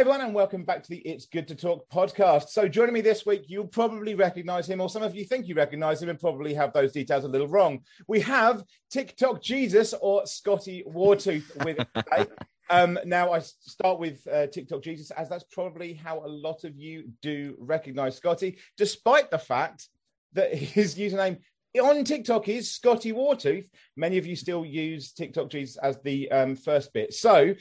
[0.00, 2.48] everyone, and welcome back to the It's Good to Talk podcast.
[2.48, 5.54] So, joining me this week, you'll probably recognize him, or some of you think you
[5.54, 7.80] recognize him and probably have those details a little wrong.
[8.08, 12.26] We have TikTok Jesus or Scotty Wartooth with today.
[12.70, 16.76] Um, now, I start with uh, TikTok Jesus, as that's probably how a lot of
[16.76, 19.88] you do recognize Scotty, despite the fact
[20.34, 21.38] that his username
[21.82, 23.68] on TikTok is Scotty Wartooth.
[23.96, 27.12] Many of you still use TikTok Jesus as the um, first bit.
[27.12, 27.54] So,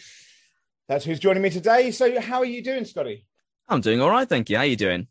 [0.89, 1.91] that's who's joining me today.
[1.91, 3.25] So, how are you doing, Scotty?
[3.69, 4.57] I'm doing all right, thank you.
[4.57, 5.07] How are you doing?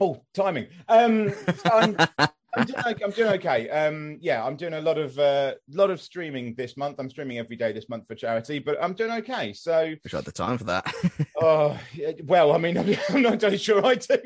[0.00, 0.66] Oh, timing.
[0.88, 3.04] Um, so I'm, I'm, doing okay.
[3.04, 3.70] I'm doing okay.
[3.70, 6.96] Um, yeah, I'm doing a lot of uh, lot of streaming this month.
[6.98, 9.52] I'm streaming every day this month for charity, but I'm doing okay.
[9.52, 10.92] So, wish I had the time for that.
[11.40, 11.78] oh,
[12.24, 12.76] well, I mean,
[13.10, 14.18] I'm not entirely sure I do.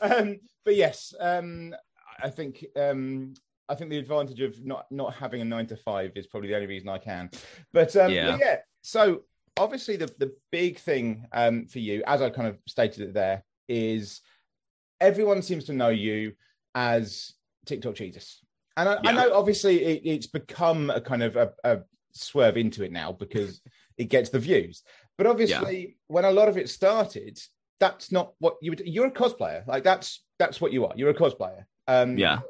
[0.00, 1.74] Um, but yes, um,
[2.22, 3.34] I think um,
[3.68, 6.54] I think the advantage of not not having a nine to five is probably the
[6.54, 7.28] only reason I can.
[7.72, 8.38] But um, yeah.
[8.40, 8.58] yeah.
[8.82, 9.22] So
[9.56, 13.44] obviously the the big thing um, for you, as I kind of stated it there,
[13.68, 14.20] is
[15.00, 16.32] everyone seems to know you
[16.74, 17.32] as
[17.66, 18.44] TikTok Jesus,
[18.76, 19.10] and I, yeah.
[19.10, 21.78] I know obviously it, it's become a kind of a, a,
[22.12, 23.60] swerve into it now because
[23.98, 24.82] it gets the views.
[25.16, 25.94] But obviously, yeah.
[26.08, 27.38] when a lot of it started,
[27.80, 28.82] that's not what you would.
[28.84, 30.92] You're a cosplayer, like that's that's what you are.
[30.96, 31.64] You're a cosplayer.
[31.86, 32.40] Um, yeah.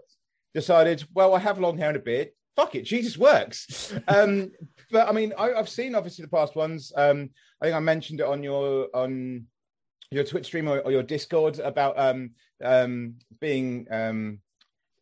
[0.55, 3.95] Decided, well, I have long hair and a beard fuck it, Jesus works.
[4.09, 4.53] Um,
[4.91, 6.93] but I mean, I, have seen obviously the past ones.
[6.97, 7.31] Um,
[7.61, 9.47] I think I mentioned it on your on
[10.11, 12.31] your Twitch stream or, or your Discord about um,
[12.63, 14.39] um, being um,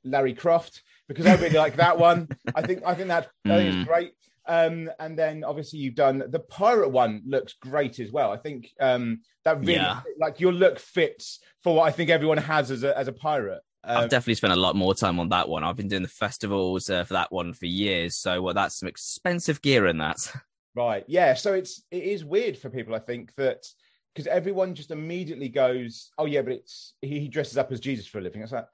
[0.05, 2.29] Lara Croft because I really like that one.
[2.55, 3.87] I think I think that I think it's mm.
[3.87, 4.13] great.
[4.47, 8.33] Um, and then obviously you've done the pirate one looks great as well.
[8.33, 10.01] I think um, that really yeah.
[10.19, 13.63] like your look fits for what I think everyone has as a as a pirate.
[13.85, 15.65] I've um, definitely spent a lot more time on that one.
[15.65, 18.89] I've been doing the festivals uh, for that one for years, so well, that's some
[18.89, 20.19] expensive gear in that.
[20.75, 21.05] Right.
[21.07, 21.35] Yeah.
[21.35, 22.95] So it's it is weird for people.
[22.95, 23.67] I think that
[24.15, 28.19] because everyone just immediately goes, "Oh yeah, but it's he, dresses up as Jesus for
[28.19, 28.67] a living." It's like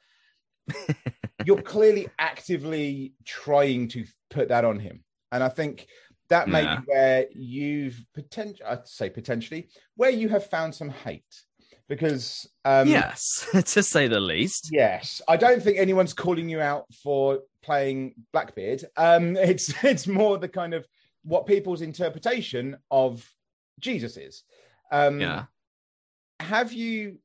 [1.44, 5.02] you're clearly actively trying to put that on him,
[5.32, 5.88] and I think
[6.28, 6.76] that may yeah.
[6.76, 11.42] be where you've potentially, I'd say potentially, where you have found some hate
[11.88, 14.68] because um, yes, to say the least.
[14.70, 18.84] Yes, I don't think anyone's calling you out for playing Blackbeard.
[18.96, 20.86] Um, it's it's more the kind of
[21.22, 23.28] what people's interpretation of
[23.80, 24.44] Jesus is.
[24.92, 25.44] Um, yeah.
[26.40, 27.18] Have you?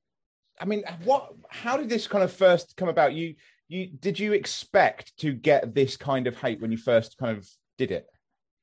[0.59, 1.33] I mean, what?
[1.49, 3.13] How did this kind of first come about?
[3.13, 3.35] You
[3.67, 7.47] you did you expect to get this kind of hate when you first kind of
[7.77, 8.07] did it?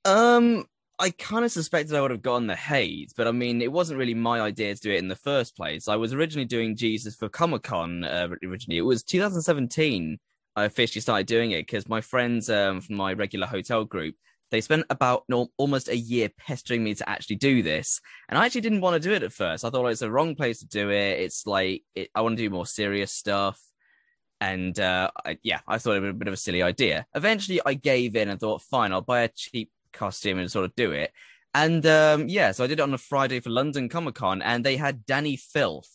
[0.05, 0.65] Um,
[1.01, 3.99] I kind of suspected I would have gotten the hate, but I mean, it wasn't
[3.99, 5.89] really my idea to do it in the first place.
[5.89, 8.05] I was originally doing Jesus for Comic Con.
[8.05, 10.19] Uh, originally, it was 2017.
[10.57, 14.15] I officially started doing it because my friends um, from my regular hotel group
[14.51, 18.45] they spent about no, almost a year pestering me to actually do this, and I
[18.45, 19.65] actually didn't want to do it at first.
[19.65, 21.21] I thought it was the wrong place to do it.
[21.21, 23.61] It's like it, I want to do more serious stuff,
[24.41, 27.07] and uh, I, yeah, I thought it was a bit of a silly idea.
[27.15, 30.75] Eventually, I gave in and thought, fine, I'll buy a cheap costume and sort of
[30.75, 31.13] do it.
[31.55, 34.65] And um, yeah, so I did it on a Friday for London Comic Con, and
[34.65, 35.91] they had Dani Filth,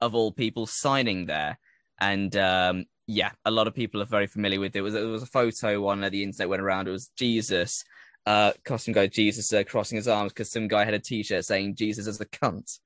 [0.00, 1.58] of all people, signing there.
[2.00, 4.80] And um, yeah, a lot of people are very familiar with it.
[4.80, 6.88] It was, it was a photo on uh, the internet went around.
[6.88, 7.84] It was Jesus,
[8.26, 11.76] uh, costume guy Jesus uh, crossing his arms because some guy had a T-shirt saying
[11.76, 12.80] Jesus is a cunt.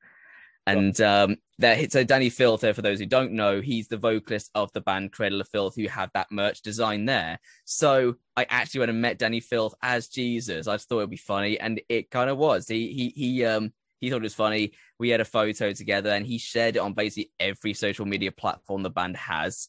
[0.70, 4.50] And um, there, so Dani Filth, there, for those who don't know, he's the vocalist
[4.54, 7.38] of the band Cradle of Filth, who had that merch design there.
[7.64, 10.66] So I actually went and met Dani Filth as Jesus.
[10.66, 12.68] I just thought it'd be funny, and it kind of was.
[12.68, 14.72] He he he um he thought it was funny.
[14.98, 18.82] We had a photo together, and he shared it on basically every social media platform
[18.82, 19.68] the band has.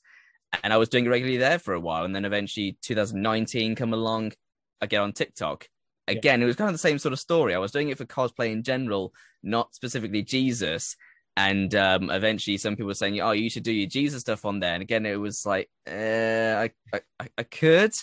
[0.64, 3.94] And I was doing it regularly there for a while, and then eventually 2019 come
[3.94, 4.34] along.
[4.82, 5.68] I get on TikTok,
[6.08, 6.46] again, yeah.
[6.46, 7.56] it was kind of the same sort of story.
[7.56, 9.14] I was doing it for cosplay in general,
[9.44, 10.96] not specifically Jesus.
[11.38, 14.60] And um, eventually, some people were saying, "Oh, you should do your Jesus stuff on
[14.60, 17.94] there." And again, it was like, uh, I, I, I could,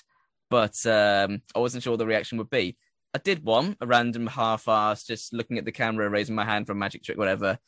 [0.50, 2.76] but um, I wasn't sure what the reaction would be.
[3.14, 6.72] I did one, a random half-ass, just looking at the camera, raising my hand for
[6.72, 7.58] a magic trick, whatever,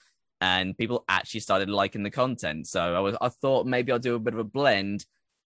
[0.40, 2.66] and people actually started liking the content.
[2.66, 5.04] So I was, I thought maybe I'll do a bit of a blend,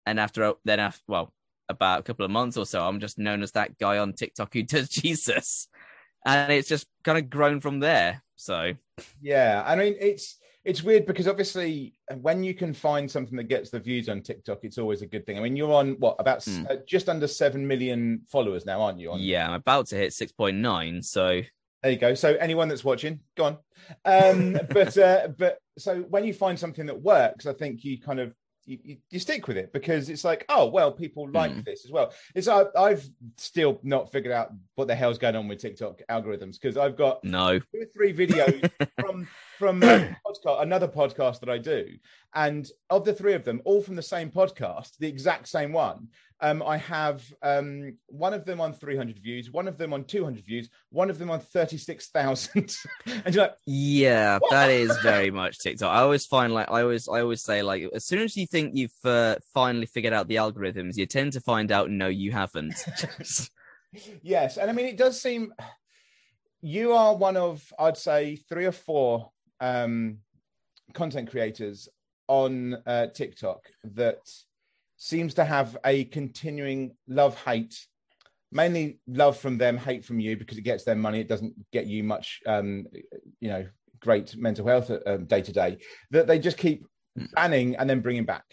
[0.07, 1.33] and after then, after well,
[1.69, 4.53] about a couple of months or so, I'm just known as that guy on TikTok
[4.53, 5.69] who does Jesus.
[6.25, 8.23] And it's just kind of grown from there.
[8.37, 8.75] So
[9.21, 13.71] yeah, I mean it's it's weird because obviously when you can find something that gets
[13.71, 15.39] the views on TikTok, it's always a good thing.
[15.39, 16.71] I mean, you're on what about mm.
[16.71, 19.13] uh, just under seven million followers now, aren't you?
[19.13, 19.21] On...
[19.21, 21.03] Yeah, I'm about to hit six point nine.
[21.03, 21.43] So
[21.83, 22.15] there you go.
[22.15, 23.59] So anyone that's watching, go on.
[24.05, 28.21] Um, but uh, but so when you find something that works, I think you kind
[28.21, 28.35] of
[28.67, 31.65] you, you stick with it because it's like, oh well, people like Mm.
[31.65, 32.13] this as well.
[32.35, 36.61] It's I, I've still not figured out what the hell's going on with TikTok algorithms
[36.61, 37.59] because I've got No.
[37.59, 38.71] two or three videos
[39.01, 39.27] from
[39.59, 41.87] from podcast, another podcast that I do,
[42.35, 46.09] and of the three of them, all from the same podcast, the exact same one.
[46.43, 50.45] Um, I have um, one of them on 300 views, one of them on 200
[50.45, 52.77] views, one of them on 36,000.
[53.25, 54.51] and you're like, Yeah, What?
[54.51, 55.95] that is very much TikTok.
[55.95, 58.75] I always find like I always I always say like as soon as you think
[58.75, 62.75] you've uh, finally figured out the algorithms, you tend to find out no, you haven't.
[64.23, 64.57] yes.
[64.57, 65.53] And I mean, it does seem
[66.63, 70.19] you are one of, I'd say, three or four um,
[70.95, 71.89] content creators
[72.29, 73.61] on uh, TikTok
[73.95, 74.21] that
[75.03, 77.75] seems to have a continuing love hate
[78.53, 81.21] mainly love from them hate from you because it gets them money.
[81.21, 82.87] It doesn't get you much um
[83.41, 83.67] you know
[84.01, 85.79] great mental health um, day to day
[86.11, 86.85] that they just keep
[87.35, 88.45] banning and then bringing back.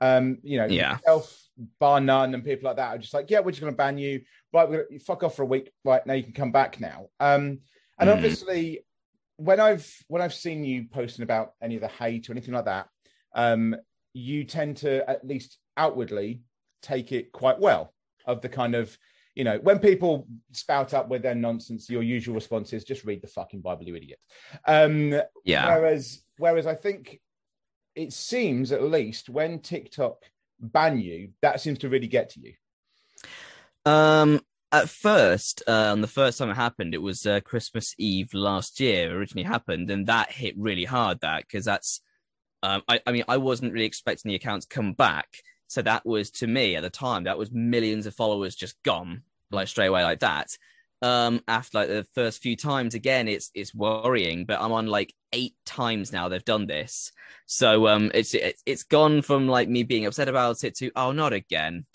[0.00, 0.98] Um you know Yeah.
[1.04, 1.36] self
[1.80, 3.98] bar none and people like that are just like yeah we're just going to ban
[3.98, 4.20] you.
[4.52, 5.72] Right we're gonna, fuck off for a week.
[5.84, 7.06] Right now you can come back now.
[7.18, 7.60] Um
[7.98, 8.14] and Mm.
[8.14, 8.84] obviously
[9.36, 12.66] when i've when i've seen you posting about any of the hate or anything like
[12.66, 12.88] that
[13.34, 13.74] um
[14.12, 16.42] you tend to at least outwardly
[16.82, 17.92] take it quite well
[18.26, 18.96] of the kind of
[19.34, 23.22] you know when people spout up with their nonsense your usual response is just read
[23.22, 24.18] the fucking bible you idiot
[24.66, 25.66] um yeah.
[25.68, 27.20] whereas whereas i think
[27.94, 30.16] it seems at least when tiktok
[30.60, 32.52] ban you that seems to really get to you
[33.86, 34.40] Um,
[34.72, 38.78] at first, uh, on the first time it happened, it was uh, Christmas Eve last
[38.78, 39.16] year.
[39.16, 41.20] Originally happened, and that hit really hard.
[41.20, 42.00] That because that's,
[42.62, 45.28] um, I, I mean, I wasn't really expecting the account to come back.
[45.70, 49.22] So that was to me at the time, that was millions of followers just gone
[49.52, 50.58] like straight away like that.
[51.00, 54.46] Um, after like the first few times, again, it's it's worrying.
[54.46, 57.12] But I'm on like eight times now they've done this,
[57.46, 61.12] so um, it's it's it's gone from like me being upset about it to oh,
[61.12, 61.86] not again.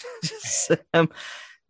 [0.94, 1.10] um,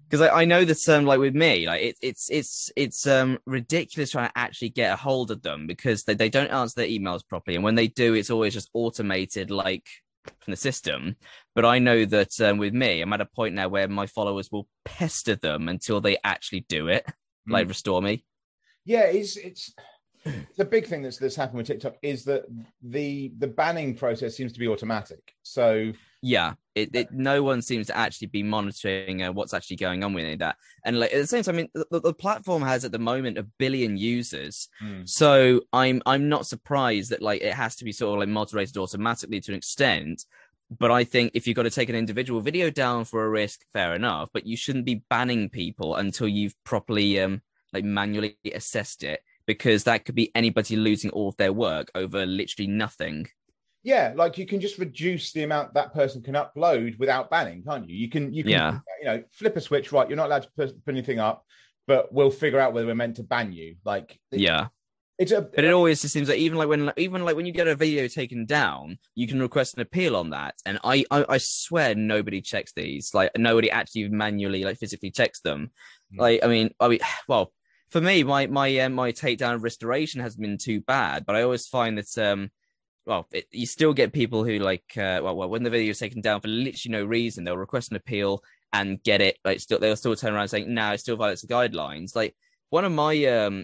[0.07, 3.39] because I, I know that um like with me like it, it's it's it's um
[3.47, 6.87] ridiculous trying to actually get a hold of them because they, they don't answer their
[6.87, 9.87] emails properly and when they do it's always just automated like
[10.39, 11.15] from the system
[11.53, 14.51] but i know that um, with me i'm at a point now where my followers
[14.51, 17.05] will pester them until they actually do it
[17.47, 18.25] like restore me.
[18.85, 19.73] Yeah it's it's
[20.59, 22.43] a big thing that's that's happened with tiktok is that
[22.81, 25.91] the the banning process seems to be automatic so
[26.21, 30.13] yeah it, it no one seems to actually be monitoring uh, what's actually going on
[30.13, 32.61] with any of that and like at the same time i mean the, the platform
[32.61, 37.41] has at the moment a billion users mm, So I'm I'm not surprised that like
[37.41, 40.25] it has to be sort of like moderated automatically to an extent.
[40.77, 43.61] But I think if you've got to take an individual video down for a risk,
[43.71, 44.29] fair enough.
[44.33, 47.41] But you shouldn't be banning people until you've properly um
[47.71, 52.25] like manually assessed it, because that could be anybody losing all of their work over
[52.25, 53.27] literally nothing.
[53.83, 57.87] yeah like you can just reduce the amount that person can upload without banning can't
[57.89, 58.79] you you can you can Yeah.
[58.99, 61.45] you know flip a switch right you're not allowed to put, anything up
[61.87, 64.67] but we'll figure out whether we're meant to ban you like Yeah.
[65.19, 67.51] it's a But it always just seems like even like when even like when you
[67.53, 70.55] get a video taken down, you can request an appeal on that.
[70.65, 73.13] And I I, I swear nobody checks these.
[73.13, 75.71] Like nobody actually manually like physically checks them.
[76.11, 76.19] Hmm.
[76.19, 76.99] Like I mean I mean
[77.29, 77.53] well
[77.95, 81.65] for me my my uh, my takedown restoration hasn't been too bad, but I always
[81.65, 82.49] find that um
[83.05, 85.99] well it, you still get people who like uh, well, well when the video is
[85.99, 88.43] taken down for literally no reason they'll request an appeal
[88.73, 91.47] and get it like still they'll still turn around saying no it still violates the
[91.47, 92.17] guidelines.
[92.17, 92.35] Like
[92.69, 93.63] one of my um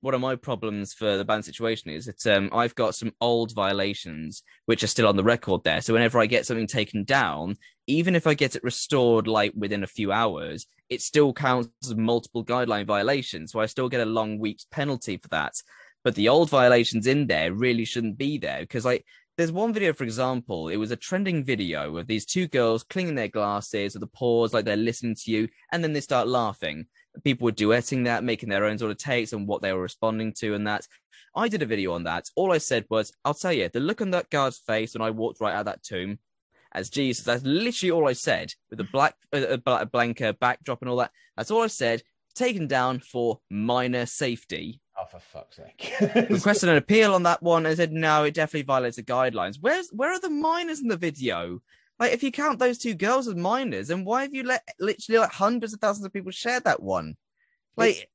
[0.00, 3.52] one of my problems for the ban situation is that um, I've got some old
[3.52, 5.80] violations which are still on the record there.
[5.80, 7.56] So whenever I get something taken down,
[7.88, 11.96] even if I get it restored like within a few hours, it still counts as
[11.96, 13.52] multiple guideline violations.
[13.52, 15.54] So I still get a long week's penalty for that.
[16.04, 19.04] But the old violations in there really shouldn't be there because like
[19.36, 23.14] there's one video, for example, it was a trending video of these two girls cleaning
[23.14, 26.86] their glasses with the pause, like they're listening to you, and then they start laughing
[27.24, 30.32] people were duetting that, making their own sort of takes on what they were responding
[30.34, 30.86] to, and that.
[31.36, 32.24] I did a video on that.
[32.36, 35.10] All I said was, I'll tell you, the look on that guard's face when I
[35.10, 36.18] walked right out of that tomb,
[36.72, 37.24] as Jesus.
[37.24, 40.96] That's literally all I said with a black, a, a blank uh, backdrop and all
[40.98, 41.12] that.
[41.36, 42.02] That's all I said.
[42.34, 44.80] Taken down for minor safety.
[44.96, 45.92] oh for fuck's sake
[46.30, 49.56] Requested an appeal on that one and said no, it definitely violates the guidelines.
[49.60, 51.60] Where's where are the minors in the video?
[51.98, 55.18] Like, if you count those two girls as minors, then why have you let literally
[55.18, 57.16] like hundreds of thousands of people share that one?
[57.76, 58.08] Like,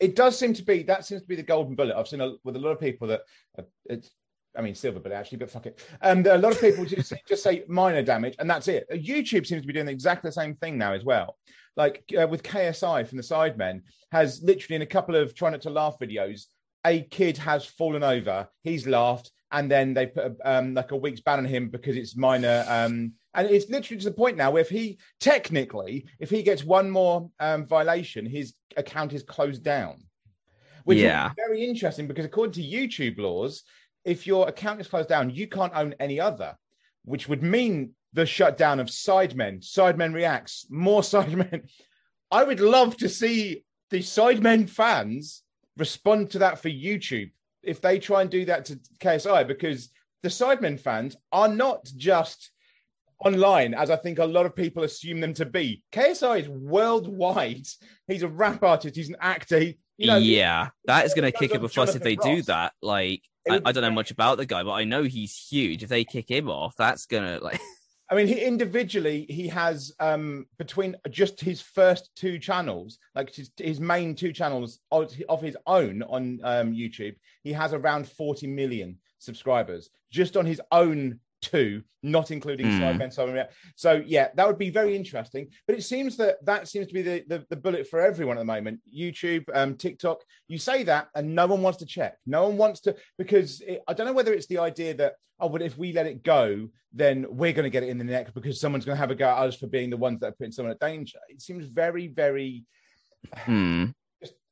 [0.00, 1.96] it does seem to be that seems to be the golden bullet.
[1.96, 3.22] I've seen a, with a lot of people that
[3.58, 4.10] uh, it's,
[4.58, 5.80] I mean, silver bullet actually, but fuck it.
[6.02, 8.86] And a lot of people just say, just say minor damage, and that's it.
[8.90, 11.36] YouTube seems to be doing exactly the same thing now as well.
[11.76, 15.60] Like uh, with KSI from the Sidemen, has literally in a couple of try not
[15.62, 16.46] to laugh videos,
[16.84, 18.48] a kid has fallen over.
[18.64, 19.30] He's laughed.
[19.52, 22.64] and then they put a, um, like a week's ban on him because it's minor.
[22.68, 26.64] Um, and it's literally to the point now where if he technically, if he gets
[26.64, 30.02] one more um, violation, his account is closed down.
[30.84, 31.28] Which Yeah.
[31.28, 33.62] is very interesting because according to YouTube laws,
[34.08, 36.56] if your account is closed down, you can't own any other,
[37.04, 41.68] which would mean the shutdown of Sidemen, Sidemen Reacts, more Sidemen.
[42.30, 45.42] I would love to see the Sidemen fans
[45.76, 47.30] respond to that for YouTube
[47.62, 49.90] if they try and do that to KSI because
[50.22, 52.50] the Sidemen fans are not just
[53.24, 55.82] online as I think a lot of people assume them to be.
[55.92, 57.66] KSI is worldwide.
[58.06, 58.96] He's a rap artist.
[58.96, 59.58] He's an actor.
[59.58, 62.42] He, you know, yeah, that is going to kick up a fuss if they do
[62.42, 62.72] that.
[62.80, 65.82] Like, I, I don't know much about the guy, but I know he's huge.
[65.82, 67.60] If they kick him off, that's gonna like,
[68.10, 73.50] I mean, he individually he has um between just his first two channels, like his,
[73.56, 78.46] his main two channels of of his own on um, YouTube, he has around 40
[78.46, 82.82] million subscribers just on his own two, not including Hmm.
[82.82, 83.48] Sidemen.
[83.76, 85.48] So yeah, that would be very interesting.
[85.66, 88.40] But it seems that that seems to be the, the, the bullet for everyone at
[88.40, 88.80] the moment.
[88.92, 90.22] YouTube, um, TikTok.
[90.48, 92.16] You say that, and no one wants to check.
[92.26, 95.48] No one wants to because it, I don't know whether it's the idea that oh,
[95.48, 98.34] but if we let it go, then we're going to get it in the neck
[98.34, 100.32] because someone's going to have a go at us for being the ones that are
[100.32, 101.18] putting someone at danger.
[101.28, 102.64] It seems very, very
[103.34, 103.86] hmm.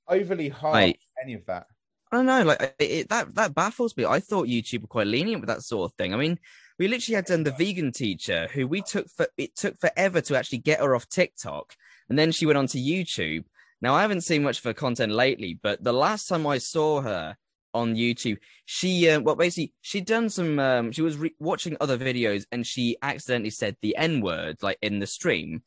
[0.09, 0.75] overly hard.
[0.75, 1.67] Like- any of that.
[2.13, 4.05] I don't know, like it, it- that that baffles me.
[4.05, 6.15] I thought YouTube were quite lenient with that sort of thing.
[6.15, 6.39] I mean,
[6.79, 10.37] we literally had done the vegan teacher who we took for it took forever to
[10.37, 11.75] actually get her off TikTok,
[12.09, 13.45] and then she went onto YouTube.
[13.81, 17.01] Now I haven't seen much of her content lately, but the last time I saw
[17.03, 17.37] her
[17.75, 21.99] on YouTube, she uh, well basically she'd done some um, she was re- watching other
[21.99, 25.63] videos and she accidentally said the n word like in the stream.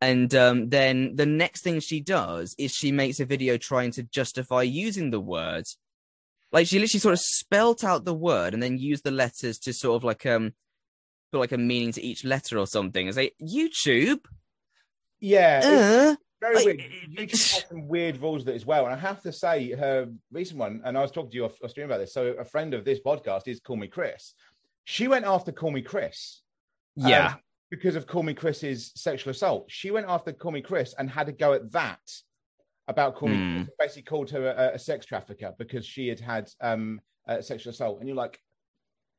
[0.00, 4.02] And um, then the next thing she does is she makes a video trying to
[4.02, 5.64] justify using the word.
[6.54, 9.72] Like she literally sort of spelt out the word and then used the letters to
[9.74, 10.54] sort of like um
[11.32, 13.06] put like a meaning to each letter or something.
[13.08, 14.20] It's like YouTube.
[15.20, 16.82] Yeah, Uh, very like- weird.
[17.30, 18.84] YouTube has some weird rules that as well.
[18.84, 21.56] And I have to say, her recent one, and I was talking to you off,
[21.62, 22.12] off stream about this.
[22.12, 24.34] So a friend of this podcast is Call Me Chris.
[24.84, 26.42] She went after Call Me Chris.
[27.02, 27.34] um, yeah.
[27.70, 29.64] because of Call Me Chris's sexual assault.
[29.68, 32.00] She went after Call Me Chris and had a go at that
[32.88, 33.62] about calling Hmm.
[33.78, 37.98] Basically called her a, a sex trafficker because she had had um, a sexual assault.
[37.98, 38.38] And you're like,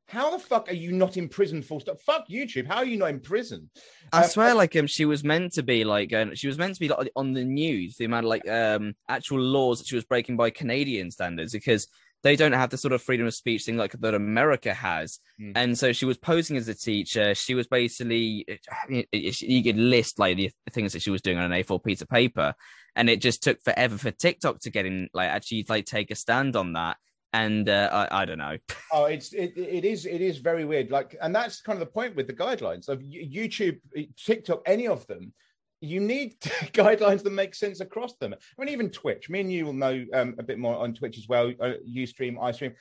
[0.07, 1.61] how the fuck are you not in prison?
[1.63, 1.99] Full stop.
[2.01, 2.67] Fuck YouTube.
[2.67, 3.69] How are you not in prison?
[4.13, 6.75] I uh, swear, like um, she was meant to be like, uh, she was meant
[6.75, 7.95] to be like on the news.
[7.97, 11.87] The amount of like um actual laws that she was breaking by Canadian standards because
[12.21, 15.19] they don't have the sort of freedom of speech thing like that America has.
[15.39, 15.51] Hmm.
[15.55, 17.33] And so she was posing as a teacher.
[17.33, 18.45] She was basically
[19.11, 22.09] you could list like the things that she was doing on an A4 piece of
[22.09, 22.53] paper,
[22.95, 26.15] and it just took forever for TikTok to get in, like actually like take a
[26.15, 26.97] stand on that.
[27.33, 28.57] And uh, I, I don't know.
[28.93, 30.89] Oh, it's it, it is it is very weird.
[30.89, 33.79] Like, and that's kind of the point with the guidelines of YouTube,
[34.15, 35.33] TikTok, any of them.
[35.81, 38.33] You need guidelines that make sense across them.
[38.33, 39.29] I mean, even Twitch.
[39.29, 41.51] Me and you will know um, a bit more on Twitch as well.
[41.59, 42.73] Uh, you stream, I stream,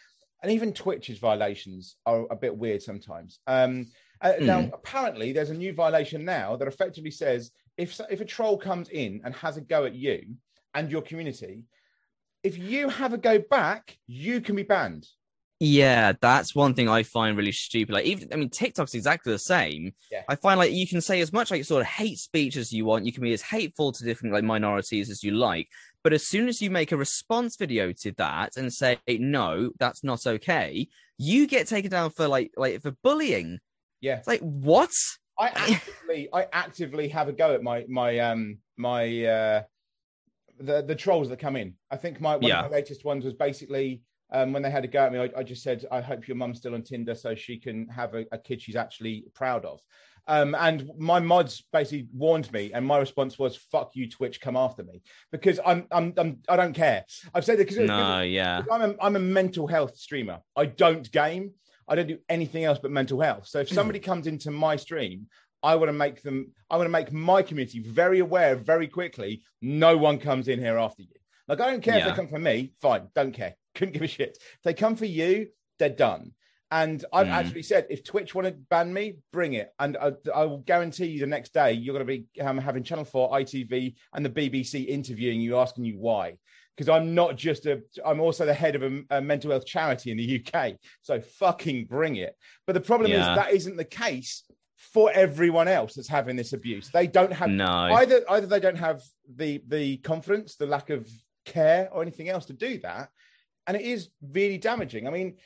[0.43, 3.41] and even Twitch's violations are a bit weird sometimes.
[3.49, 3.87] Um,
[4.21, 4.69] uh, Now, Hmm.
[4.73, 9.21] apparently, there's a new violation now that effectively says if if a troll comes in
[9.25, 10.37] and has a go at you
[10.75, 11.65] and your community,
[12.43, 15.07] if you have a go back, you can be banned.
[15.61, 17.95] Yeah, that's one thing I find really stupid.
[17.95, 19.95] Like, even I mean, TikTok's exactly the same.
[20.11, 20.23] Yeah.
[20.29, 22.85] I find like you can say as much like sort of hate speech as you
[22.85, 23.07] want.
[23.07, 25.69] You can be as hateful to different like minorities as you like.
[26.03, 30.05] But as soon as you make a response video to that and say no, that's
[30.05, 30.89] not okay,
[31.19, 33.61] you get taken down for like like for bullying.
[34.01, 34.19] Yeah.
[34.19, 34.93] It's like what?
[35.39, 39.63] I actively, I actively have a go at my my um my uh
[40.59, 41.75] the the trolls that come in.
[41.91, 42.65] I think my one Yeah.
[42.65, 45.19] of my latest ones was basically um when they had a go at me.
[45.19, 48.15] I, I just said, I hope your mum's still on Tinder so she can have
[48.15, 49.81] a, a kid she's actually proud of.
[50.27, 54.57] Um, and my mods basically warned me, and my response was, "Fuck you, Twitch, come
[54.57, 57.05] after me," because I'm, I'm, I'm I don't care.
[57.35, 60.39] I've said it because No, yeah, I'm a, I'm a mental health streamer.
[60.57, 61.53] I don't game.
[61.89, 63.47] I don't do anything else but mental health.
[63.47, 65.27] So if somebody comes into my stream,
[65.63, 66.53] I want to make them.
[66.71, 69.43] I want to make my community very aware very quickly.
[69.63, 71.09] No one comes in here after you.
[71.49, 72.73] Like I don't care if they come for me.
[72.81, 73.55] Fine, don't care.
[73.75, 74.37] Couldn't give a shit.
[74.41, 75.49] If they come for you,
[75.79, 76.33] they're done.
[76.71, 77.33] And I've Mm.
[77.35, 79.71] actually said, if Twitch want to ban me, bring it.
[79.79, 82.83] And I, I will guarantee you the next day you're going to be um, having
[82.83, 86.37] Channel 4, ITV, and the BBC interviewing you, asking you why.
[86.77, 90.11] Because I'm not just a, I'm also the head of a, a mental health charity
[90.11, 90.75] in the UK.
[91.03, 92.37] So fucking bring it.
[92.67, 93.31] But the problem Yeah.
[93.31, 94.43] is that isn't the case
[94.77, 96.91] for everyone else that's having this abuse.
[96.91, 97.67] They don't have no.
[97.95, 99.03] either either they don't have
[99.37, 101.09] the the confidence the lack of
[101.45, 103.11] care or anything else to do that
[103.67, 105.37] and it is really damaging i mean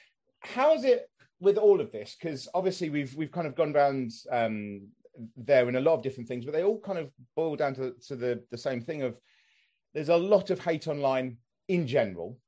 [0.40, 1.08] how is it
[1.40, 4.88] with all of this, because obviously we've we've kind of gone around um,
[5.36, 7.94] there in a lot of different things, but they all kind of boil down to,
[8.08, 9.16] to the the same thing of
[9.94, 12.38] there's a lot of hate online in general,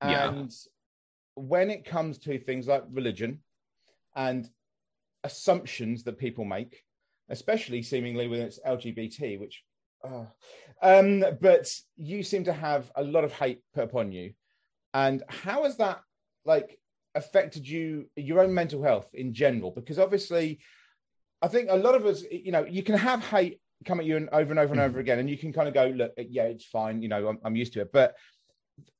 [0.00, 1.42] and yeah.
[1.42, 3.40] when it comes to things like religion
[4.14, 4.48] and
[5.24, 6.82] assumptions that people make,
[7.28, 9.62] especially seemingly when it's LGBT, which.
[10.04, 10.24] Uh,
[10.82, 14.32] um, but you seem to have a lot of hate put upon you,
[14.94, 16.00] and how has that
[16.44, 16.78] like
[17.14, 19.70] affected you your own mental health in general?
[19.70, 20.58] Because obviously,
[21.40, 24.16] I think a lot of us, you know, you can have hate come at you
[24.16, 26.44] and over and over and over again, and you can kind of go, look, yeah,
[26.44, 28.14] it's fine, you know, I'm, I'm used to it, but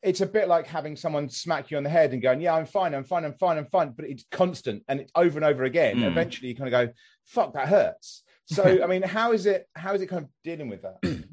[0.02, 2.66] it's a bit like having someone smack you on the head and going, "Yeah, I'm
[2.66, 5.64] fine, I'm fine, I'm fine, I'm fine," but it's constant and it's over and over
[5.64, 5.98] again.
[5.98, 6.08] Mm.
[6.08, 6.92] Eventually, you kind of go,
[7.26, 9.68] "Fuck, that hurts." So, I mean, how is it?
[9.74, 11.02] How is it kind of dealing with that?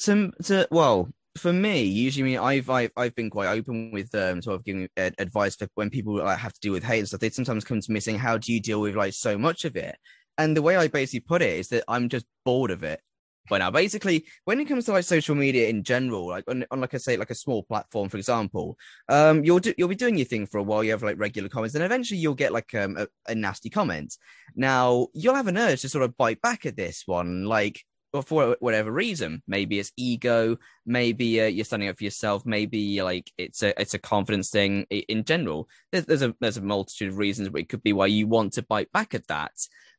[0.00, 4.56] to, to well, for me, usually, I've I've I've been quite open with um sort
[4.56, 7.20] of giving advice for when people like, have to deal with hate and stuff.
[7.20, 9.76] They sometimes come to me saying, "How do you deal with like so much of
[9.76, 9.96] it?"
[10.38, 13.00] And the way I basically put it is that I'm just bored of it
[13.48, 13.70] by now.
[13.70, 16.98] Basically, when it comes to like social media in general, like on, on like I
[16.98, 20.46] say, like a small platform, for example, um, you'll do, you'll be doing your thing
[20.46, 20.82] for a while.
[20.82, 24.16] You have like regular comments, and eventually you'll get like um, a, a nasty comment.
[24.54, 28.22] Now you'll have an urge to sort of bite back at this one, like or
[28.22, 29.42] for whatever reason.
[29.46, 30.58] Maybe it's ego.
[30.84, 32.44] Maybe uh, you're standing up for yourself.
[32.44, 35.68] Maybe like it's a it's a confidence thing in general.
[35.90, 38.54] There's, there's a there's a multitude of reasons, but it could be why you want
[38.54, 39.52] to bite back at that.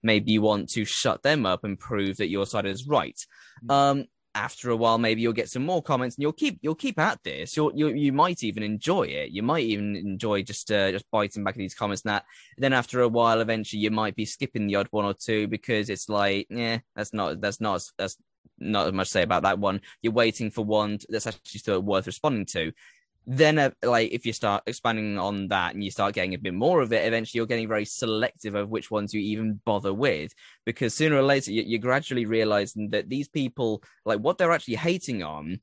[0.03, 3.19] Maybe you want to shut them up and prove that your side is right.
[3.65, 3.73] Mm.
[3.73, 4.05] Um,
[4.35, 7.19] after a while, maybe you'll get some more comments, and you'll keep you'll keep at
[7.23, 7.55] this.
[7.55, 9.31] You'll you you might even enjoy it.
[9.31, 12.03] You might even enjoy just uh, just biting back at these comments.
[12.03, 12.25] And that
[12.57, 15.89] then after a while, eventually, you might be skipping the odd one or two because
[15.89, 18.17] it's like, yeah, that's not that's not that's
[18.59, 19.81] not as much to say about that one.
[20.01, 22.71] You're waiting for one that's actually still worth responding to
[23.25, 26.53] then uh, like if you start expanding on that and you start getting a bit
[26.53, 30.33] more of it eventually you're getting very selective of which ones you even bother with
[30.65, 34.75] because sooner or later you, are gradually realizing that these people like what they're actually
[34.75, 35.59] hating on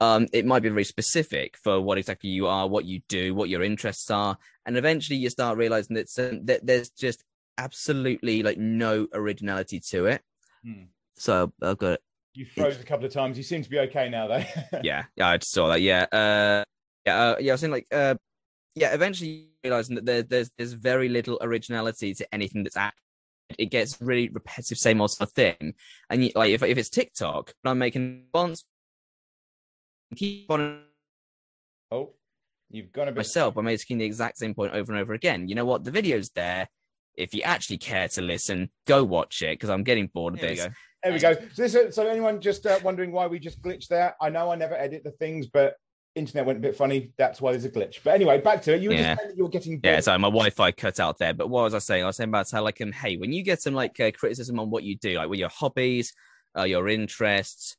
[0.00, 3.48] um it might be very specific for what exactly you are what you do what
[3.48, 4.36] your interests are
[4.66, 6.08] and eventually you start realizing that,
[6.44, 7.22] that there's just
[7.58, 10.20] absolutely like no originality to it
[10.64, 10.84] hmm.
[11.16, 12.00] so i've got
[12.34, 13.36] you froze a couple of times.
[13.36, 14.44] You seem to be okay now, though.
[14.82, 15.80] yeah, yeah, I saw that.
[15.80, 16.63] Yeah, uh,
[17.06, 17.52] yeah, uh, yeah.
[17.52, 18.14] I was saying like, uh,
[18.74, 18.94] yeah.
[18.94, 22.94] Eventually, realizing that there, there's there's very little originality to anything that's at.
[23.58, 25.74] It gets really repetitive, same old sort of thing.
[26.08, 28.64] And you, like, if if it's TikTok, I'm making bonds,
[30.16, 30.82] keep on.
[31.90, 32.14] Oh,
[32.70, 33.18] you've gone a bit.
[33.18, 35.48] Myself, I'm making the exact same point over and over again.
[35.48, 35.84] You know what?
[35.84, 36.68] The video's there.
[37.16, 40.54] If you actually care to listen, go watch it because I'm getting bored of there
[40.54, 40.68] this.
[41.04, 41.34] There we go.
[41.34, 44.16] So, this, so anyone just uh, wondering why we just glitched there?
[44.20, 45.76] I know I never edit the things, but
[46.14, 47.12] internet went a bit funny.
[47.16, 48.00] That's why there's a glitch.
[48.04, 48.82] But anyway, back to it.
[48.82, 49.14] You were yeah.
[49.14, 49.94] just saying that you were getting bored.
[49.94, 50.00] yeah.
[50.00, 51.34] So my Wi-Fi cut out there.
[51.34, 52.04] But what was I saying?
[52.04, 54.58] I was saying about how like um, hey, when you get some like uh, criticism
[54.60, 56.14] on what you do, like with your hobbies,
[56.56, 57.76] uh, your interests,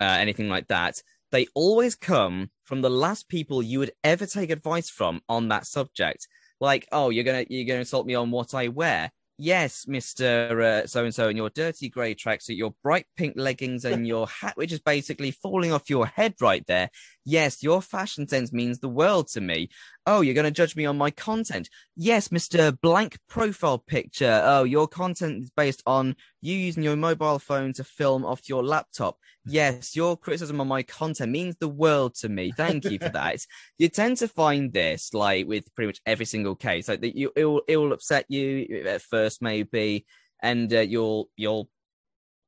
[0.00, 4.50] uh, anything like that, they always come from the last people you would ever take
[4.50, 6.28] advice from on that subject.
[6.60, 10.86] Like, oh, you're gonna you're gonna insult me on what I wear yes, Mister uh,
[10.86, 14.56] So and So, in your dirty grey tracksuit, your bright pink leggings, and your hat,
[14.56, 16.90] which is basically falling off your head right there.
[17.24, 19.70] Yes, your fashion sense means the world to me.
[20.06, 21.70] Oh, you're going to judge me on my content.
[21.96, 22.78] Yes, Mr.
[22.80, 24.42] Blank profile picture.
[24.44, 28.62] Oh, your content is based on you using your mobile phone to film off your
[28.62, 29.16] laptop.
[29.46, 32.52] Yes, your criticism on my content means the world to me.
[32.52, 33.44] Thank you for that.
[33.78, 36.88] you tend to find this like with pretty much every single case.
[36.88, 40.06] Like that you it will, it will upset you at first maybe
[40.42, 41.68] and uh, you'll you'll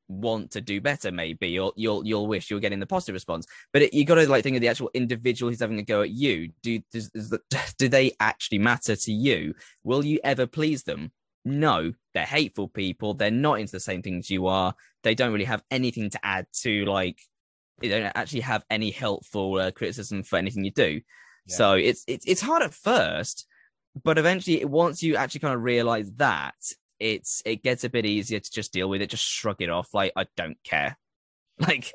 [0.09, 3.47] want to do better maybe you'll you'll you'll wish you're getting the positive response.
[3.73, 6.03] But it, you got to like think of the actual individual who's having a go
[6.03, 6.53] at you.
[6.63, 7.41] Do does, the,
[7.79, 9.55] do they actually matter to you?
[9.85, 11.13] Will you ever please them?
[11.45, 11.93] No.
[12.15, 13.15] They're hateful people.
[13.15, 14.75] They're not into the same things you are.
[15.03, 17.21] They don't really have anything to add to like
[17.81, 21.01] they don't actually have any helpful uh, criticism for anything you do.
[21.47, 21.57] Yeah.
[21.57, 23.47] so it's, it's it's hard at first
[24.03, 26.55] but eventually once you actually kind of realize that
[26.99, 29.95] it's it gets a bit easier to just deal with it, just shrug it off,
[29.95, 30.99] like I don't care.
[31.59, 31.91] Like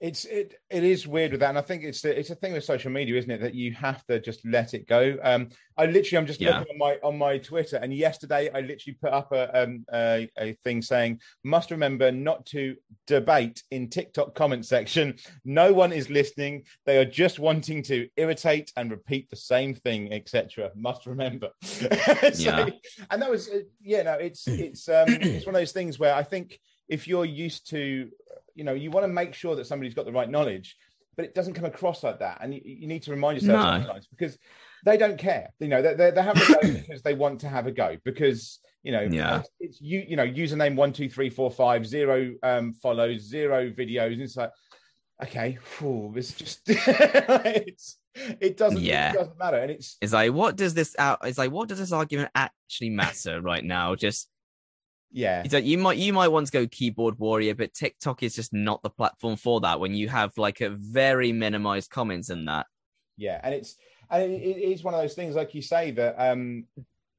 [0.00, 2.54] it's it it is weird with that, and I think it's the, it's a thing
[2.54, 3.42] with social media, isn't it?
[3.42, 5.18] That you have to just let it go.
[5.22, 6.58] Um, I literally, I'm just yeah.
[6.58, 10.30] looking on my on my Twitter, and yesterday I literally put up a um a,
[10.38, 15.16] a, thing saying, "Must remember not to debate in TikTok comment section.
[15.44, 16.64] No one is listening.
[16.86, 20.70] They are just wanting to irritate and repeat the same thing, etc.
[20.74, 21.88] Must remember." so,
[22.36, 22.70] yeah.
[23.10, 26.14] and that was uh, yeah, no, it's it's um it's one of those things where
[26.14, 26.58] I think
[26.90, 28.10] if you're used to
[28.60, 30.76] you know you want to make sure that somebody's got the right knowledge
[31.16, 32.38] but it doesn't come across like that.
[32.40, 33.78] And you, you need to remind yourself No.
[33.78, 34.38] sometimes because
[34.86, 35.50] they don't care.
[35.58, 37.96] You know, they they they have a go because they want to have a go
[38.04, 39.42] because you know Yeah.
[39.58, 44.12] it's, you you know username one two three four five zero um follows zero videos.
[44.14, 44.52] And it's like
[45.22, 49.10] okay, phew, it's just it's it doesn't Yeah.
[49.10, 51.18] it doesn't matter, and it's It's like, what does this out?
[51.24, 53.94] It's like, what does this argument actually matter right now?
[53.94, 54.29] Just
[55.12, 58.52] yeah like you might you might want to go keyboard warrior, but TikTok is just
[58.52, 59.80] not the platform for that.
[59.80, 62.66] When you have like a very minimized comments in that.
[63.16, 63.76] yeah and it's
[64.10, 66.64] and it, it is one of those things like you say that um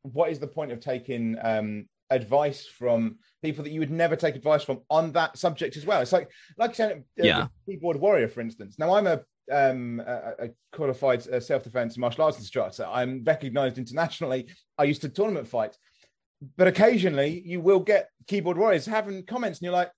[0.03, 4.35] what is the point of taking um advice from people that you would never take
[4.35, 7.47] advice from on that subject as well it's like like saying uh, Yeah.
[7.65, 12.37] keyboard warrior for instance now i'm a um a, a qualified uh, self-defense martial arts
[12.37, 15.77] instructor i'm recognized internationally i used to tournament fight
[16.57, 19.91] but occasionally you will get keyboard warriors having comments and you're like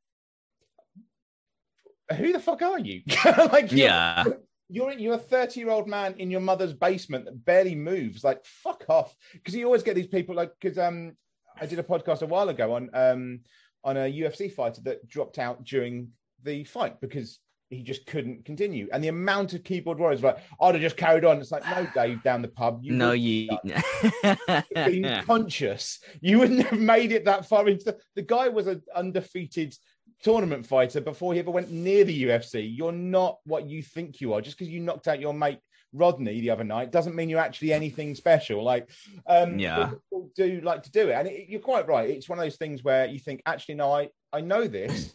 [2.18, 3.02] who the fuck are you?
[3.26, 4.24] Like you're- Yeah,
[4.70, 8.24] you're you're a 30 year old man in your mother's basement that barely moves.
[8.24, 9.16] Like fuck off.
[9.34, 11.16] Because you always get these people like because um
[11.62, 13.40] i did a podcast a while ago on um
[13.84, 16.10] on a ufc fighter that dropped out during
[16.42, 17.40] the fight because
[17.74, 20.98] he just couldn't continue and the amount of keyboard warriors were like i'd have just
[20.98, 23.50] carried on it's like no dave down the pub you no, you.
[24.86, 28.82] being conscious you wouldn't have made it that far into the, the guy was an
[28.96, 29.76] undefeated
[30.24, 32.72] tournament fighter before he ever went near the UFC.
[32.76, 34.42] You're not what you think you are.
[34.42, 35.60] Just because you knocked out your mate
[35.92, 38.64] Rodney the other night doesn't mean you're actually anything special.
[38.64, 38.90] Like,
[39.28, 39.86] um, Yeah.
[39.86, 42.10] people do like to do it, and it, you're quite right.
[42.10, 45.14] It's one of those things where you think, actually, no, I I know this.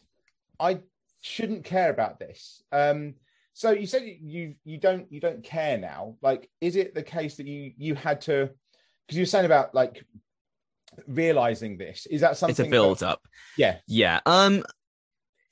[0.61, 0.81] I
[1.21, 2.63] shouldn't care about this.
[2.73, 3.15] Um,
[3.53, 6.17] so you said you you don't you don't care now.
[6.23, 8.51] Like, is it the case that you you had to?
[9.07, 10.05] Because you were saying about like
[11.07, 12.07] realizing this.
[12.07, 12.53] Is that something?
[12.53, 13.23] it's a that- build up.
[13.57, 13.79] yeah.
[13.87, 14.21] Yeah.
[14.27, 14.65] Um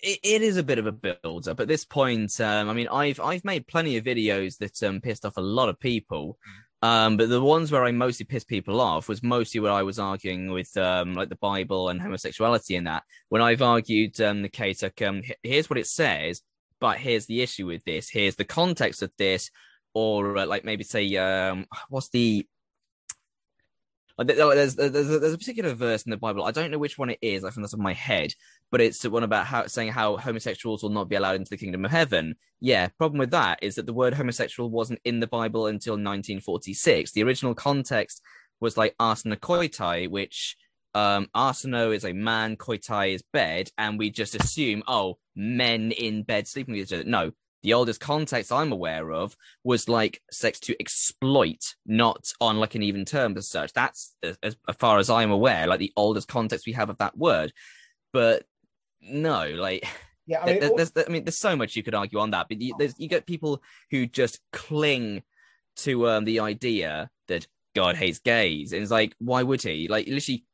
[0.01, 2.39] it, it is a bit of a build up at this point.
[2.41, 5.69] Um, I mean, I've I've made plenty of videos that um pissed off a lot
[5.69, 6.39] of people.
[6.83, 9.99] Um, but the ones where I mostly pissed people off was mostly where I was
[9.99, 13.03] arguing with um like the Bible and homosexuality and that.
[13.29, 16.43] When I've argued um the case like um here's what it says,
[16.81, 18.11] but here's the issue with this.
[18.11, 19.51] Here's the context of this,
[19.95, 22.47] or uh, like maybe say um what's the
[24.19, 26.45] like, there- There's, there's, there's a particular verse in the Bible.
[26.45, 27.45] I don't know which one it is.
[27.45, 28.33] I think that's on my head,
[28.71, 31.57] but it's the one about how saying how homosexuals will not be allowed into the
[31.57, 32.37] kingdom of heaven.
[32.61, 37.13] Yeah, problem with that is that the word homosexual wasn't in the Bible until 1946.
[37.13, 38.23] The original context
[38.61, 40.57] was like arsenokoitai, which
[40.95, 46.23] um arseno is a man, koitai is bed, and we just assume oh men in
[46.23, 47.05] bed sleeping with each other.
[47.05, 47.33] No,
[47.67, 52.83] the oldest context I'm aware of was like sex to exploit, not on like an
[52.85, 53.73] even term as such.
[53.73, 57.19] That's as, as far as I'm aware, like the oldest context we have of that
[57.19, 57.53] word.
[58.13, 58.45] But
[59.03, 59.85] no, like
[60.29, 62.47] Yeah, I mean, there- there's, I mean, there's so much you could argue on that,
[62.49, 65.23] but you, there's, you get people who just cling
[65.79, 69.89] to um, the idea that God hates gays, and it's like, why would he?
[69.89, 70.45] Like, literally,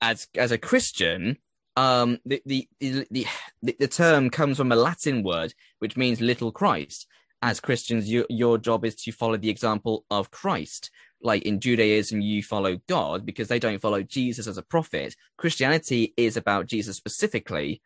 [0.00, 1.36] as as a Christian,
[1.76, 3.26] um, the the the
[3.62, 7.06] the, term comes from a Latin word which means little Christ.
[7.40, 10.90] As Christians, your your job is to follow the example of Christ.
[11.20, 15.16] Like in Judaism, you follow God because they don't follow Jesus as a prophet.
[15.38, 17.80] Christianity is about Jesus specifically,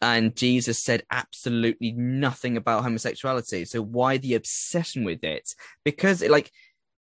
[0.00, 3.64] and Jesus said absolutely nothing about homosexuality.
[3.64, 5.54] So why the obsession with it?
[5.84, 6.50] Because it, like,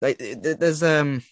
[0.02, 1.24] like there's um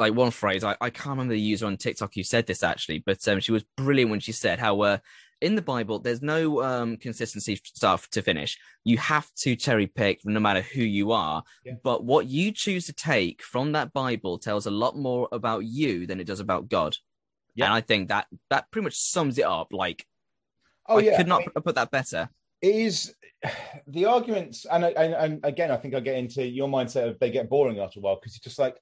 [0.00, 2.98] like one phrase I, I can't remember the user on TikTok who said this actually,
[3.04, 4.98] but um she was brilliant when she said how uh
[5.40, 8.58] in the Bible there's no um consistency stuff to finish.
[8.84, 11.42] You have to cherry pick no matter who you are.
[11.64, 11.74] Yeah.
[11.82, 16.06] But what you choose to take from that Bible tells a lot more about you
[16.06, 16.96] than it does about God.
[17.54, 17.66] Yeah.
[17.66, 19.68] And I think that that pretty much sums it up.
[19.72, 20.04] Like
[20.88, 22.28] oh I yeah, could I not mean, put that better.
[22.62, 23.14] it is
[23.86, 27.30] the arguments, and, and and again, I think I get into your mindset of they
[27.30, 28.76] get boring after a while because it's just like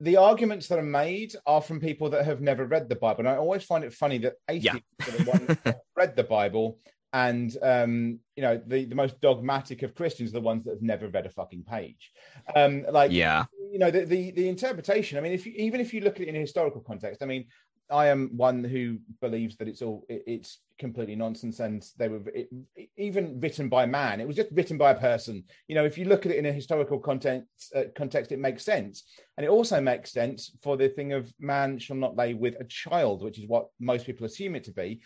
[0.00, 3.20] the arguments that are made are from people that have never read the Bible.
[3.20, 6.78] And I always find it funny that atheists are the ones that read the Bible,
[7.12, 10.82] and um, you know, the, the most dogmatic of Christians are the ones that have
[10.82, 12.10] never read a fucking page.
[12.56, 13.44] Um, like Yeah.
[13.72, 16.22] you know the, the the interpretation i mean if you, even if you look at
[16.22, 17.46] it in a historical context i mean
[17.90, 22.20] i am one who believes that it's all it, it's completely nonsense and they were
[22.34, 22.48] it,
[22.96, 25.44] even written by man it was just written by a person.
[25.68, 27.44] You know if you look at it in a historical content
[27.74, 29.04] uh, context it makes sense.
[29.36, 32.64] And it also makes sense for the thing of man shall not lay with a
[32.64, 35.00] child which is what most people assume it to be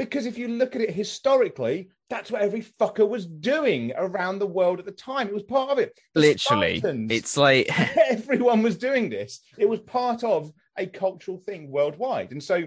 [0.00, 4.46] because if you look at it historically, that's what every fucker was doing around the
[4.46, 5.28] world at the time.
[5.28, 5.92] It was part of it.
[6.14, 6.78] Literally.
[6.78, 7.68] Spartans, It's like
[8.10, 9.40] everyone was doing this.
[9.58, 12.32] It was part of a cultural thing worldwide.
[12.32, 12.66] And so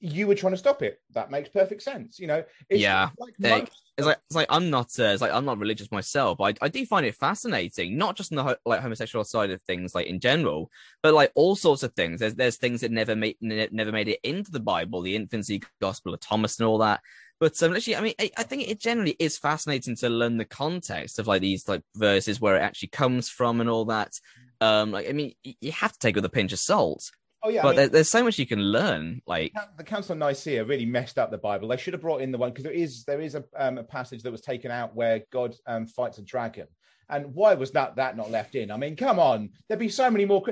[0.00, 1.00] you were trying to stop it.
[1.14, 2.18] That makes perfect sense.
[2.18, 5.22] You know, it's Yeah, like they- most It's like it's like I'm not uh, it's
[5.22, 6.38] like I'm not religious myself.
[6.40, 9.62] I I do find it fascinating, not just in the ho- like homosexual side of
[9.62, 10.70] things, like in general,
[11.02, 12.20] but like all sorts of things.
[12.20, 15.62] There's there's things that never made ne- never made it into the Bible, the infancy
[15.80, 17.00] gospel of Thomas and all that.
[17.40, 20.44] But um, literally, I mean, I, I think it generally is fascinating to learn the
[20.44, 24.12] context of like these like verses where it actually comes from and all that.
[24.60, 27.10] Um, like I mean, you have to take it with a pinch of salt,
[27.46, 29.22] Oh yeah, I but mean, there, there's so much you can learn.
[29.24, 31.68] Like, the Council of Nicaea really messed up the Bible.
[31.68, 33.84] They should have brought in the one because there is there is a, um, a
[33.84, 36.66] passage that was taken out where God um, fights a dragon.
[37.08, 38.72] And why was that that not left in?
[38.72, 40.42] I mean, come on, there'd be so many more.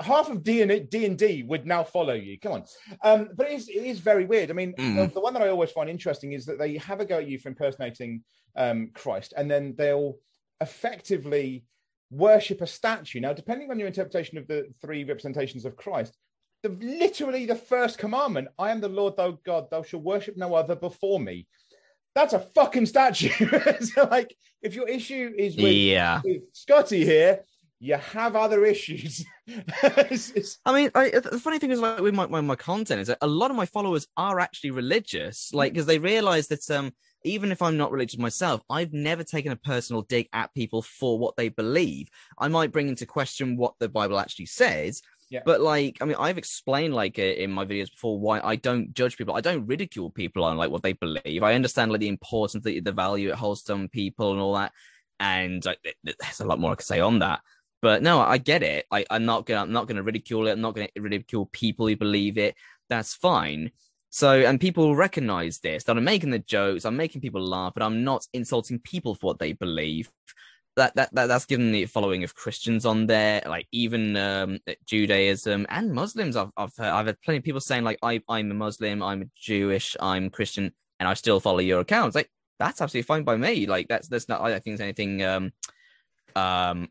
[0.00, 2.38] Half of D and D and D would now follow you.
[2.38, 2.64] Come on,
[3.02, 4.50] um, but it is, it is very weird.
[4.50, 4.94] I mean, Mm.
[5.08, 7.26] the, the one that I always find interesting is that they have a go at
[7.26, 8.22] you for impersonating
[8.54, 10.18] um, Christ, and then they'll
[10.60, 11.64] effectively
[12.12, 13.18] worship a statue.
[13.18, 16.16] Now, depending on your interpretation of the three representations of Christ,
[16.64, 20.54] the literally the first commandment i am the lord thou god thou shalt worship no
[20.54, 21.46] other before me
[22.14, 23.28] that's a fucking statue
[23.80, 26.20] so like if your issue is with, yeah.
[26.24, 27.44] with scotty here
[27.80, 29.24] you have other issues
[30.64, 33.18] I mean, I, the funny thing is, like with my, my my content, is that
[33.20, 36.92] a lot of my followers are actually religious, like because they realize that um
[37.24, 41.18] even if I'm not religious myself, I've never taken a personal dig at people for
[41.18, 42.08] what they believe.
[42.38, 45.40] I might bring into question what the Bible actually says, Yeah.
[45.44, 49.16] but like, I mean, I've explained like in my videos before why I don't judge
[49.16, 49.34] people.
[49.34, 51.42] I don't ridicule people on like what they believe.
[51.42, 54.54] I understand like the importance, the the value it holds to some people and all
[54.54, 54.72] that,
[55.18, 57.40] and like, th- th- there's a lot more I could say on that.
[57.82, 58.86] But no, I get it.
[58.90, 60.52] I, I'm not gonna I'm not gonna ridicule it.
[60.52, 62.54] I'm not gonna ridicule people who believe it.
[62.88, 63.70] That's fine.
[64.10, 67.82] So and people recognize this that I'm making the jokes, I'm making people laugh, but
[67.82, 70.10] I'm not insulting people for what they believe.
[70.76, 75.66] That that, that that's given the following of Christians on there, like even um, Judaism
[75.68, 76.36] and Muslims.
[76.36, 79.30] I've I've heard, I've had plenty of people saying like I I'm a Muslim, I'm
[79.36, 82.16] Jewish, I'm Christian, and I still follow your accounts.
[82.16, 83.66] Like that's absolutely fine by me.
[83.66, 85.52] Like that's that's not I don't think there's anything um
[86.34, 86.88] um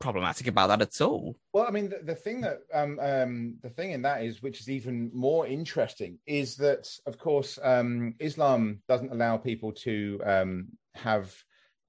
[0.00, 1.36] problematic about that at all.
[1.52, 4.58] well i mean the, the thing that um, um the thing in that is which
[4.60, 10.66] is even more interesting is that of course um islam doesn't allow people to um
[10.94, 11.36] have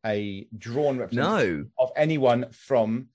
[0.06, 1.84] a drawn representation No.
[1.84, 3.08] of anyone from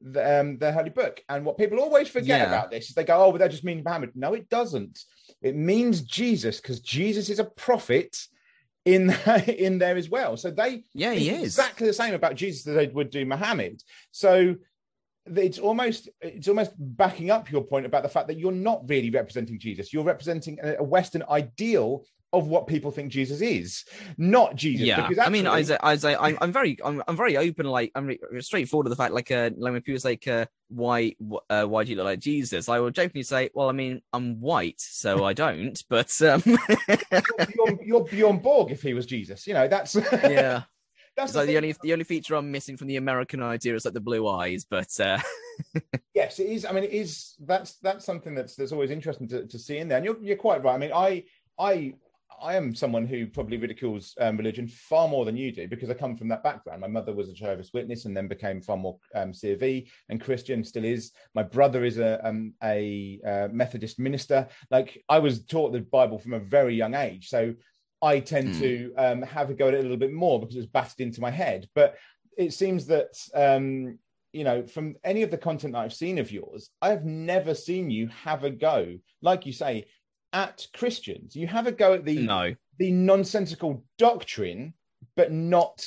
[0.00, 1.22] the, um, the Holy Book.
[1.28, 2.46] And what people always forget Yeah.
[2.48, 4.10] about this is they go, oh, but that just means Muhammad.
[4.14, 4.98] No, it doesn't.
[5.40, 8.16] It means Jesus because Jesus is a prophet
[8.84, 9.10] in
[9.48, 10.36] in there as well.
[10.36, 11.44] So they Yeah, he is.
[11.44, 13.82] exactly the same about Jesus that they would do Muhammad.
[14.10, 14.56] So
[15.26, 19.08] it's almost it's almost backing up your point about the fact that you're not really
[19.08, 19.90] representing Jesus.
[19.90, 22.04] You're representing a Western ideal
[22.34, 23.84] of what people think Jesus is,
[24.18, 24.86] not Jesus.
[24.86, 27.66] Yeah, because I mean, Isaiah, Isaiah, I'm, I'm very, I'm, I'm very open.
[27.66, 31.14] Like, I'm straightforward to the fact, like, uh, like when people say, like, uh, why,
[31.48, 32.68] uh, why do you look like Jesus?
[32.68, 35.82] I will jokingly say, well, I mean, I'm white, so I don't.
[35.88, 36.42] But, um,
[37.54, 39.46] you're, you're Bjorn Borg if he was Jesus.
[39.46, 40.62] You know, that's yeah,
[41.16, 43.84] that's it's like the only, the only feature I'm missing from the American idea is
[43.84, 44.66] like the blue eyes.
[44.68, 45.18] But, uh,
[46.14, 46.64] yes, it is.
[46.64, 47.34] I mean, it is.
[47.40, 49.98] That's that's something that's that's always interesting to, to see in there.
[49.98, 50.74] And you're you're quite right.
[50.74, 51.24] I mean, I
[51.58, 51.94] I
[52.42, 55.94] I am someone who probably ridicules um, religion far more than you do because I
[55.94, 56.80] come from that background.
[56.80, 60.62] My mother was a Jehovah's Witness and then became far more um, CV and Christian.
[60.64, 61.12] Still is.
[61.34, 64.46] My brother is a um, a uh, Methodist minister.
[64.70, 67.54] Like I was taught the Bible from a very young age, so
[68.02, 68.58] I tend Hmm.
[68.58, 71.20] to um, have a go at it a little bit more because it's battered into
[71.20, 71.68] my head.
[71.74, 71.96] But
[72.36, 73.98] it seems that um,
[74.34, 77.54] you know, from any of the content that I've seen of yours, I have never
[77.54, 79.86] seen you have a go, like you say,
[80.34, 81.34] at Christians.
[81.34, 84.74] You have a go at the no, the nonsensical doctrine,
[85.16, 85.86] but not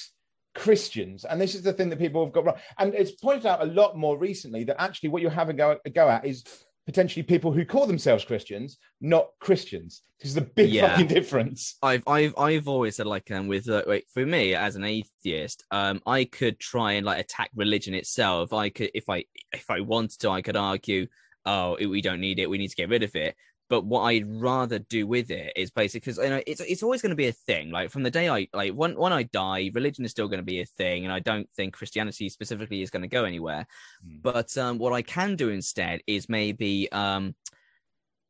[0.56, 1.26] Christians.
[1.26, 2.58] And this is the thing that people have got wrong.
[2.80, 5.78] And it's pointed out a lot more recently that actually what you're having a go,
[5.86, 6.44] a go at is
[6.88, 10.02] potentially people who call themselves Christians, not Christians.
[10.22, 10.88] This is the big Yeah.
[10.90, 11.76] fucking difference.
[11.84, 15.64] I've I've I've always said like um with uh, wait, for me as an atheist
[15.70, 19.82] um I could try and like attack religion itself I could if I if I
[19.82, 21.06] wanted to I could argue
[21.46, 23.36] oh it, we don't need it we need to get rid of it
[23.70, 27.02] but what I'd rather do with it is basically because you know it's it's always
[27.02, 29.72] going to be a thing like from the day I like when when I die
[29.74, 32.90] religion is still going to be a thing and I don't think Christianity specifically is
[32.90, 33.68] going to go anywhere
[34.04, 34.18] Hmm.
[34.22, 37.36] but um what I can do instead is maybe um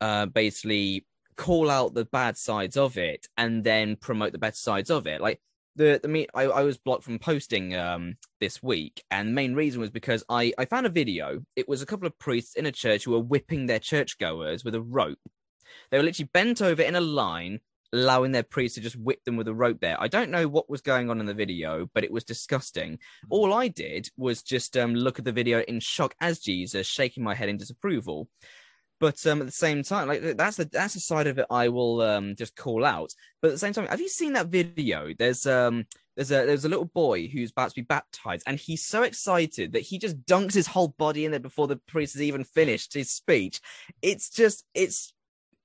[0.02, 1.06] uh basically
[1.38, 5.21] call out the bad sides of it and then promote the better sides of it.
[5.21, 5.39] Like
[5.78, 9.56] the the me I, I was blocked from posting um this week, and the main
[9.56, 11.40] reason was because I I found a video.
[11.56, 14.76] It was a couple of priests in a church who were whipping their churchgoers with
[14.76, 15.20] a rope.
[15.90, 17.60] They were literally bent over in a line,
[17.94, 20.02] allowing their priest to just whip them with a rope there.
[20.02, 23.00] I don't know what was going on in the video, but it was disgusting.
[23.30, 27.24] All I did was just um look at the video in shock as Jesus, shaking
[27.24, 28.28] my head in disapproval
[29.00, 31.70] But um, at the same time, like that's the that's the side of it I
[31.70, 33.14] will um just call out.
[33.42, 35.14] But at the same time, have you seen that video?
[35.18, 38.84] There's um there's a there's a little boy who's about to be baptized, and he's
[38.84, 42.24] so excited that he just dunks his whole body in there before the priest has
[42.24, 43.62] even finished his speech.
[44.02, 45.14] It's just it's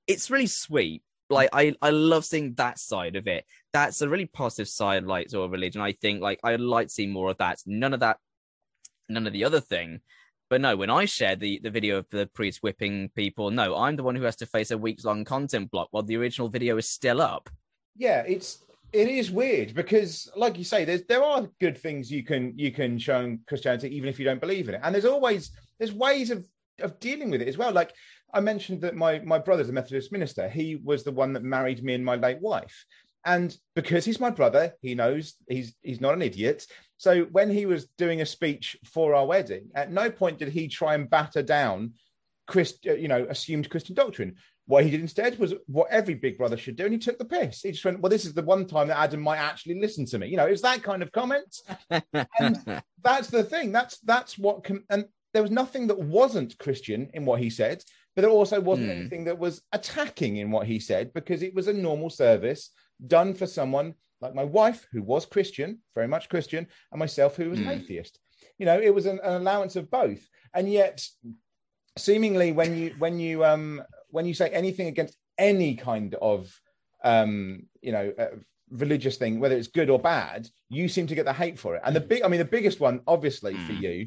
[0.06, 1.02] it's really sweet.
[1.30, 3.46] Like I I love seeing that side of it.
[3.72, 5.80] That's a really positive side, like sort of religion.
[5.80, 7.60] I think like I'd like to see more of that.
[7.64, 8.18] None of that,
[9.08, 10.00] none of the other thing.
[10.52, 13.96] But no, when I share the, the video of the priest whipping people, no, I'm
[13.96, 16.76] the one who has to face a weeks long content block while the original video
[16.76, 17.48] is still up.
[17.96, 18.62] Yeah, it's
[18.92, 22.70] it is weird because, like you say, there's there are good things you can you
[22.70, 25.94] can show in Christianity even if you don't believe in it, and there's always there's
[25.94, 26.46] ways of
[26.82, 27.72] of dealing with it as well.
[27.72, 27.94] Like
[28.34, 30.50] I mentioned that my my brother's a Methodist minister.
[30.50, 32.84] He was the one that married me and my late wife,
[33.24, 36.66] and because he's my brother, he knows he's he's not an idiot.
[36.96, 40.68] So when he was doing a speech for our wedding, at no point did he
[40.68, 41.94] try and batter down
[42.46, 44.36] Christ, uh, you know, assumed Christian doctrine.
[44.66, 47.24] What he did instead was what every big brother should do, and he took the
[47.24, 47.62] piss.
[47.62, 50.18] He just went, "Well, this is the one time that Adam might actually listen to
[50.18, 51.56] me." You know, it's that kind of comment,
[51.90, 53.72] and that's the thing.
[53.72, 54.64] That's that's what.
[54.64, 57.82] Com- and there was nothing that wasn't Christian in what he said,
[58.14, 58.98] but there also wasn't Hmm.
[58.98, 62.70] anything that was attacking in what he said because it was a normal service
[63.06, 67.50] done for someone like my wife, who was Christian, very much Christian, and myself, who
[67.50, 67.72] was an Hmm.
[67.72, 68.18] atheist.
[68.58, 71.04] You know, it was an, an allowance of both, and yet,
[71.98, 76.54] seemingly, when you when you um when you say anything against any kind of
[77.04, 78.36] um you know uh,
[78.70, 81.82] religious thing, whether it's good or bad, you seem to get the hate for it.
[81.84, 83.80] And the big, I mean, the biggest one, obviously, for Mm.
[83.82, 84.06] you,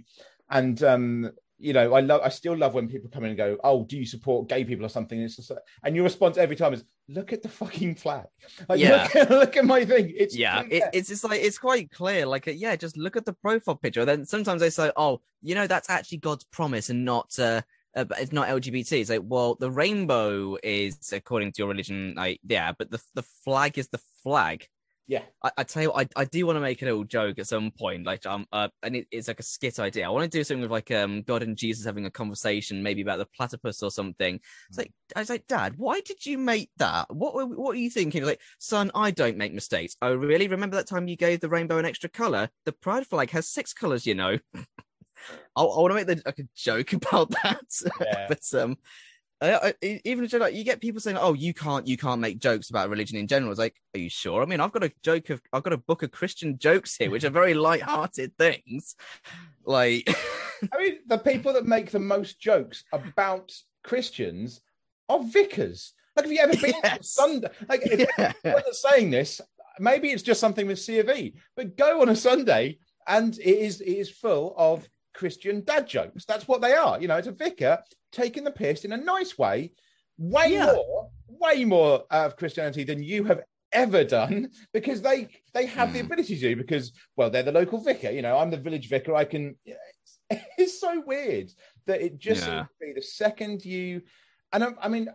[0.50, 3.58] and um you know, I love, I still love when people come in and go,
[3.64, 5.52] "Oh, do you support gay people or something?" And, it's just,
[5.84, 8.26] and your response every time is, "Look at the fucking flag!
[8.70, 9.04] Like, Yeah.
[9.04, 10.14] look, at, look at my thing.
[10.18, 12.26] It's yeah, it, it's just like it's quite clear.
[12.26, 14.06] Like, yeah, just look at the profile picture.
[14.06, 17.62] Then sometimes they say, "Oh, you know, that's actually God's promise and not uh,
[17.96, 22.16] uh but it's not LGBT." It's like, well, the rainbow is according to your religion,
[22.18, 24.68] like, yeah, but the the flag is the flag.
[25.08, 27.38] Yeah, I, I tell you, what, I, I do want to make a little joke
[27.38, 30.06] at some point, like um, uh, and it, it's like a skit idea.
[30.06, 33.02] I want to do something with like um, God and Jesus having a conversation, maybe
[33.04, 34.40] about the platypus or something.
[34.70, 37.14] It's like I was like, Dad, why did you make that?
[37.14, 38.24] What were- what are you thinking?
[38.26, 39.96] Like, son, I don't make mistakes.
[40.02, 40.48] Oh, really?
[40.48, 42.50] Remember that time you gave the rainbow an extra color?
[42.66, 44.40] The pride flag has six colors, you know.
[45.56, 47.62] I, I want to make the, like a joke about that,
[48.02, 48.26] Yeah.
[48.30, 48.78] but um.
[49.42, 51.88] I, uh, I, uh, even a joke like you get people saying, "Oh, you can't,
[51.88, 54.42] you can't make jokes about religion in general." It's like, are you sure?
[54.42, 57.12] I mean, I've got a joke of, I've got a book of Christian jokes here,
[57.12, 58.96] which are very light-hearted things.
[59.66, 60.08] Like,
[60.74, 64.62] I mean, the people that make the most jokes about Christians
[65.10, 65.94] are vicars.
[66.16, 67.10] Like, have you ever been to Yes.
[67.10, 67.50] Sunday?
[67.68, 68.10] Like, if
[68.44, 69.42] yeah, saying this,
[69.80, 73.46] maybe it's just something with C of E, but go on a Sunday and it
[73.46, 76.26] is it is full of Christian dad jokes.
[76.26, 77.02] That's what they are.
[77.02, 77.80] You know, it's a vicar
[78.12, 79.72] taking the piss in a nice way,
[80.18, 80.66] way Yeah.
[80.66, 85.92] more, way more out of Christianity than you have ever done because they they have
[85.92, 86.06] the Hmm.
[86.06, 89.26] ability to because well they're the local vicar you know i'm the village vicar i
[89.26, 90.20] can it's,
[90.58, 91.52] it's so weird
[91.86, 92.46] that it just Yeah.
[92.54, 94.02] seems to be the second you
[94.54, 95.10] and I, I mean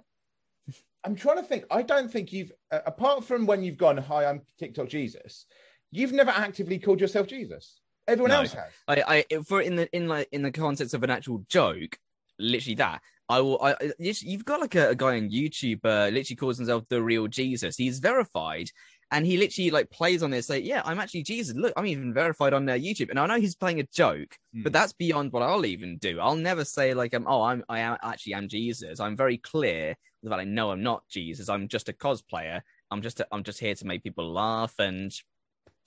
[1.04, 4.26] i'm trying to think i don't think you've uh, apart from when you've gone hi
[4.26, 5.46] i'm tiktok jesus
[5.90, 7.80] you've never actively called yourself jesus
[8.10, 8.40] everyone No.
[8.40, 11.44] else has I, I, for in the in like in the context of an actual
[11.48, 11.98] joke,
[12.38, 13.00] literally that.
[13.28, 13.62] I will.
[13.62, 17.28] I, you've got like a, a guy on YouTube, uh, literally calls himself the real
[17.28, 17.76] Jesus.
[17.76, 18.68] He's verified,
[19.12, 20.50] and he literally like plays on this.
[20.50, 21.54] Like, yeah, I'm actually Jesus.
[21.54, 24.64] Look, I'm even verified on uh, YouTube, and I know he's playing a joke, Hmm.
[24.64, 26.18] but that's beyond what I'll even do.
[26.18, 28.98] I'll never say like, um, oh, I'm I am actually am Jesus.
[28.98, 29.94] I'm very clear
[30.24, 31.48] that I know I'm not Jesus.
[31.48, 32.62] I'm just a cosplayer.
[32.90, 35.12] I'm just I'm just here to make people laugh and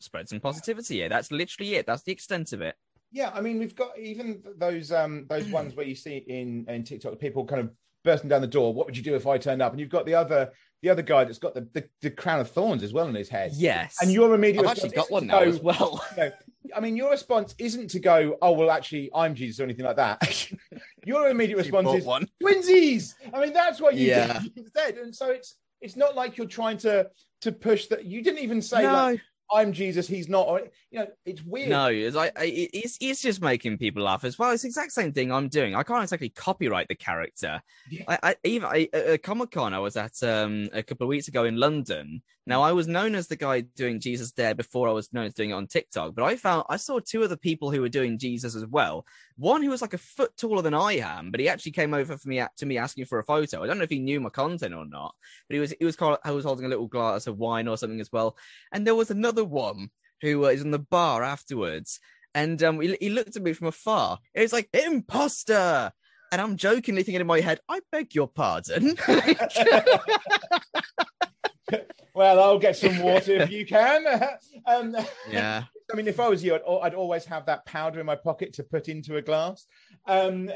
[0.03, 0.97] spread some positivity.
[0.97, 1.85] Yeah, that's literally it.
[1.85, 2.75] That's the extent of it.
[3.11, 6.83] Yeah, I mean, we've got even those um those ones where you see in in
[6.83, 7.69] TikTok people kind of
[8.03, 8.73] bursting down the door.
[8.73, 9.71] What would you do if I turned up?
[9.71, 12.49] And you've got the other the other guy that's got the the, the crown of
[12.49, 13.51] thorns as well in his head.
[13.53, 16.03] Yes, And your immediate I've actually got one now to as well.
[16.15, 16.31] go-
[16.75, 19.97] I mean, your response isn't to go, "Oh, well, actually, I'm Jesus" or anything like
[19.97, 20.49] that.
[21.05, 22.27] your immediate response is one.
[22.41, 23.13] twinsies.
[23.33, 24.39] I mean, that's what you Yeah.
[24.43, 24.97] did instead.
[24.97, 27.09] And so it's it's not like you're trying to
[27.41, 28.05] to push that.
[28.05, 29.21] You didn't even say no, like,
[29.53, 30.61] "I'm Jesus," he's not.
[30.91, 31.69] You know, it's weird.
[31.69, 34.51] no, it's like it's it's just making people laugh as well.
[34.51, 35.75] It's the exact same thing I'm doing.
[35.75, 37.61] I can't exactly copyright the character.
[37.89, 38.03] Yeah.
[38.07, 41.27] I, I even I, at Comic Con I was at um a couple of weeks
[41.27, 42.21] ago in London.
[42.45, 45.33] Now I was known as the guy doing Jesus there before I was known as
[45.33, 48.17] doing it on TikTok, but I found I saw two other people who were doing
[48.17, 49.05] Jesus as well.
[49.37, 52.17] One who was like a foot taller than I am, but he actually came over
[52.17, 53.63] for me to me asking for a photo.
[53.63, 55.15] I don't know if he knew my content or not,
[55.47, 57.77] but he was he was called, I was holding a little glass of wine or
[57.77, 58.37] something as well.
[58.73, 59.89] And there was another one
[60.21, 61.99] who uh, in the bar afterwards,
[62.35, 64.19] and um he, he looked at me from afar.
[64.33, 65.93] It was like imposter.
[66.31, 68.97] and I'm jokingly thinking in my head, I beg your pardon.
[72.13, 74.05] well, I'll get some water if you can.
[74.65, 74.95] um,
[75.29, 75.63] yeah.
[75.91, 78.53] I mean, if I was you, I'd, I'd, always have that powder in my pocket
[78.53, 79.67] to put into a glass.
[80.07, 80.49] Um,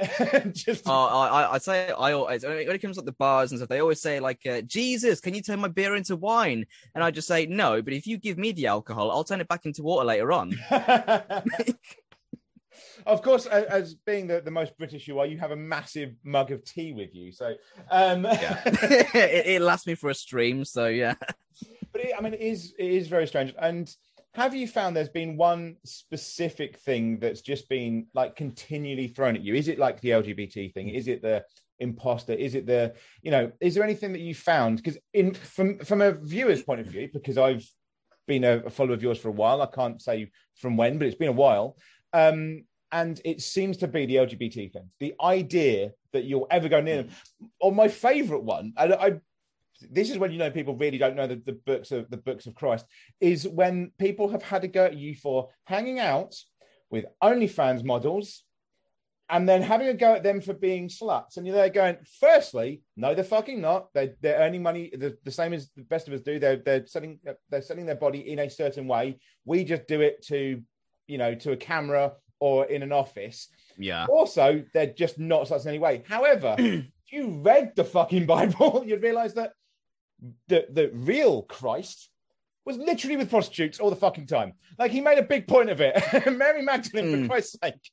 [0.53, 3.69] just oh, I, I'd say I always when it comes to the bars and stuff,
[3.69, 7.11] they always say like, uh, "Jesus, can you turn my beer into wine?" And I
[7.11, 9.83] just say no, but if you give me the alcohol, I'll turn it back into
[9.83, 10.57] water later on.
[13.07, 16.51] Of course, as being the, the most British you are, you have a massive mug
[16.51, 17.31] of tea with you.
[17.31, 17.55] So,
[17.89, 18.25] um...
[18.25, 18.61] yeah.
[18.65, 20.65] it, it lasts me for a stream.
[20.65, 21.15] So, yeah.
[21.91, 23.53] But it, I mean, it is it is very strange.
[23.59, 23.89] And
[24.33, 29.41] have you found there's been one specific thing that's just been like continually thrown at
[29.41, 29.55] you?
[29.55, 30.89] Is it like the LGBT thing?
[30.89, 31.43] Is it the
[31.79, 32.33] imposter?
[32.33, 33.51] Is it the you know?
[33.59, 34.77] Is there anything that you found?
[34.77, 37.67] Because in from from a viewer's point of view, because I've
[38.27, 39.61] been a, a follower of yours for a while.
[39.61, 41.77] I can't say from when, but it's been a while.
[42.13, 44.89] Um, and it seems to be the LGBT thing.
[44.99, 47.09] The idea that you'll ever go near them.
[47.59, 49.19] Or my favorite one, and I
[49.91, 52.47] this is when you know people really don't know the, the books of the books
[52.47, 52.85] of Christ
[53.19, 56.35] is when people have had to go at you for hanging out
[56.89, 58.43] with OnlyFans models
[59.29, 61.35] and then having a go at them for being sluts.
[61.35, 63.93] And you're there going, firstly, no, they're fucking not.
[63.93, 66.39] They, they're earning money the, the same as the best of us do.
[66.39, 67.19] They're, they're selling
[67.49, 69.19] they're selling their body in a certain way.
[69.43, 70.61] We just do it to,
[71.07, 73.49] you know, to a camera or in an office.
[73.77, 74.05] Yeah.
[74.07, 76.03] Also, they're just not such in any way.
[76.07, 79.53] However, if you read the fucking Bible, you'd realize that
[80.47, 82.09] the the real Christ
[82.65, 84.53] was literally with prostitutes all the fucking time.
[84.77, 85.95] Like he made a big point of it.
[86.31, 87.11] Mary Magdalene, mm.
[87.11, 87.27] for hmm.
[87.27, 87.91] Christ's sake.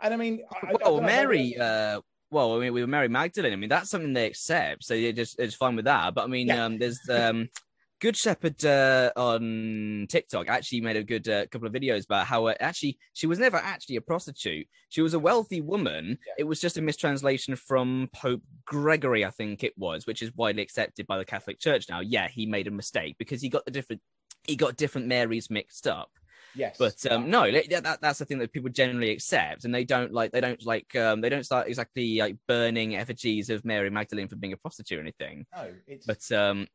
[0.00, 1.56] And I mean, I, well, I Mary.
[1.56, 3.52] Uh, well, I mean, we were Mary Magdalene.
[3.52, 6.14] I mean, that's something they accept, so they just it's fine with that.
[6.14, 6.64] But I mean, yeah.
[6.64, 7.48] um, there's um,
[7.98, 12.46] Good Shepherd uh, on TikTok actually made a good uh, couple of videos about how
[12.46, 14.66] uh, actually she was never actually a prostitute.
[14.90, 16.18] She was a wealthy woman.
[16.26, 16.34] Yeah.
[16.38, 20.62] It was just a mistranslation from Pope Gregory, I think it was, which is widely
[20.62, 22.00] accepted by the Catholic Church now.
[22.00, 24.02] Yeah, he made a mistake because he got the different
[24.46, 26.10] he got different Marys mixed up.
[26.54, 30.12] Yes, but um, no, that, that's the thing that people generally accept, and they don't
[30.12, 34.28] like they don't like um, they don't start exactly like burning effigies of Mary Magdalene
[34.28, 35.46] for being a prostitute or anything.
[35.54, 36.06] No, it's...
[36.06, 36.66] but um,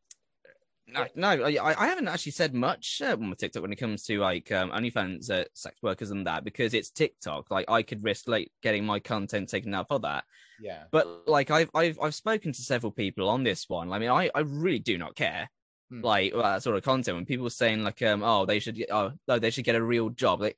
[0.91, 4.19] no, no, I, I haven't actually said much uh, on TikTok when it comes to
[4.19, 7.49] like um, OnlyFans uh, sex workers and that because it's TikTok.
[7.49, 10.25] Like I could risk like getting my content taken out for that.
[10.59, 10.83] Yeah.
[10.91, 13.91] But like I've I've I've spoken to several people on this one.
[13.91, 15.49] I mean, I I really do not care.
[15.89, 16.01] Hmm.
[16.01, 18.91] Like that sort of content when people are saying like um oh they should get
[18.91, 20.57] oh no they should get a real job like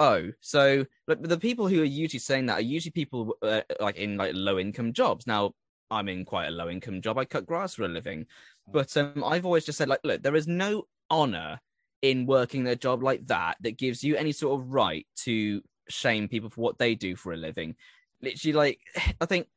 [0.00, 3.96] oh so but the people who are usually saying that are usually people uh, like
[3.96, 5.52] in like low income jobs now
[5.92, 7.18] I'm in quite a low income job.
[7.18, 8.26] I cut grass for a living.
[8.70, 11.60] But um, I've always just said, like, look, there is no honor
[12.00, 16.28] in working a job like that that gives you any sort of right to shame
[16.28, 17.76] people for what they do for a living.
[18.20, 18.80] Literally, like,
[19.20, 19.48] I think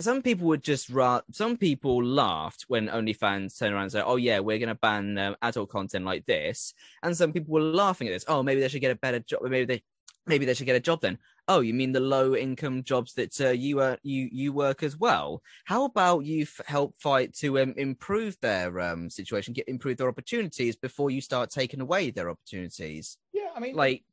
[0.00, 4.16] some people would just ra- some people laughed when OnlyFans turned around and said, "Oh
[4.16, 8.08] yeah, we're going to ban um, adult content like this," and some people were laughing
[8.08, 8.24] at this.
[8.28, 9.42] Oh, maybe they should get a better job.
[9.42, 9.82] Maybe they
[10.26, 11.18] maybe they should get a job then.
[11.48, 14.96] Oh, you mean the low income jobs that uh, you uh, you you work as
[14.96, 15.42] well?
[15.64, 20.08] How about you f- help fight to um, improve their um, situation, get improve their
[20.08, 23.16] opportunities before you start taking away their opportunities?
[23.32, 24.04] Yeah, I mean, like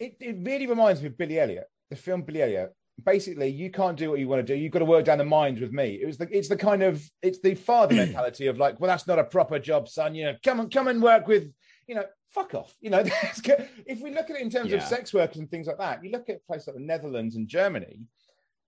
[0.00, 2.74] it, it really reminds me of Billy Elliot, the film Billy Elliot.
[3.04, 4.58] Basically, you can't do what you want to do.
[4.58, 5.98] You've got to work down the mines with me.
[6.00, 9.06] It was the it's the kind of it's the father mentality of like, well, that's
[9.06, 10.14] not a proper job, son.
[10.14, 11.52] You know, come and come and work with
[11.86, 12.04] you know
[12.36, 12.76] fuck off.
[12.80, 14.76] You know, if we look at it in terms yeah.
[14.76, 17.48] of sex workers and things like that, you look at places like the Netherlands and
[17.48, 18.00] Germany,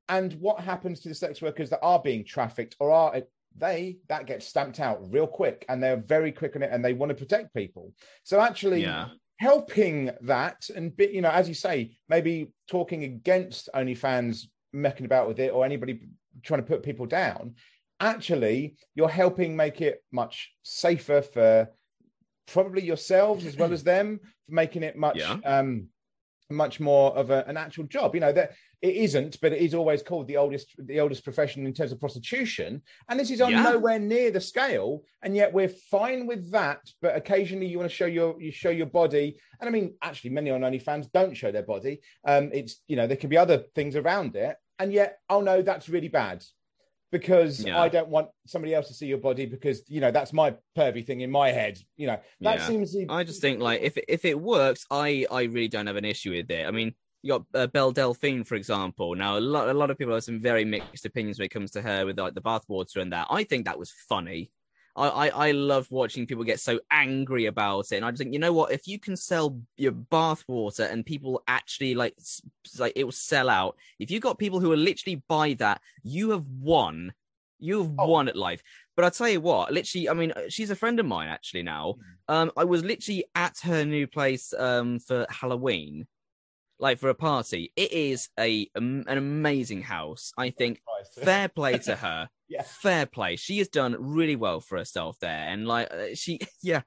[0.09, 3.21] and what happens to the sex workers that are being trafficked or are
[3.57, 6.95] they that gets stamped out real quick, and they're very quick on it, and they
[6.95, 7.93] want to protect people.
[8.25, 8.83] So actually.
[8.83, 9.09] Yeah.
[9.41, 15.39] Helping that, and you know, as you say, maybe talking against OnlyFans mecking about with
[15.39, 16.01] it, or anybody
[16.43, 17.55] trying to put people down,
[18.01, 21.69] actually you're helping make it much safer for
[22.53, 25.37] probably yourselves as well as them for making it much yeah.
[25.45, 25.89] um
[26.51, 28.15] much more of a, an actual job.
[28.15, 31.67] You know that it isn't but it is always called the oldest the oldest profession
[31.67, 32.83] in terms of prostitution.
[33.09, 33.63] And this is on yeah.
[33.63, 35.03] nowhere near the scale.
[35.23, 36.81] And yet we're fine with that.
[37.03, 39.39] But occasionally you want to show your you show your body.
[39.61, 42.01] And i mean actually many on onlyfans don't show their body.
[42.27, 44.57] Um it's you know there could be other things around it.
[44.79, 46.45] And yet oh no that's really bad
[47.11, 47.81] because yeah.
[47.81, 51.07] I don't want somebody else to see your body because you know that's my pervy
[51.07, 51.79] thing in my head.
[51.97, 52.67] You know that yeah.
[52.67, 52.97] seems.
[53.09, 56.33] I just think like if if it works, I I really don't have an issue
[56.33, 56.67] with it.
[56.67, 59.15] I mean, you got uh, Belle Delphine, for example.
[59.15, 61.71] Now a lot a lot of people have some very mixed opinions when it comes
[61.73, 63.27] to her with like the bathwater and that.
[63.31, 64.51] I think that was funny.
[64.99, 67.97] I, I, I love watching people get so angry about it.
[67.97, 68.73] And I just think, you know what?
[68.73, 72.17] If you can sell your bathwater and people actually like,
[72.79, 73.77] like it will sell out.
[73.99, 77.13] If you've got people who will literally buy that, you have won.
[77.61, 78.09] You have oh.
[78.09, 78.63] won at life.
[78.97, 81.63] But I'll tell you what, literally, I mean, uh, she's a friend of mine actually
[81.63, 81.95] now.
[82.29, 82.35] Hmm.
[82.35, 86.09] Um, I was literally at her new place um for Halloween,
[86.81, 87.73] like for a party.
[87.77, 90.33] It is a um, an amazing house.
[90.37, 90.81] I think
[91.23, 92.29] fair play to her.
[92.49, 92.63] Yeah.
[92.63, 93.37] Fair play.
[93.37, 96.83] She has done really well for herself there, and like uh, she, yeah.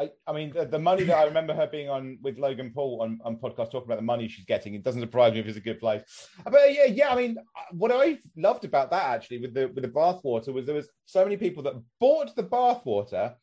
[0.00, 3.02] I, I mean, the, the, money that I remember her being on with Logan Paul
[3.02, 5.58] on, on podcast talking about the money she's getting, it doesn't surprise me if it's
[5.58, 6.02] a good place.
[6.42, 7.36] But yeah, yeah, I mean,
[7.72, 11.22] what I loved about that actually with the with the bathwater was there was so
[11.22, 13.34] many people that bought the bathwater,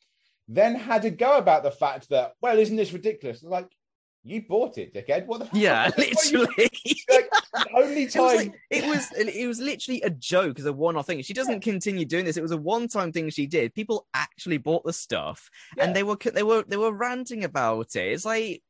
[0.48, 3.44] then had to go about the fact that, well, isn't this ridiculous?
[3.44, 3.70] Like,
[4.24, 5.26] you bought it, dickhead.
[5.26, 6.70] What the Yeah, literally.
[7.10, 7.30] like,
[7.74, 11.06] only time it was, like, it was, it was literally a joke as a one-off
[11.08, 11.22] thing.
[11.22, 11.72] She doesn't yeah.
[11.72, 12.38] continue doing this.
[12.38, 13.74] It was a one-time thing she did.
[13.74, 15.86] People actually bought the stuff, yeah.
[15.86, 18.12] and they were they were they were ranting about it.
[18.12, 18.62] It's like,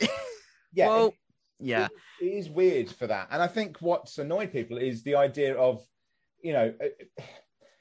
[0.72, 1.14] yeah, well, it,
[1.60, 1.88] yeah,
[2.20, 3.28] it, it is weird for that.
[3.30, 5.84] And I think what's annoyed people is the idea of,
[6.42, 6.74] you know.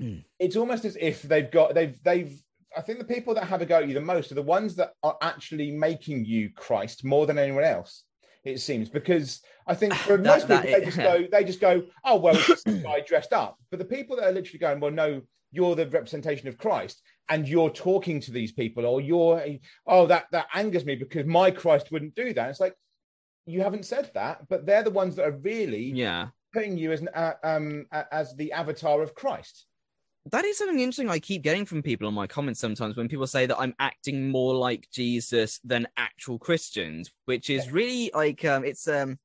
[0.01, 0.25] Mm.
[0.39, 2.37] It's almost as if they've got they've they've
[2.75, 4.75] I think the people that have a go at you the most are the ones
[4.75, 8.03] that are actually making you Christ more than anyone else.
[8.43, 11.83] It seems because I think for that, most people they just go they just go
[12.03, 13.57] oh well it's guy dressed up.
[13.71, 15.21] But the people that are literally going well no
[15.51, 19.43] you're the representation of Christ and you're talking to these people or you're
[19.87, 22.49] oh that that angers me because my Christ wouldn't do that.
[22.49, 22.75] It's like
[23.47, 27.01] you haven't said that, but they're the ones that are really yeah putting you as
[27.01, 29.65] an uh, um as the avatar of Christ
[30.31, 33.27] that is something interesting I keep getting from people in my comments sometimes when people
[33.27, 38.65] say that I'm acting more like Jesus than actual Christians, which is really like um
[38.65, 39.19] it's um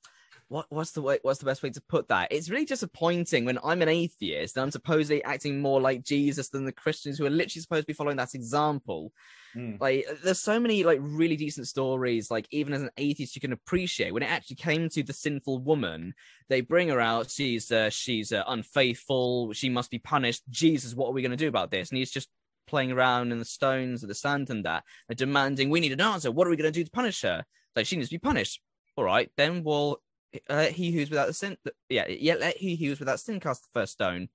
[0.50, 2.32] what what's the way what's the best way to put that?
[2.32, 6.64] It's really disappointing when I'm an atheist and I'm supposedly acting more like Jesus than
[6.64, 9.12] the Christians who are literally supposed to be following that example.
[9.54, 9.80] Mm.
[9.80, 13.52] Like there's so many like really decent stories, like even as an atheist you can
[13.52, 14.12] appreciate.
[14.12, 16.14] When it actually came to the sinful woman,
[16.48, 20.42] they bring her out, she's uh, she's uh, unfaithful, she must be punished.
[20.50, 21.90] Jesus, what are we going to do about this?
[21.90, 22.28] And he's just
[22.66, 24.82] playing around in the stones of the sand and that.
[25.06, 26.32] They're demanding, we need an answer.
[26.32, 27.44] What are we going to do to punish her?
[27.76, 28.60] Like she needs to be punished.
[28.96, 30.00] All right, then we'll
[30.48, 31.56] uh, he who's without the sin,
[31.88, 34.28] yeah, yeah, let he who's without sin cast the first stone.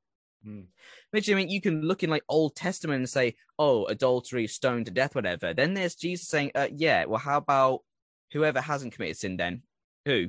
[0.46, 0.66] Mm.
[1.12, 4.86] Which I mean, you can look in like Old Testament and say, oh, adultery, stoned
[4.86, 5.54] to death, whatever.
[5.54, 7.82] Then there's Jesus saying, uh, yeah, well, how about
[8.32, 9.64] whoever hasn't committed sin then?
[10.06, 10.28] Who?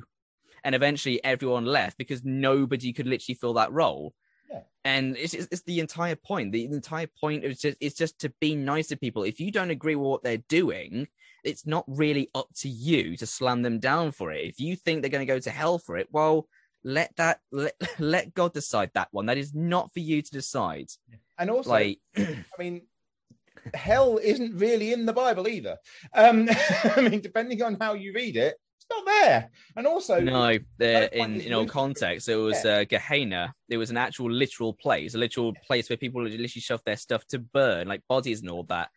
[0.63, 4.13] And eventually everyone left because nobody could literally fill that role.
[4.49, 4.61] Yeah.
[4.85, 6.51] And it's, it's, it's the entire point.
[6.51, 9.23] The, entire point is just it's just to be nice to people.
[9.23, 11.07] If you don't agree with what they're doing,
[11.43, 14.45] it's not really up to you to slam them down for it.
[14.45, 16.47] If you think they're going to go to hell for it, well,
[16.83, 19.25] let that let, let God decide that one.
[19.25, 20.89] That is not for you to decide.
[21.37, 22.81] And also, like, I mean,
[23.73, 25.77] hell isn't really in the Bible either.
[26.13, 26.49] Um,
[26.95, 28.55] I mean, depending on how you read it,
[28.89, 29.49] not there.
[29.75, 33.53] And also, no, there in in all context, it was uh, Gehenna.
[33.69, 37.25] It was an actual literal place, a literal place where people literally shove their stuff
[37.27, 38.89] to burn, like bodies and all that.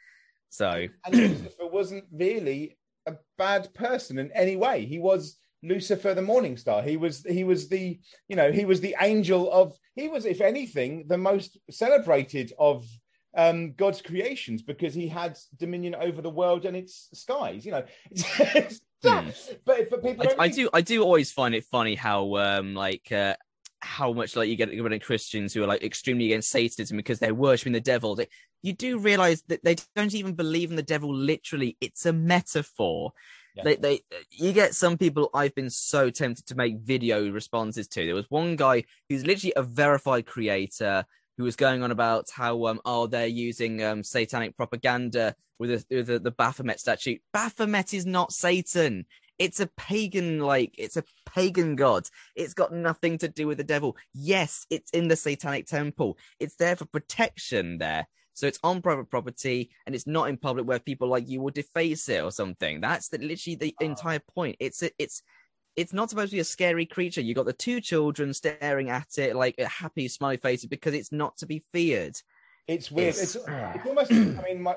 [0.49, 4.84] So, and Lucifer wasn't really a bad person in any way.
[4.84, 6.82] He was Lucifer, the morning star.
[6.82, 9.76] He was he was the you know he was the angel of.
[9.95, 12.86] He was, if anything, the most celebrated of
[13.36, 17.64] um, God's creations because he had dominion over the world and its skies.
[17.64, 19.29] You know, it's, hmm.
[19.65, 20.27] but but people.
[20.39, 23.35] I, I, do I do always find it funny how um like uh,
[23.81, 27.35] how much like you get with Christians who are like extremely against Satanism because they're
[27.35, 28.19] worshiping the devil.
[28.63, 31.77] You do realize that they don't even believe in the devil literally.
[31.81, 33.13] It's a metaphor.
[33.57, 33.65] Yeah.
[33.65, 38.05] They, they, you get some people I've been so tempted to make video responses to.
[38.05, 41.05] There was one guy who's literally a verified creator
[41.41, 45.84] who was going on about how um oh they're using um satanic propaganda with, a,
[45.91, 47.16] with a, the Baphomet statue.
[47.32, 49.07] Baphomet is not Satan.
[49.38, 52.09] It's a pagan, like, it's a pagan god.
[52.36, 53.97] It's got nothing to do with the devil.
[54.12, 56.18] Yes, it's in the satanic temple.
[56.38, 58.07] It's there for protection there.
[58.34, 61.51] So it's on private property and it's not in public where people like you will
[61.51, 62.80] deface it or something.
[62.80, 63.84] That's the, literally the oh.
[63.84, 64.57] entire point.
[64.61, 65.22] It's a, it's
[65.81, 67.22] it's not supposed to be a scary creature.
[67.22, 71.11] You got the two children staring at it like a happy smiley face because it's
[71.11, 72.20] not to be feared.
[72.71, 73.09] It's weird.
[73.09, 74.12] It's, it's, it's almost.
[74.12, 74.77] I mean, my,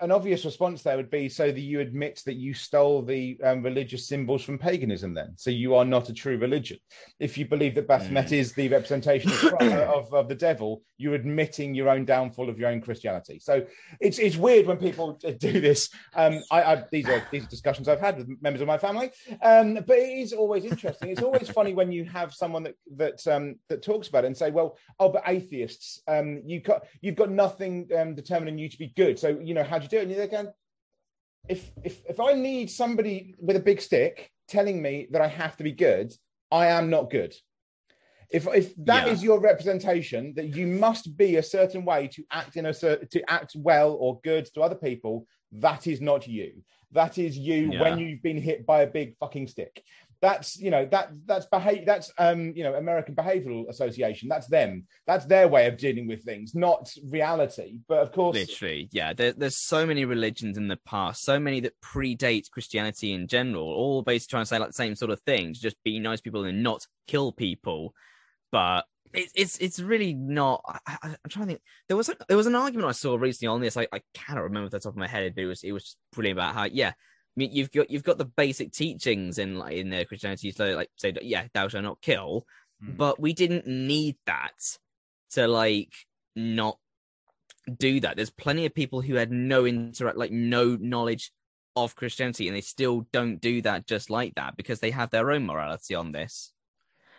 [0.00, 3.60] an obvious response there would be so that you admit that you stole the um,
[3.60, 5.14] religious symbols from paganism.
[5.14, 6.78] Then, so you are not a true religion.
[7.18, 8.38] If you believe that Baphomet mm.
[8.38, 12.70] is the representation of, of, of, the devil, you're admitting your own downfall of your
[12.70, 13.40] own Christianity.
[13.40, 13.66] So
[14.00, 15.90] it's it's weird when people do this.
[16.14, 19.10] Um, I, I, these are these are discussions I've had with members of my family.
[19.42, 21.10] Um, but it is always interesting.
[21.10, 24.36] It's always funny when you have someone that that um, that talks about it and
[24.36, 28.68] say, well, oh, but atheists, um, you got you've got got nothing um, determining you
[28.68, 29.18] to be good.
[29.18, 30.02] So you know, how do you do it?
[30.02, 30.52] And you're going,
[31.48, 35.56] if if if I need somebody with a big stick telling me that I have
[35.58, 36.12] to be good,
[36.50, 37.34] I am not good.
[38.30, 39.12] If if that Yeah.
[39.12, 43.22] is your representation, that you must be a certain way to act in a to
[43.28, 46.62] act well or good to other people, that is not you.
[46.92, 47.82] That is you Yeah.
[47.82, 49.82] when you've been hit by a big fucking stick.
[50.24, 54.26] That's you know that that's behave that's um you know American Behavioral Association.
[54.26, 54.86] That's them.
[55.06, 57.80] That's their way of dealing with things, not reality.
[57.86, 59.12] But of course, Literally, yeah.
[59.12, 63.66] There, there's so many religions in the past, so many that predate Christianity in general,
[63.66, 66.44] all basically trying to say like the same sort of things, just be nice people
[66.44, 67.92] and not kill people.
[68.50, 70.62] But it, it's it's really not.
[70.86, 71.62] I, I'm trying to think.
[71.88, 73.76] There was a, there was an argument I saw recently on this.
[73.76, 75.98] I, I cannot remember off the top of my head, but it was it was
[76.14, 76.92] brilliant about how yeah.
[77.36, 80.66] I mean, you've got you've got the basic teachings in like in the Christianity, so
[80.76, 82.46] like say that yeah, thou shalt not kill,
[82.80, 82.92] Hmm.
[82.96, 84.78] but we didn't need that
[85.32, 85.92] to like
[86.36, 86.78] not
[87.78, 88.16] do that.
[88.16, 91.32] There's plenty of people who had no interact, like no knowledge
[91.76, 95.32] of Christianity, and they still don't do that just like that because they have their
[95.32, 96.52] own morality on this.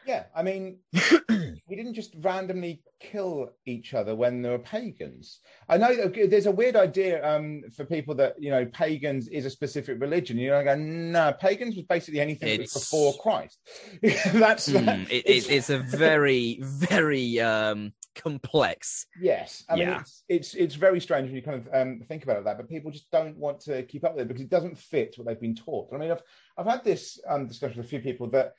[0.05, 0.77] Yeah, I mean,
[1.29, 5.39] we didn't just randomly kill each other when there were pagans.
[5.67, 9.49] I know there's a weird idea um, for people that you know pagans is a
[9.49, 10.37] specific religion.
[10.37, 13.57] You know, I go, no, pagans was basically anything was before Christ.
[14.33, 14.99] That's that.
[15.11, 19.07] it, it's- it's a very, very um, complex.
[19.19, 19.99] Yes, I mean Yeah.
[20.01, 22.69] it's it's it's very strange when you kind of um, think about it that, but
[22.69, 25.39] people just don't want to keep up with it because it doesn't fit what they've
[25.41, 25.89] been taught.
[25.93, 26.21] I mean, I've
[26.57, 28.53] I've had this um, discussion with a few people that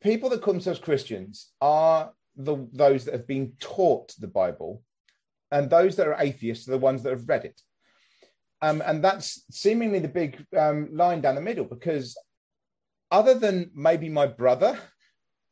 [0.00, 4.82] people that call themselves Christians are the those that have been taught the Bible,
[5.50, 7.60] and those that are atheists are the ones that have read it.
[8.62, 12.16] Um, and that's seemingly the big um, line down the middle because
[13.10, 14.78] other than maybe my brother,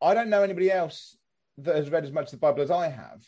[0.01, 1.16] I don't know anybody else
[1.59, 3.22] that has read as much of the Bible as I have.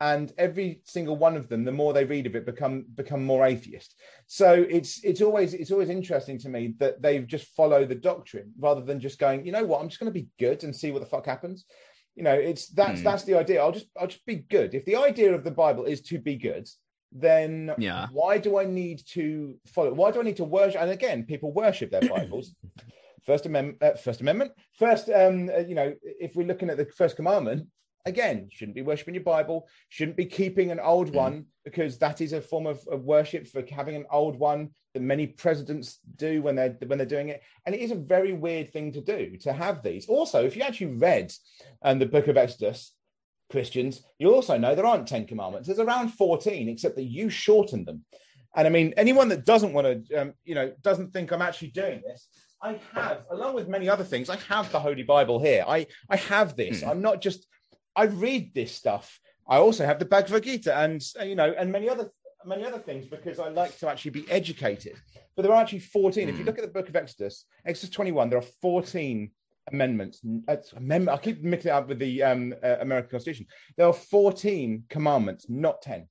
[0.00, 3.44] And every single one of them, the more they read of it, become become more
[3.44, 3.96] atheist.
[4.28, 8.52] So it's it's always it's always interesting to me that they just follow the doctrine
[8.60, 10.92] rather than just going, you know what, I'm just going to be good and see
[10.92, 11.64] what the fuck happens.
[12.14, 13.04] You know, it's that's Hmm.
[13.04, 13.60] that's the idea.
[13.60, 14.74] I'll just I'll just be good.
[14.74, 16.68] If the idea of the Bible is to be good,
[17.10, 18.06] then Yeah.
[18.12, 19.92] why do I need to follow?
[19.94, 20.80] Why do I need to worship?
[20.80, 22.54] And again, people worship their Bibles.
[23.24, 26.86] First Amendment, uh, First Amendment, first, um, uh, you know, if we're looking at the
[26.86, 27.66] First Commandment,
[28.08, 31.14] again, shouldn't be worshiping your Bible, shouldn't be keeping an old Mm.
[31.14, 35.02] one because that is a form of, of worship for having an old one that
[35.02, 38.72] many presidents do when they're when they're doing it, and it is a very weird
[38.72, 40.08] thing to do to have these.
[40.08, 41.32] Also, if you actually read
[41.82, 42.92] um, the Book of Exodus,
[43.50, 45.66] Christians, you also know there aren't Ten Commandments.
[45.68, 48.04] There's around 14, except that you shorten them.
[48.56, 51.68] And I mean, anyone that doesn't want to, um, you know, doesn't think I'm actually
[51.68, 52.28] doing this,
[52.60, 55.64] I have, along with many other things, I have the Holy Bible here.
[55.66, 56.82] I, I have this.
[56.82, 56.88] Hmm.
[56.88, 57.46] I'm not just,
[57.98, 59.18] I read this stuff.
[59.48, 62.10] I also have the Bhagavad Gita and, uh, you know, and many other
[62.46, 64.94] many other things because I like to actually be educated.
[65.34, 66.28] But there are actually 14.
[66.28, 66.46] If you Hmm.
[66.46, 69.32] look at the book of Exodus, Exodus 21, there are 14
[69.72, 70.20] amendments.
[70.46, 73.46] Uh, amendment, I keep mixing it up with the um, uh, American Constitution.
[73.76, 76.08] There are 14 commandments, not 10.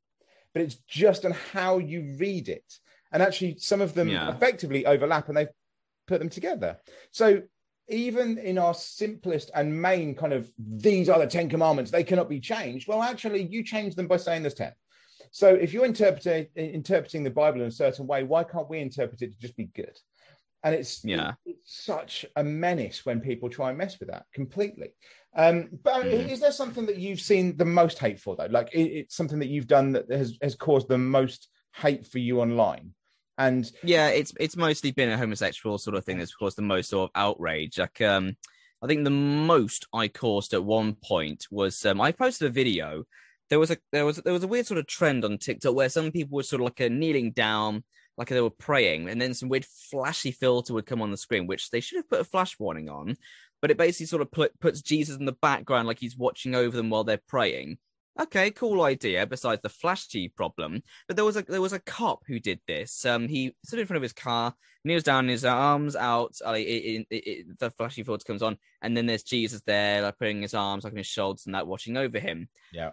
[0.54, 2.66] But it's just on how you read it.
[3.14, 4.30] And actually, some of them Yeah.
[4.36, 5.56] effectively overlap and they've
[6.08, 6.78] put them together.
[7.12, 7.44] So
[7.90, 12.30] even in our simplest and main kind of these are the 10 commandments, they cannot
[12.30, 12.88] be changed.
[12.88, 14.74] Well, actually, you change them by saying there's 10.
[15.32, 19.22] So if you're interpreting interpreting the Bible in a certain way, why can't we interpret
[19.22, 19.98] it to just be good?
[20.64, 21.34] And it's Yeah.
[21.46, 24.90] it's such a menace when people try and mess with that completely.
[25.36, 26.30] Um, but Mhm.
[26.30, 28.48] is there something that you've seen the most hate for though?
[28.48, 32.20] Like it, it's something that you've done that has has caused the most hate for
[32.20, 32.94] you online?
[33.38, 36.90] And Yeah, it's it's mostly been a homosexual sort of thing that's caused the most
[36.90, 37.78] sort of outrage.
[37.78, 38.36] Like, um,
[38.82, 43.04] I think the most I caused at one point was um, I posted a video.
[43.50, 45.90] There was a there was there was a weird sort of trend on TikTok where
[45.90, 47.84] some people were sort of like uh, kneeling down,
[48.18, 51.48] like they were praying, and then some weird flashy filter would come on the screen,
[51.48, 53.16] which they should have put a flash warning on.
[53.62, 56.78] But it basically sort of put, puts Jesus in the background, like he's watching over
[56.78, 57.80] them while they're praying.
[58.20, 59.26] Okay, cool idea.
[59.28, 63.06] Besides the flashy problem, but there was a there was a cop who did this.
[63.06, 64.54] Um, he stood in front of his car,
[64.84, 66.36] kneels down, his arms out.
[66.46, 70.02] Uh, it, it, it, it- the flashy filter comes on, and then there's Jesus there,
[70.02, 72.50] like putting his arms like on his shoulders and that, watching over him.
[72.74, 72.92] yeah,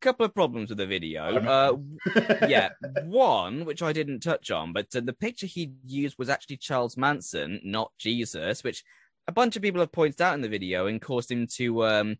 [0.00, 1.24] Couple of problems with the video.
[1.38, 1.76] Uh,
[2.48, 2.70] yeah,
[3.04, 6.96] one which I didn't touch on, but uh, the picture he used was actually Charles
[6.96, 8.84] Manson, not Jesus, which
[9.26, 12.16] a bunch of people have pointed out in the video and caused him to um,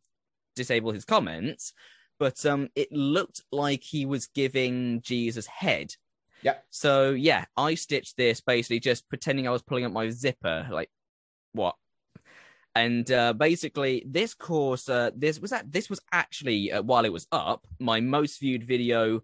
[0.57, 1.75] disable his comments.
[2.19, 5.95] But um, it looked like he was giving Jesus head.
[6.43, 6.57] Yeah.
[6.71, 10.91] So yeah, I stitched this basically just pretending I was pulling up my zipper, like
[11.53, 11.77] what?
[12.77, 17.13] And uh, basically, this course, uh, this was that this was actually uh, while it
[17.13, 19.23] was up, my most viewed video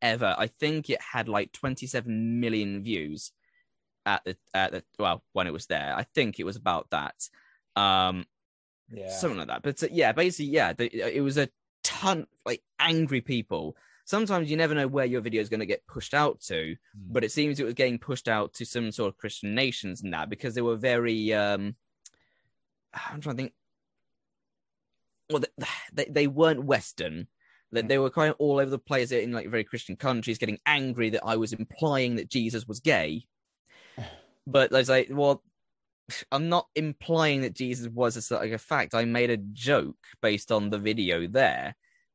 [0.00, 0.34] ever.
[0.38, 3.32] I think it had like 27 million views
[4.06, 5.92] at the at the well when it was there.
[5.96, 7.14] I think it was about that.
[7.74, 8.26] Um,
[8.90, 9.10] Yeah.
[9.10, 9.62] something like that.
[9.62, 11.48] But uh, yeah, basically, yeah, the, it was a
[11.88, 13.76] ton like angry people.
[14.04, 17.12] Sometimes you never know where your video is going to get pushed out to, Hmm.
[17.12, 20.12] but it seems it was getting pushed out to some sort of Christian nations and
[20.12, 21.32] that because they were very.
[21.32, 21.76] um
[22.94, 23.52] I'm trying to think.
[25.30, 27.26] Well, they they, they weren't Western.
[27.72, 27.88] That Hmm.
[27.88, 31.10] they were kind of all over the place in like very Christian countries, getting angry
[31.10, 33.26] that I was implying that Jesus was gay.
[34.46, 35.42] But I was like, well,
[36.32, 38.94] I'm not implying that Jesus was a, like a fact.
[38.94, 41.74] I made a joke based on the video there,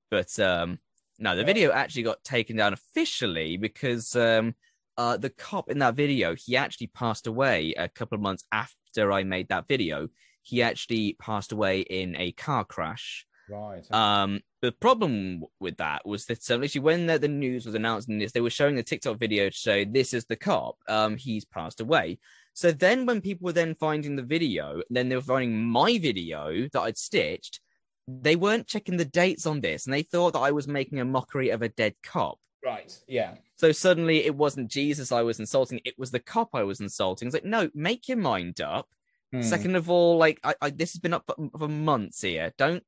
[0.10, 0.80] but um,
[1.20, 4.56] no, the video actually got taken down officially because um,
[4.98, 9.12] uh, the cop in that video he actually passed away a couple of months after
[9.12, 10.08] I made that video.
[10.42, 13.26] He actually passed away in a car crash.
[13.50, 13.90] Right.
[13.92, 18.18] Um, the problem with that was that um, literally when the, the news was announcing
[18.18, 20.78] this, they were showing the TikTok video to show this is the cop.
[20.88, 22.20] Um, he's passed away.
[22.54, 26.68] So then when people were then finding the video, then they were finding my video
[26.72, 27.60] that I'd stitched.
[28.08, 31.06] They weren't checking the dates on this, and they thought that I was making a
[31.06, 32.38] mockery of a dead cop.
[32.64, 32.96] right.
[33.08, 33.36] Yeah.
[33.56, 37.28] So suddenly it wasn't Jesus I was insulting; it was the cop I was insulting.
[37.28, 38.88] It's like, no, make your mind up.
[39.32, 39.42] Hmm.
[39.42, 42.52] Second of all, like I, I, this has been up for, for months here.
[42.58, 42.84] Don't.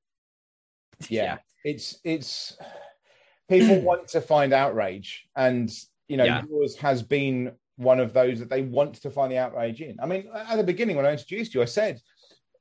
[1.10, 1.38] yeah.
[1.64, 2.58] It's it's
[3.50, 5.72] people want to find outrage, and
[6.08, 6.44] you know Yeah.
[6.50, 9.98] yours has been one of those that they want to find the outrage in.
[10.02, 12.00] I mean, at the beginning when I introduced you, I said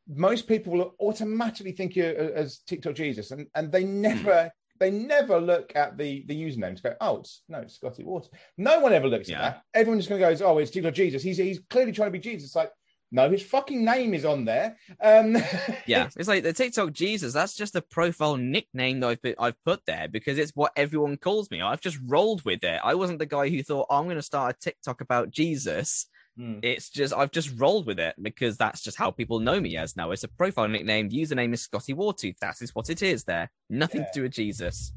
[0.08, 4.00] most people will automatically think you uh, as TikTok Jesus, and and they hmm.
[4.00, 4.50] never.
[4.80, 8.30] They never look at the the username to go, oh, it's no, it's Scotty Wartooth.
[8.58, 9.36] No one ever looks Yeah.
[9.36, 9.62] at that.
[9.72, 11.22] Everyone just gonna goes, oh, it's TikTok Jesus.
[11.22, 12.56] He's he's clearly trying to be Jesus.
[12.56, 12.72] Like,
[13.14, 14.76] no, his fucking name is on there.
[15.00, 15.36] Um,
[15.86, 17.32] Yeah, it's like the TikTok Jesus.
[17.32, 21.16] That's just a profile nickname that I've been, I've put there because it's what everyone
[21.16, 21.62] calls me.
[21.62, 22.80] I've just rolled with it.
[22.82, 26.06] I wasn't the guy who thought "Oh, I'm going to start a TikTok about Jesus.
[26.36, 26.58] Hmm.
[26.62, 29.96] It's just I've just rolled with it because that's just how people know me as
[29.96, 30.10] now.
[30.10, 31.08] It's a profile nickname.
[31.08, 32.38] The username is Scotty Wartooth.
[32.40, 33.22] That is what it is.
[33.22, 34.06] There, nothing Yeah.
[34.08, 34.92] to do with Jesus.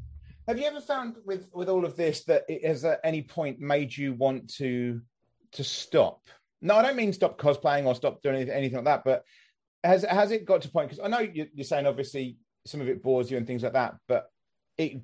[0.47, 3.59] Have you ever found with with all of this that it has at any point
[3.59, 5.01] made you want to
[5.51, 6.21] to stop?
[6.61, 9.03] No, I don't mean stop cosplaying or stop doing anything, like that.
[9.03, 9.23] But
[9.83, 10.89] has has it got to point?
[10.89, 13.73] Because I know you- you're saying obviously some of it bores you and things like
[13.73, 14.29] that, but
[14.77, 15.01] it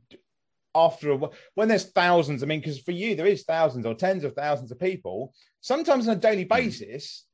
[0.76, 3.94] after a while, when there's thousands, I mean, because for you there is thousands or
[3.94, 6.50] tens of thousands of people, sometimes on a daily hmm.
[6.50, 7.26] basis,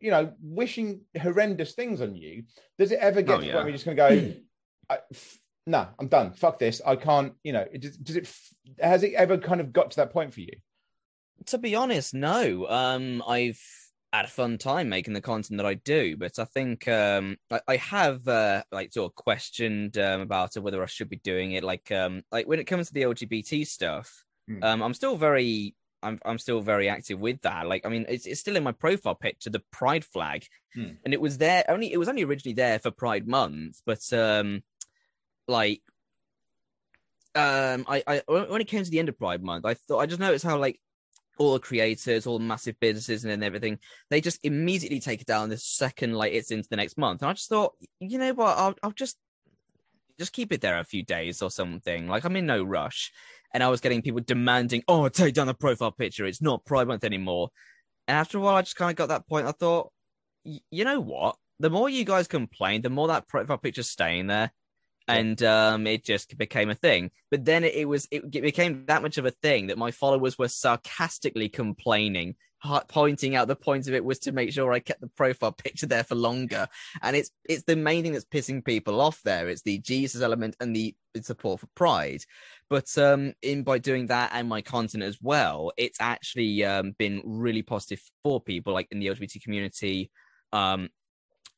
[0.00, 2.44] you know, wishing horrendous things on you.
[2.78, 3.54] Does it ever get Oh, to yeah.
[3.54, 4.34] where you're just going to go?
[4.90, 6.32] I, f- no, I'm done.
[6.32, 6.82] Fuck this.
[6.84, 7.32] I can't.
[7.42, 8.36] You know, it does, does it?
[8.78, 10.52] Has it ever kind of got to that point for you?
[11.46, 12.66] To be honest, no.
[12.68, 13.60] Um, I've
[14.12, 17.60] had a fun time making the content that I do, but I think um, I,
[17.66, 21.64] I have uh, like sort of questioned um, about whether I should be doing it.
[21.64, 24.62] Like, um, like when it comes to the LGBT stuff, Hmm.
[24.62, 27.66] um, I'm still very, I'm, I'm still very active with that.
[27.66, 30.90] Like, I mean, it's, it's still in my profile picture, the Pride flag, Hmm.
[31.04, 34.62] and it was there only, it was only originally there for Pride Month, but um,
[35.48, 35.80] like
[37.34, 40.06] um I, I when it came to the end of Pride Month, I thought I
[40.06, 40.78] just noticed how like
[41.38, 43.78] all the creators, all the massive businesses and everything,
[44.10, 47.22] they just immediately take it down the second like it's into the next month.
[47.22, 49.16] And I just thought, you know what, I'll I'll just
[50.18, 52.08] just keep it there a few days or something.
[52.08, 53.12] Like I'm in no rush.
[53.52, 56.26] And I was getting people demanding, oh, take down the profile picture.
[56.26, 57.50] It's not Pride Month anymore.
[58.08, 59.46] And after a while, I just kind of got that point.
[59.46, 59.92] I thought,
[60.44, 61.36] you know what?
[61.60, 64.52] The more you guys complain, the more that profile picture's staying there.
[65.06, 67.10] And um, it just became a thing.
[67.30, 70.38] But then it, it was it became that much of a thing that my followers
[70.38, 72.36] were sarcastically complaining,
[72.88, 75.86] pointing out the point of it was to make sure I kept the profile picture
[75.86, 76.68] there for longer.
[77.02, 79.48] And it's it's the main thing that's pissing people off there.
[79.48, 82.22] It's the Jesus element and the support for Pride.
[82.70, 87.20] But um, in by doing that and my content as well, it's actually um, been
[87.24, 90.10] really positive for people like in the LGBT community.
[90.52, 90.88] Um,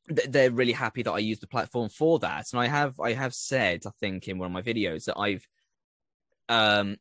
[0.09, 2.47] they're really happy that I use the platform for that.
[2.53, 5.47] And I have I have said, I think, in one of my videos that I've
[6.49, 6.97] um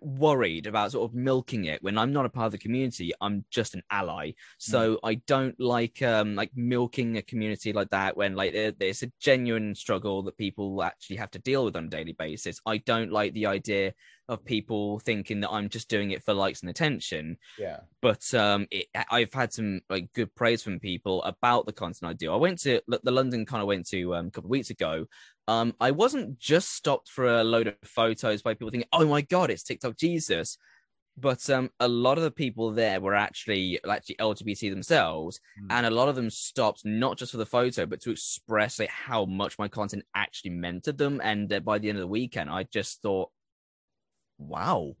[0.00, 3.12] worried about sort of milking it when I'm not a part of the community.
[3.20, 4.32] I'm just an ally.
[4.58, 9.12] So I don't like um like milking a community like that when like there's a
[9.20, 12.60] genuine struggle that people actually have to deal with on a daily basis.
[12.66, 13.92] I don't like the idea
[14.28, 17.80] of people thinking that I'm just doing it for likes and attention Yeah.
[18.02, 22.12] but um it, i've had some like good praise from people about the content i
[22.12, 24.70] do i went to the london kind of went to um, a couple of weeks
[24.70, 25.06] ago
[25.48, 29.20] um i wasn't just stopped for a load of photos by people thinking oh my
[29.20, 30.58] god it's tiktok jesus
[31.18, 35.66] but um, a lot of the people there were actually actually LGBT themselves, Mm.
[35.70, 38.90] and a lot of them stopped not just for the photo, but to express like
[38.90, 41.20] how much my content actually meant to them.
[41.24, 43.30] And uh, by the end of the weekend, I just thought,
[44.36, 44.94] wow,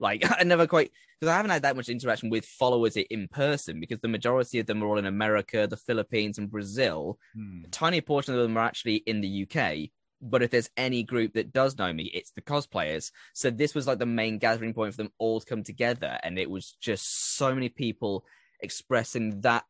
[0.00, 3.78] like I never quite because I haven't had that much interaction with followers in person
[3.78, 7.16] because the majority of them are all in America, the Philippines, and Brazil.
[7.36, 7.60] Hmm.
[7.64, 9.90] A tiny portion of them are actually in the UK.
[10.20, 13.12] But if there's any group that does know me, it's the cosplayers.
[13.34, 16.40] So this was like the main gathering point for them all to come together, and
[16.40, 18.24] it was just so many people
[18.58, 19.64] expressing that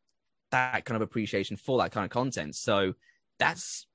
[0.52, 2.56] that kind of appreciation for that kind of content.
[2.56, 2.94] So
[3.38, 3.86] that's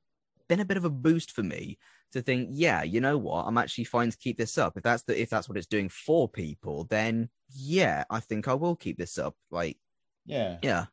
[0.48, 1.80] been a bit of a boost for me
[2.14, 4.78] to think, yeah, you know what, I'm actually fine to keep this up.
[4.78, 8.54] If that's the if that's what it's doing for people, then yeah, I think I
[8.54, 9.36] will keep this up.
[9.52, 9.78] Like,
[10.26, 10.58] Yeah.
[10.62, 10.86] yeah,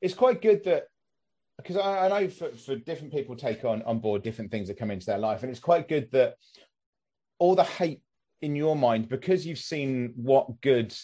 [0.00, 0.84] it's quite good that
[1.58, 4.78] because I, I know for, for different people take on on board different things that
[4.78, 6.34] come into their life, and it's quite good that
[7.38, 8.00] all the hate
[8.40, 10.94] in your mind because you've seen what good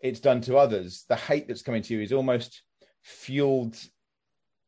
[0.00, 1.04] it's done to others.
[1.08, 2.62] The hate that's coming to you is almost
[3.02, 3.76] fueled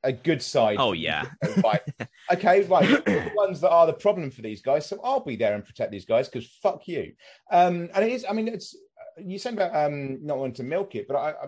[0.04, 0.76] a good side.
[0.78, 1.26] Oh, yeah.
[1.64, 1.80] right.
[2.32, 2.88] Okay, right.
[3.04, 5.90] the ones that are the problem for these guys, so I'll be there and protect
[5.90, 7.12] these guys because fuck you.
[7.50, 8.24] Um, and it is.
[8.26, 8.76] I mean, it's
[9.18, 11.46] you said about um not wanting to milk it, but I, I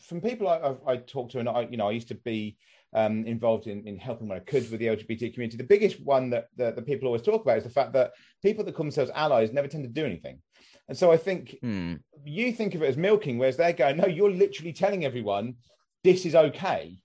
[0.00, 2.56] from people I, I, I talked to, and I, you know, I used to be
[2.94, 5.58] um, involved in, in helping when I could with the LGBT community.
[5.58, 8.64] The biggest one that, that the people always talk about is the fact that people
[8.64, 10.40] that call themselves allies never tend to do anything.
[10.88, 11.94] And so I think Hmm.
[12.24, 15.56] you think of it as milking, whereas they're going, no, you're literally telling everyone
[16.04, 16.96] this is okay,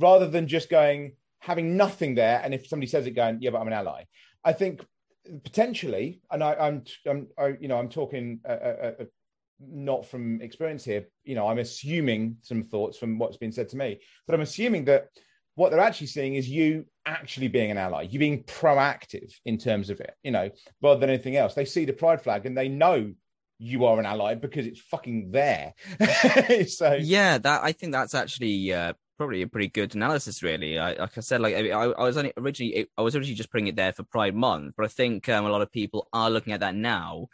[0.00, 2.40] rather than just going having nothing there.
[2.42, 4.04] And if somebody says it, going, yeah, but I'm an ally.
[4.44, 4.84] I think
[5.44, 9.04] potentially, and I, I'm, I'm, I, you know, I'm talking uh, uh, uh,
[9.60, 11.06] not from experience here.
[11.24, 14.84] You know, I'm assuming some thoughts from what's been said to me, but I'm assuming
[14.86, 15.08] that
[15.54, 19.90] what they're actually seeing is you actually being an ally, you being proactive in terms
[19.90, 20.50] of it, you know,
[20.82, 21.54] rather than anything else.
[21.54, 23.12] They see the pride flag and they know
[23.58, 25.74] you are an ally because it's fucking there.
[26.66, 30.94] so yeah that i think that's actually uh probably a pretty good analysis really I,
[30.94, 33.76] like i said like I, I was only originally i was originally just putting it
[33.76, 36.60] there for pride month but i think um, a lot of people are looking at
[36.60, 37.26] that now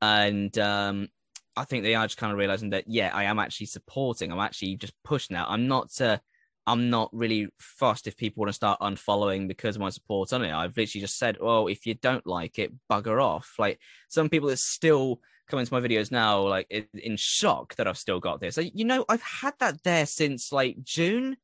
[0.00, 1.08] and um
[1.56, 4.38] i think they are just kind of realizing that yeah i am actually supporting i'm
[4.38, 6.18] actually just pushing that i'm not uh
[6.66, 10.42] I'm not really fussed if people want to start unfollowing because of my support on
[10.42, 10.50] it.
[10.50, 13.78] I've literally just said, "Oh, if you don't like it, bugger off." Like
[14.08, 18.20] some people that still come into my videos now, like in, shock that I've still
[18.20, 18.56] got this.
[18.56, 21.36] Like, you know, I've had that there since like June.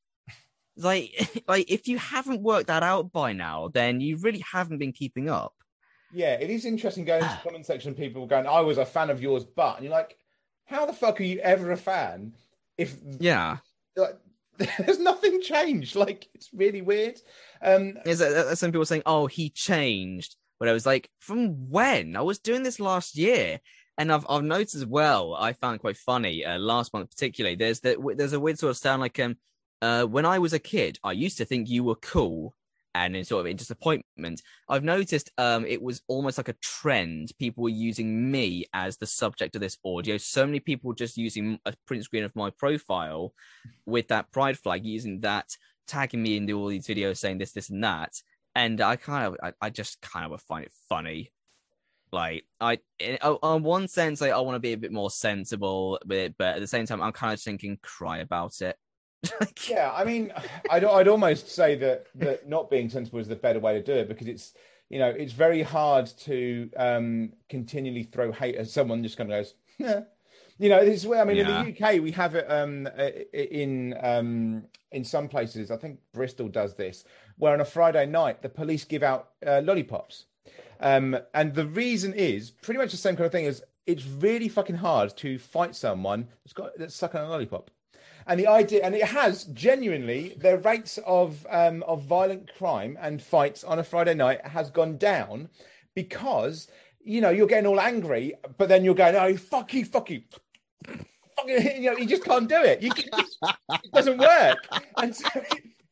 [0.76, 4.92] Like, like if you haven't worked that out by now, then you really haven't been
[4.92, 5.55] keeping up.
[6.12, 7.94] yeah, it is interesting going into the comment section.
[7.94, 10.16] People going, "I was a fan of yours," but and you're like,
[10.64, 12.32] "How the fuck are you ever a fan?"
[12.78, 13.59] If Yeah,
[13.96, 14.16] like,
[14.78, 17.20] there's nothing changed, like it's really weird.
[17.62, 22.16] Um, is that some people saying, "Oh, he changed," but I was like, "From when?
[22.16, 23.61] I was doing this last year."
[24.01, 25.36] And I've I've noticed as well.
[25.38, 27.55] I found quite funny uh, last month, particularly.
[27.55, 29.36] There's that there's a weird sort of sound like um,
[29.82, 32.55] uh, when I was a kid, I used to think you were cool,
[32.94, 34.40] and in sort of in disappointment,
[34.70, 37.32] I've noticed um, it was almost like a trend.
[37.38, 40.16] People were using me as the subject of this audio.
[40.16, 43.34] So many people just using a print screen of my profile
[43.84, 45.55] with that pride flag, using that,
[45.86, 48.14] tagging me into all these videos saying this, this, and that.
[48.55, 51.32] And I kind of, I, I just kind of find it funny.
[52.12, 55.11] Like I, in, on- on one sense, like, I want to be a bit more
[55.11, 58.76] sensible with it, but at the same time, I'm kind of thinking, cry about it.
[59.68, 60.32] Yeah, I mean,
[60.70, 63.92] I'd, I'd almost say that that not being sensible is the better way to do
[63.92, 64.54] it because it's
[64.88, 69.38] you know it's very hard to um, continually throw hate at someone just kind of
[69.38, 70.00] goes, yeah.
[70.58, 71.61] You know, this is where I mean, Yeah.
[71.61, 72.88] in the UK we have it um,
[73.32, 75.70] in um, in some places.
[75.70, 77.04] I think Bristol does this,
[77.36, 80.24] where on a Friday night the police give out uh, lollipops,
[80.80, 84.48] um, and the reason is pretty much the same kind of thing as it's really
[84.48, 87.70] fucking hard to fight someone that's got that's sucking a lollipop.
[88.26, 93.22] And the idea, and it has genuinely, the rates of um, of violent crime and
[93.22, 95.48] fights on a Friday night has gone down
[95.94, 96.68] because
[97.02, 100.22] you know you're getting all angry, but then you're going, "Oh fuck you, fuck you,
[100.86, 102.82] fuck you," you know, you just can't do it.
[102.82, 104.58] You, it doesn't work,
[104.98, 105.28] and so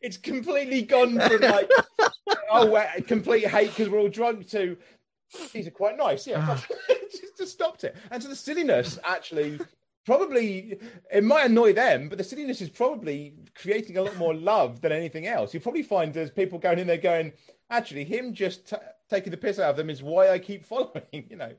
[0.01, 1.71] it's completely gone from like,
[2.51, 4.77] oh, complete hate because we're all drunk to
[5.53, 6.45] these are quite nice, yeah.
[6.49, 6.65] Ah.
[7.11, 9.59] just, just stopped it, and so the silliness actually
[10.07, 10.79] probably
[11.13, 14.93] it might annoy them, but the silliness is probably creating a lot more love than
[14.93, 15.53] anything else.
[15.53, 17.33] You probably find there's people going in there going,
[17.71, 18.77] actually, him just t-
[19.11, 21.03] taking the piss out of them is why I keep following.
[21.13, 21.53] You know.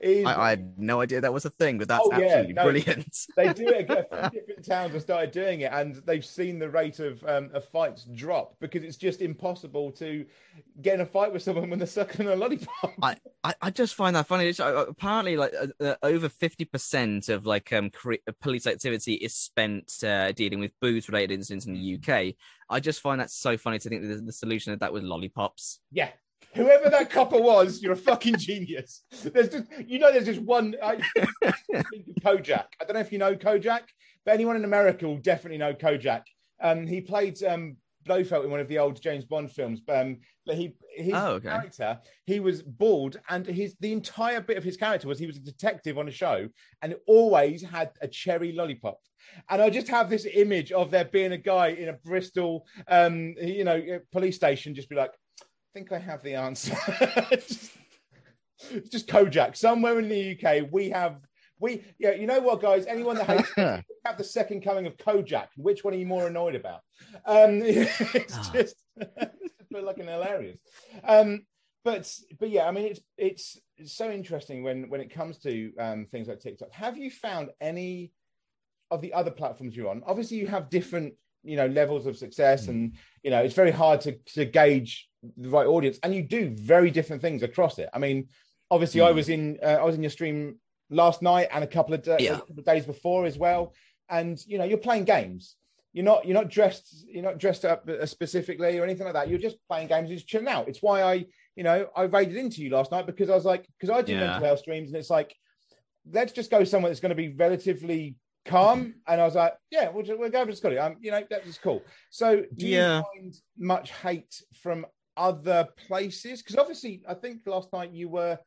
[0.00, 2.52] Is- I, I had no idea that was a thing, but that's Oh, yeah, absolutely
[2.54, 2.62] no.
[2.64, 3.18] brilliant.
[3.36, 4.04] they do it again.
[4.32, 8.04] Different towns have started doing it, and they've seen the rate of um, of fights
[8.14, 10.24] drop because it's just impossible to
[10.82, 12.92] get in a fight with someone when they're sucking on a lollipop.
[13.02, 14.46] I, I, I just find that funny.
[14.46, 19.14] It's, uh, apparently, like uh, uh, over fifty percent of like um cre- police activity
[19.14, 22.34] is spent uh, dealing with booze-related incidents in the UK.
[22.70, 25.02] I just find that so funny to think that the, the solution of that was
[25.02, 25.80] lollipops.
[25.92, 26.08] Yeah.
[26.54, 29.02] Whoever that copper was, you're a fucking genius.
[29.22, 30.76] There's just, you know, there's just one.
[30.82, 31.00] I
[32.24, 32.66] Kojak.
[32.80, 33.82] I don't know if you know Kojak,
[34.24, 36.22] but anyone in America will definitely know Kojak.
[36.62, 37.76] Um, he played um,
[38.06, 39.80] Blofeld in one of the old James Bond films.
[39.88, 41.48] Um, but he his Oh, okay.
[41.48, 45.36] character, he was bald, and his the entire bit of his character was he was
[45.36, 46.48] a detective on a show,
[46.82, 48.98] and always had a cherry lollipop.
[49.48, 53.34] And I just have this image of there being a guy in a Bristol, um,
[53.40, 53.82] you know,
[54.12, 55.12] police station, just be like,
[55.74, 56.76] think I have the answer.
[57.32, 57.72] just,
[58.90, 59.56] just Kojak.
[59.56, 61.18] Somewhere in the UK, we have
[61.60, 62.12] we yeah.
[62.12, 62.86] You know what, guys?
[62.86, 63.52] Anyone that hates
[64.04, 65.48] have the second coming of Kojak.
[65.56, 66.80] Which one are you more annoyed about?
[67.26, 68.50] Um, it's Ah.
[68.54, 70.58] just it's looking hilarious.
[71.02, 71.44] Um,
[71.84, 75.72] but but yeah, I mean, it's it's it's so interesting when when it comes to
[75.78, 76.70] um, things like TikTok.
[76.72, 78.12] Have you found any
[78.90, 80.02] of the other platforms you're on?
[80.06, 81.14] Obviously, you have different
[81.44, 85.48] you know levels of success, and you know it's very hard to to gauge the
[85.48, 87.88] right audience, and you do very different things across it.
[87.92, 88.28] I mean,
[88.70, 89.14] obviously, I Mm.
[89.14, 90.58] was in uh, I was in your stream
[90.90, 92.34] last night and a couple of, da- Yeah.
[92.34, 93.74] a couple of days before as well,
[94.08, 95.56] and you know you're playing games.
[95.92, 99.28] You're not you're not dressed you're not dressed up uh, specifically or anything like that.
[99.28, 100.68] You're just playing games, just chilling out.
[100.68, 101.14] It's why I
[101.56, 104.12] you know I raided into you last night because I was like because I do
[104.12, 104.20] Yeah.
[104.26, 105.34] mental health streams and it's like
[106.10, 108.94] let's just go somewhere that's going to be relatively calm.
[109.06, 110.78] And I was like, yeah, we'll, just, we'll go over to Scotty.
[110.78, 111.82] Um, you know, that was cool.
[112.10, 112.98] So do Yeah.
[112.98, 114.86] you find much hate from
[115.16, 116.42] other places?
[116.42, 118.38] Because obviously, I think last night you were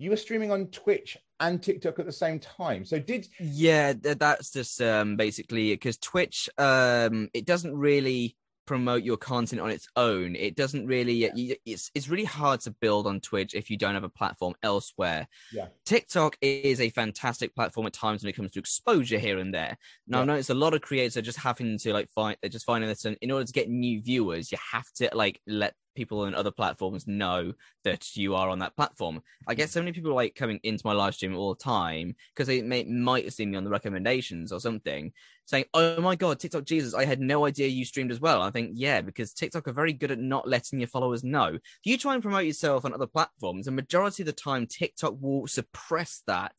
[0.00, 2.84] you were streaming on Twitch and TikTok at the same time.
[2.84, 8.36] So did Yeah, that's just um basically because Twitch um it doesn't really
[8.68, 10.36] promote your content on its own.
[10.36, 13.94] It doesn't really y- it's it's really hard to build on Twitch if you don't
[13.94, 15.26] have a platform elsewhere.
[15.52, 15.68] Yeah.
[15.86, 19.78] TikTok is a fantastic platform at times when it comes to exposure here and there.
[20.06, 20.20] Now Yeah.
[20.20, 22.88] I've noticed a lot of creators are just having to like find they're just finding
[22.90, 26.50] that in order to get new viewers, you have to like let people on other
[26.50, 27.52] platforms know
[27.84, 29.22] that you are on that platform.
[29.46, 32.46] I get so many people like coming into my live stream all the time because
[32.46, 35.12] they may, might have seen me on the recommendations or something,
[35.44, 38.50] saying, "Oh my god, TikTok Jesus, I had no idea you streamed as well." I
[38.50, 41.54] think, yeah, because TikTok are very good at not letting your followers know.
[41.54, 45.16] If you try and promote yourself on other platforms, the majority of the time TikTok
[45.20, 46.54] will suppress that.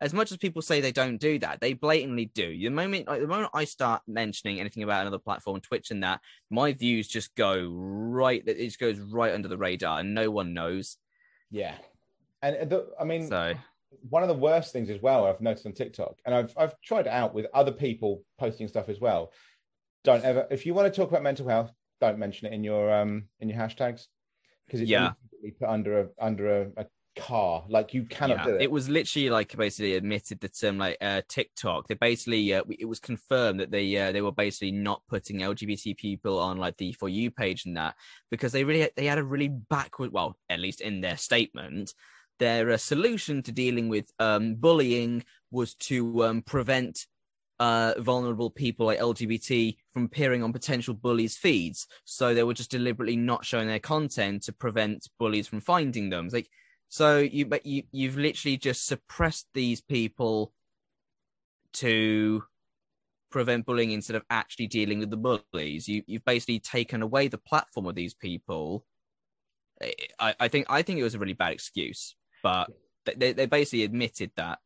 [0.00, 2.56] As much as people say they don't do that, they blatantly do.
[2.56, 6.20] The moment, like, the moment I start mentioning anything about another platform, Twitch and that,
[6.50, 8.42] my views just go right.
[8.46, 10.96] It just goes right under the radar, and no one knows.
[11.50, 11.74] yeah,
[12.42, 13.54] and the, I mean, So
[14.10, 17.06] one of the worst things as well I've noticed on TikTok, and I've I've tried
[17.06, 19.32] it out with other people posting stuff as well.
[20.04, 22.92] Don't ever if you want to talk about mental health, don't mention it in your
[22.94, 24.06] um in your hashtags
[24.66, 25.12] because it's Yeah.
[25.58, 26.86] put under a under a, a
[27.18, 27.64] car.
[27.68, 28.62] Like you cannot yeah, do it.
[28.62, 32.86] it was literally like basically admitted the term like uh TikTok they basically uh, it
[32.86, 36.92] was confirmed that they uh, they were basically not putting LGBT people on like the
[36.92, 37.94] for you page and that
[38.30, 41.94] because they really they had a really backward well at least in their statement
[42.38, 47.06] their uh, solution to dealing with um bullying was to um prevent
[47.60, 51.86] uh, vulnerable people like LGBT from appearing on potential bullies' feeds.
[52.04, 56.26] So they were just deliberately not showing their content to prevent bullies from finding them.
[56.26, 56.50] It's like,
[56.88, 60.52] so you, but you, you've literally just suppressed these people
[61.74, 62.42] to
[63.30, 65.16] prevent bullying instead of actually dealing with the
[65.52, 65.88] bullies.
[65.88, 68.84] You, you've basically taken away the platform of these people.
[70.18, 72.70] I, I think, I think it was a really bad excuse, but
[73.16, 74.58] they, they basically admitted that.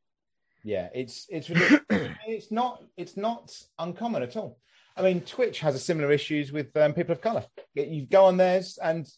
[0.65, 1.51] Yeah, it's it's
[2.27, 4.59] it's not it's not uncommon at all.
[4.97, 7.45] I mean, Twitch has a similar issues with um, people of color.
[7.75, 9.09] You go on theirs, and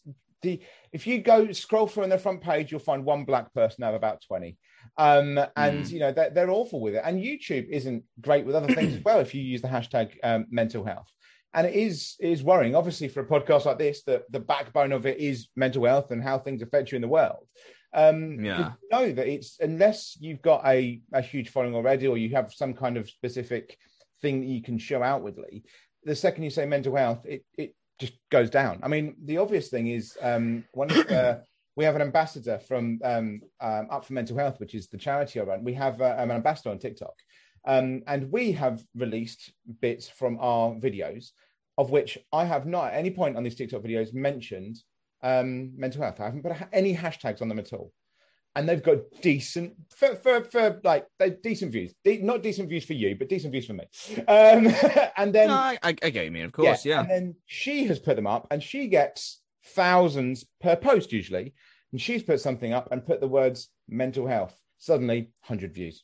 [0.41, 0.61] the
[0.91, 3.89] if you go scroll through on the front page, you'll find one black person out
[3.93, 4.57] of about twenty.
[4.97, 5.91] Um, and Mm.
[5.91, 7.01] you know they're, they're awful with it.
[7.03, 9.19] And YouTube isn't great with other things as well.
[9.19, 11.11] If you use the hashtag um, mental health,
[11.53, 12.75] and it is it is worrying.
[12.75, 16.21] Obviously, for a podcast like this, that the backbone of it is mental health and
[16.23, 17.47] how things affect you in the world.
[17.93, 18.73] Um, Yeah.
[18.81, 22.53] you know that it's unless you've got a, a huge following already or you have
[22.53, 23.77] some kind of specific
[24.21, 25.63] thing that you can show outwardly
[26.03, 28.79] the second you say mental health it, it just goes down.
[28.83, 31.41] I mean the obvious thing is um, one of the,
[31.75, 35.39] we have an ambassador from um, um, up for mental health which is the charity
[35.39, 37.13] i run we have uh, an ambassador on tiktok.
[37.67, 41.31] Um, and we have released bits from our videos
[41.77, 44.77] of which i have not at any point on these tiktok videos mentioned
[45.23, 46.19] um, mental health.
[46.19, 47.91] I haven't put any hashtags on them at all
[48.55, 51.07] and they've got decent for for, for like
[51.43, 53.85] decent views, De- not decent views for you, but decent views for me.
[54.27, 54.67] Um,
[55.17, 57.01] and then No, I, I, get me, of course, yeah.
[57.01, 61.53] and then she has put them up, and she gets thousands per post usually.
[61.91, 64.59] And she's put something up and put the words mental health.
[64.77, 66.03] Suddenly, hundred views,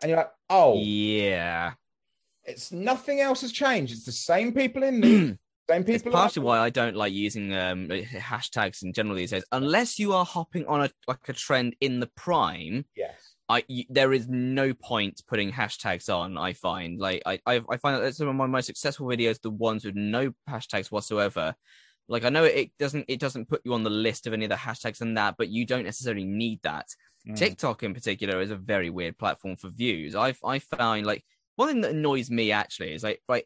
[0.00, 1.72] and you're like, oh, Yeah.
[2.44, 3.92] it's nothing else has changed.
[3.92, 5.38] It's the same people in
[5.68, 6.18] there, same It's people.
[6.18, 10.24] partially why I don't like using um, hashtags in general these days, unless you are
[10.24, 12.84] hopping on a like a trend in the prime.
[12.96, 13.34] Yes.
[13.50, 16.36] I y there is no point putting hashtags on.
[16.36, 19.50] I find like I I, I find that some of my most successful videos, the
[19.50, 21.54] ones with no hashtags whatsoever.
[22.08, 24.50] Like I know it doesn't it doesn't put you on the list of any of
[24.50, 26.86] the hashtags and that, but you don't necessarily need that.
[27.26, 27.36] Mm.
[27.36, 30.14] TikTok in particular is a very weird platform for views.
[30.14, 31.24] I've I find like
[31.56, 33.44] one thing that annoys me actually is like right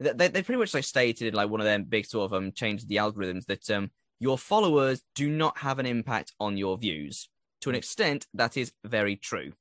[0.00, 2.52] they they pretty much like stated in like one of them big sort of um
[2.52, 3.90] changes the algorithms that um
[4.20, 7.28] your followers do not have an impact on your views.
[7.62, 9.52] To an extent, that is very true.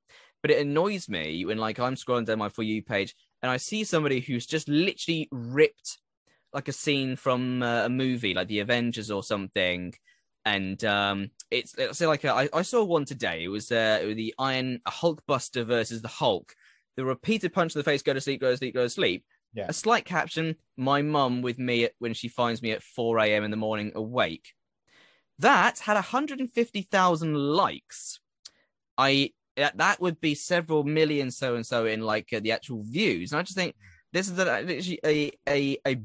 [0.42, 3.58] But it annoys me when like I'm scrolling down my for you page and I
[3.58, 6.00] see somebody who's just literally ripped
[6.54, 9.94] like a scene from uh, a movie like the Avengers or something
[10.48, 13.44] and um, it's let's say like a, I, I saw one today.
[13.44, 16.56] It was uh, it was the Iron Hulkbuster versus the Hulk.
[16.96, 19.26] The repeated punch to the face, go to sleep, go to sleep, go to sleep.
[19.54, 19.66] Yeah.
[19.70, 23.44] A slight caption: My mum with me at, when she finds me at 4 a.m.
[23.44, 24.54] in the morning awake.
[25.40, 28.20] That had 150,000 likes.
[28.98, 33.32] I that would be several million so and so in like uh, the actual views.
[33.32, 33.76] And I just think
[34.14, 36.02] this is a, a a a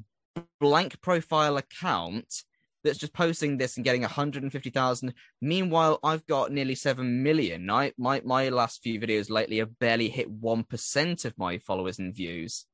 [0.60, 2.44] blank profile account
[2.84, 5.14] that's just posting this and getting 150,000.
[5.40, 7.70] Meanwhile, I've got nearly 7 million.
[7.70, 12.14] I, my, my last few videos lately have barely hit 1% of my followers and
[12.14, 12.66] views.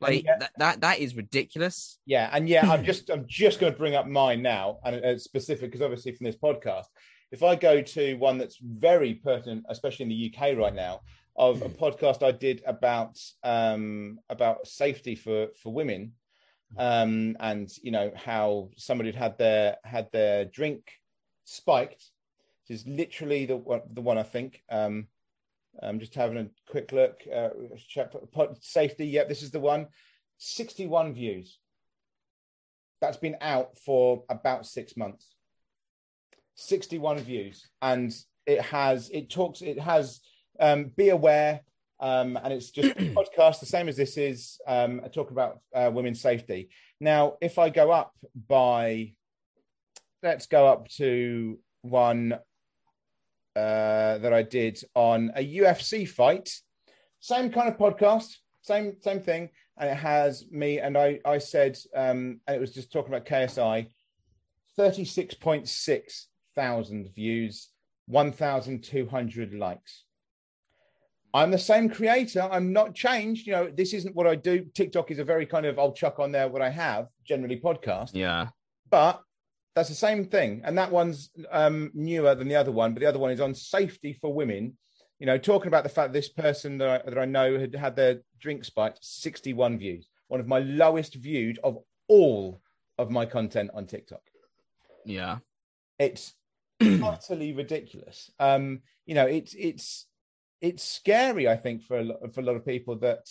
[0.00, 0.38] Like yeah.
[0.38, 1.98] that, that, that is ridiculous.
[2.04, 5.24] Yeah, and yeah, I'm just I'm just going to bring up mine now, and it's
[5.24, 6.86] specific because obviously from this podcast,
[7.32, 11.00] if I go to one that's very pertinent, especially in the UK right now,
[11.36, 16.12] of a podcast I did about um, about safety for for women,
[16.76, 20.92] um, and you know how somebody had had their had their drink
[21.44, 22.04] spiked.
[22.68, 24.62] This is literally the the one I think.
[24.70, 25.08] Um,
[25.82, 27.20] I'm just having a quick look.
[27.32, 27.50] Uh,
[27.88, 28.12] check
[28.60, 29.06] safety.
[29.06, 29.86] Yep, this is the one.
[30.38, 31.58] 61 views.
[33.00, 35.34] That's been out for about six months.
[36.56, 38.14] 61 views, and
[38.46, 40.20] it has it talks it has
[40.58, 41.60] um, be aware,
[42.00, 45.90] um, and it's just a podcast the same as this is um, talking about uh,
[45.92, 46.70] women's safety.
[47.00, 48.14] Now, if I go up
[48.48, 49.12] by,
[50.22, 52.38] let's go up to one
[53.56, 56.52] uh, that I did on a UFC fight.
[57.20, 59.48] Same kind of podcast, same same thing,
[59.78, 61.18] and it has me and I.
[61.24, 63.88] I said, um, and it was just talking about KSI.
[64.76, 67.70] Thirty-six point six thousand views,
[68.06, 70.04] one thousand two hundred likes.
[71.32, 72.48] I'm the same creator.
[72.50, 73.46] I'm not changed.
[73.46, 74.64] You know, this isn't what I do.
[74.74, 78.10] TikTok is a very kind of I'll chuck on there what I have generally podcast.
[78.14, 78.48] Yeah.
[78.90, 79.22] But
[79.76, 80.62] that's the same thing.
[80.64, 83.54] And that one's um, newer than the other one, but the other one is on
[83.54, 84.78] safety for women.
[85.18, 87.94] You know, talking about the fact this person that I, that I know had had
[87.94, 92.62] their drink spiked, 61 views, one of my lowest viewed of all
[92.96, 94.22] of my content on TikTok.
[95.04, 95.38] Yeah.
[95.98, 96.32] It's
[96.80, 98.30] utterly ridiculous.
[98.40, 100.06] Um, you know, it's it's
[100.62, 101.48] it's scary.
[101.48, 103.28] I think for a lot, for a lot of people that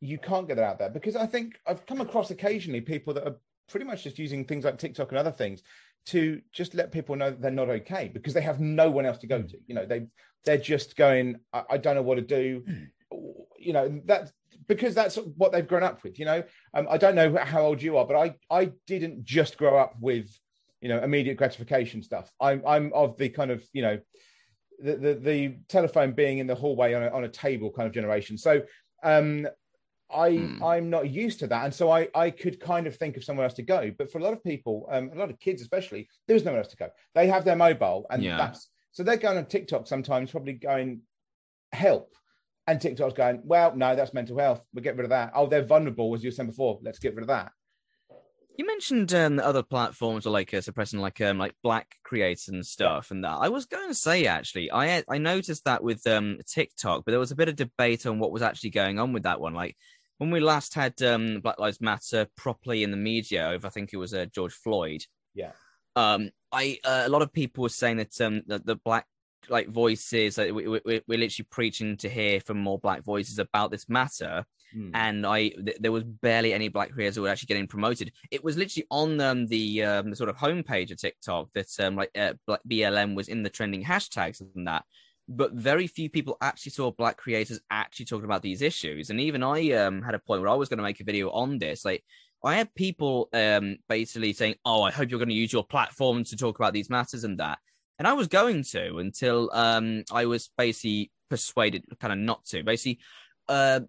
[0.00, 3.26] you can't get it out there because I think I've come across occasionally people that
[3.26, 3.36] are
[3.68, 5.62] pretty much just using things like TikTok and other things
[6.06, 9.18] to just let people know that they're not okay because they have no one else
[9.18, 9.58] to go to.
[9.66, 10.06] You know, they
[10.44, 12.64] they're just going, I, I don't know what to do.
[13.58, 14.32] You know that
[14.66, 16.18] because that's what they've grown up with.
[16.18, 16.42] You know,
[16.74, 19.94] um, I don't know how old you are, but I I didn't just grow up
[20.00, 20.30] with
[20.80, 22.32] you know immediate gratification stuff.
[22.40, 23.98] I'm I'm of the kind of you know
[24.78, 27.92] the the, the telephone being in the hallway on a, on a table kind of
[27.92, 28.38] generation.
[28.38, 28.62] So
[29.02, 29.46] um
[30.10, 30.62] I Hmm.
[30.62, 33.44] I'm not used to that, and so I I could kind of think of somewhere
[33.44, 33.90] else to go.
[33.96, 36.68] But for a lot of people, um, a lot of kids especially, there's nowhere else
[36.68, 36.88] to go.
[37.14, 38.36] They have their mobile, and Yeah.
[38.36, 41.02] that's so they're going on TikTok sometimes, probably going
[41.72, 42.14] help,
[42.66, 44.62] and TikTok's going, well, no, that's mental health.
[44.72, 45.32] We'll get rid of that.
[45.34, 46.78] Oh, they're vulnerable, as you were saying before.
[46.82, 47.52] Let's get rid of that.
[48.56, 52.48] You mentioned um, that other platforms are like uh, suppressing like um like black creators
[52.48, 53.38] and stuff and that.
[53.40, 57.20] I was going to say actually, I I noticed that with um TikTok, but there
[57.20, 59.54] was a bit of debate on what was actually going on with that one.
[59.54, 59.76] Like
[60.18, 63.92] when we last had um Black Lives Matter properly in the media over, I think
[63.92, 65.02] it was uh, George Floyd.
[65.34, 65.52] Yeah.
[65.96, 69.06] Um, I uh, a lot of people were saying that um that the black
[69.50, 70.38] like voices.
[70.38, 74.44] Like, we, we, we're literally preaching to hear from more black voices about this matter.
[74.76, 74.90] Mm.
[74.94, 78.12] And I, th- there was barely any black creators who were actually getting promoted.
[78.30, 81.96] It was literally on um, the, um, the sort of homepage of TikTok that um,
[81.96, 82.34] like uh,
[82.68, 84.84] BLM was in the trending hashtags and that.
[85.28, 89.10] But very few people actually saw black creators actually talking about these issues.
[89.10, 91.30] And even I um, had a point where I was going to make a video
[91.30, 91.84] on this.
[91.84, 92.02] Like
[92.42, 96.24] I had people um, basically saying, "Oh, I hope you're going to use your platform
[96.24, 97.58] to talk about these matters and that."
[97.98, 102.62] And I was going to until um, I was basically persuaded, kind of not to.
[102.62, 103.00] Basically,
[103.48, 103.80] uh,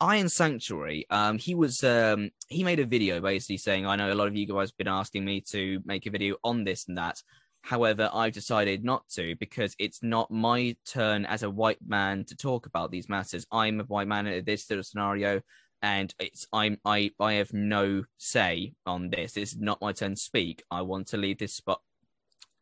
[0.00, 1.06] Iron Sanctuary.
[1.08, 4.36] Um, he was um, he made a video basically saying, "I know a lot of
[4.36, 7.22] you guys have been asking me to make a video on this and that."
[7.66, 12.36] However, I've decided not to because it's not my turn as a white man to
[12.36, 13.44] talk about these matters.
[13.50, 15.40] I'm a white man in this sort of scenario
[15.82, 19.36] and it's I'm I I have no say on this.
[19.36, 20.62] It's not my turn to speak.
[20.70, 21.80] I want to leave this spot.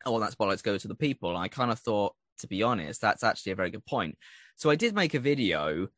[0.07, 1.37] Want that to go to the people.
[1.37, 4.17] I kind of thought, to be honest, that's actually a very good point.
[4.55, 5.89] So I did make a video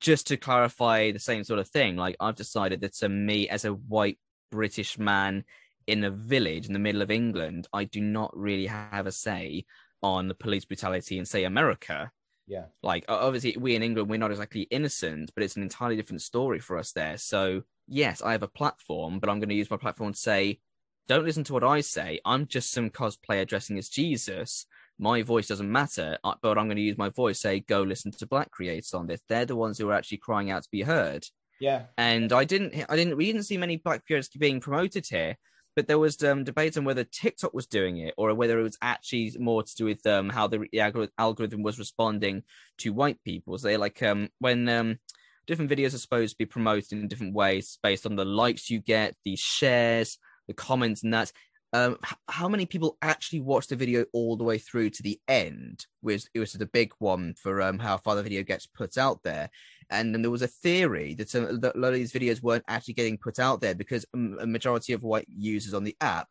[0.00, 1.96] just to clarify the same sort of thing.
[1.96, 4.18] Like I've decided that to me as a white
[4.50, 5.44] British man
[5.86, 9.64] in a village in the middle of England, I do not really have a say
[10.02, 12.10] on the police brutality in say America
[12.48, 12.64] Yeah.
[12.82, 16.58] like obviously we in england we're not exactly innocent but it's an entirely different story
[16.58, 19.76] for us there so yes i have a platform but i'm going to use my
[19.76, 20.58] platform to say
[21.06, 24.66] don't listen to what i say i'm just some cosplayer dressing as jesus
[24.98, 28.10] my voice doesn't matter uh, but i'm going to use my voice say go listen
[28.10, 30.82] to black creators on this they're the ones who are actually crying out to be
[30.82, 31.24] heard
[31.60, 31.82] Yeah.
[31.96, 35.36] and I didn't, I didn't, we didn't see many black creators being promoted here.
[35.74, 38.76] But there was um, debate on whether TikTok was doing it or whether it was
[38.82, 42.42] actually more to do with um, how the, the algorithm was responding
[42.78, 43.56] to white people.
[43.56, 44.98] So they like um, when um,
[45.46, 48.80] different videos are supposed to be promoted in different ways based on the likes you
[48.80, 51.32] get, the shares, the comments, and that.
[51.74, 55.18] Um, h- how many people actually watched the video all the way through to the
[55.26, 55.86] end?
[56.02, 59.22] Was it was the big one for um, how far the video gets put out
[59.22, 59.48] there,
[59.90, 62.64] and then there was a theory that, uh, that a lot of these videos weren't
[62.68, 66.28] actually getting put out there because a majority of white users on the app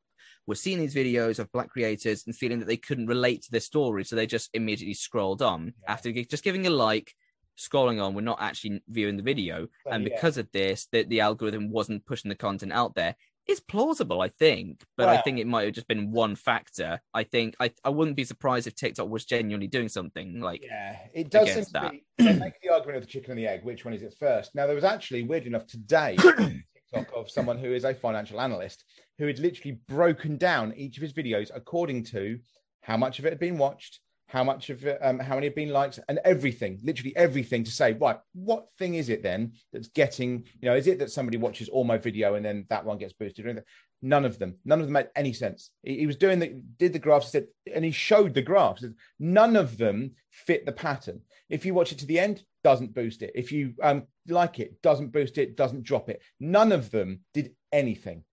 [0.47, 3.59] were seeing these videos of black creators and feeling that they couldn't relate to their
[3.59, 5.93] story, so they just immediately scrolled on Yeah.
[5.93, 7.13] after just giving a like.
[7.59, 10.15] Scrolling on, we're not actually viewing the video, But and yeah.
[10.15, 13.15] because of this, the, the algorithm wasn't pushing the content out there.
[13.47, 17.01] It's plausible, I think, but I think it might have just been one factor.
[17.13, 20.97] I think I, I wouldn't be surprised if TikTok was genuinely doing something like Yeah,
[21.13, 21.91] it does seem to that.
[21.91, 22.03] be.
[22.17, 23.63] They make the argument of the chicken and the egg.
[23.63, 24.53] Which one is it first?
[24.53, 26.17] Now, there was actually weird enough today
[26.93, 28.85] TikTok of someone who is a financial analyst
[29.17, 32.39] who had literally broken down each of his videos according to
[32.81, 33.99] how much of it had been watched,
[34.31, 37.71] how much of it, um, how many have been liked, and everything, literally everything to
[37.71, 41.37] say, right, what thing is it then that's getting, you know, is it that somebody
[41.37, 43.65] watches all my video and then that one gets boosted or anything?
[44.01, 45.71] None of them, none of them made any sense.
[45.83, 48.85] He, he was doing the, did the graphs, said, and he showed the graphs.
[49.19, 51.19] None of them fit the pattern.
[51.49, 53.31] If you watch it to the end, doesn't boost it.
[53.35, 56.21] If you um, like it, doesn't boost it, doesn't drop it.
[56.39, 58.23] None of them did anything.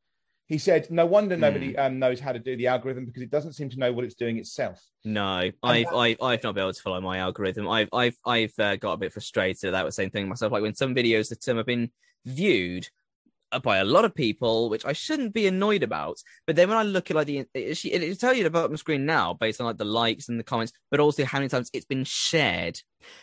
[0.49, 3.53] He said, "No wonder nobody um, knows how to do the algorithm because it doesn't
[3.53, 6.83] seem to know what it's doing itself." No, I've, I've I've not been able to
[6.83, 7.69] follow my algorithm.
[7.69, 10.51] I've I've I've uh, got a bit frustrated That the same thing myself.
[10.51, 11.91] Like when some videos that um, have been
[12.25, 12.89] viewed
[13.53, 16.17] uh, by a lot of people, which I shouldn't be annoyed about.
[16.47, 18.77] But then when I look at like the, it, it, it tell you the bottom
[18.79, 21.71] screen now based on like the likes and the comments, but also how many times
[21.75, 22.81] it's been shared.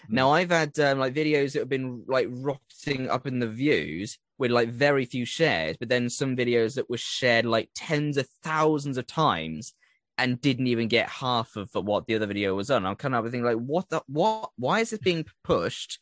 [0.10, 4.19] Now I've had um, like videos that have been like rocketing up in the views
[4.38, 8.28] with like very few shares, but then some videos that were shared like tens of
[8.44, 9.74] thousands of times
[10.18, 12.86] and didn't even get half of what the other video was on.
[12.86, 14.52] I'm kind of thinking like, what the what?
[14.57, 15.99] Why is this being pushed?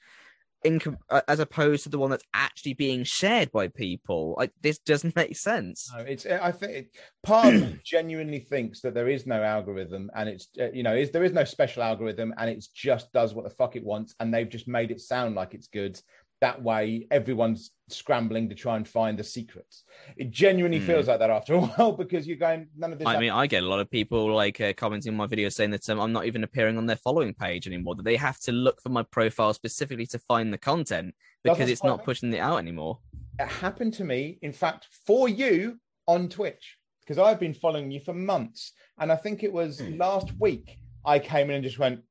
[0.65, 0.79] In,
[1.09, 5.13] uh, as opposed to the one that's actually being shared by people, like this doesn't
[5.17, 5.91] make sense.
[5.93, 6.25] No, it's.
[6.25, 10.71] I think it, part of genuinely thinks that there is no algorithm, and it's uh,
[10.71, 13.75] you know, is there is no special algorithm, and it just does what the fuck
[13.75, 15.99] it wants, and they've just made it sound like it's good.
[16.43, 19.85] That way, everyone's scrambling to try and find the secrets.
[20.17, 20.87] It genuinely Hmm.
[20.87, 23.07] feels like that after a while because you're going, none of this.
[23.07, 25.71] I mean, I get a lot of people like uh, commenting on my videos saying
[25.71, 27.95] that um, I'm not even appearing on their following page anymore.
[27.95, 31.83] That they have to look for my profile specifically to find the content because it's
[31.83, 32.99] not pushing it out anymore.
[33.39, 38.01] it happened to me, in fact, for you on Twitch, because I've been following you
[38.01, 38.73] for months.
[38.99, 42.01] And I think it was last week I came in and just went,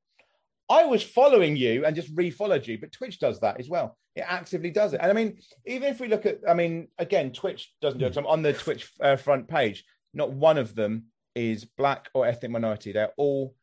[0.71, 3.97] I was following you and just refollowed you, but Twitch does that as well.
[4.15, 5.01] It actively does it.
[5.03, 8.17] And I mean, even if we look at, I mean, again, Twitch doesn't do it.
[8.17, 9.85] I'm on the Twitch uh, front page.
[10.15, 12.93] Not one of them is black or ethnic minority.
[12.93, 13.55] They're all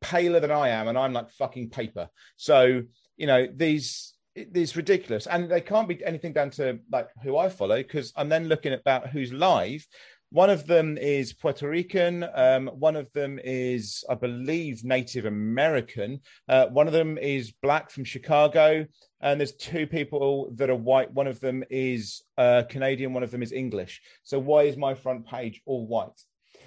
[0.00, 2.08] paler than I am, and I'm like fucking paper.
[2.36, 2.82] So,
[3.16, 5.26] you know, these it's ridiculous.
[5.26, 8.72] And they can't be anything down to like who I follow, because I'm then looking
[8.72, 9.86] about who's live.
[10.34, 12.26] One of them is Puerto Rican.
[12.34, 16.18] Um, one of them is, I believe, Native American.
[16.48, 18.84] Uh, one of them is black from Chicago.
[19.20, 21.12] And there's two people that are white.
[21.12, 23.12] One of them is uh, Canadian.
[23.12, 24.02] One of them is English.
[24.24, 26.20] So why is my front page all white?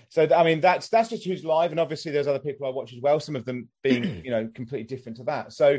[0.07, 2.93] So I mean, that's that's just who's live, and obviously there's other people I watch
[2.93, 3.19] as well.
[3.19, 5.51] Some of them being, you know, completely different to that.
[5.51, 5.77] So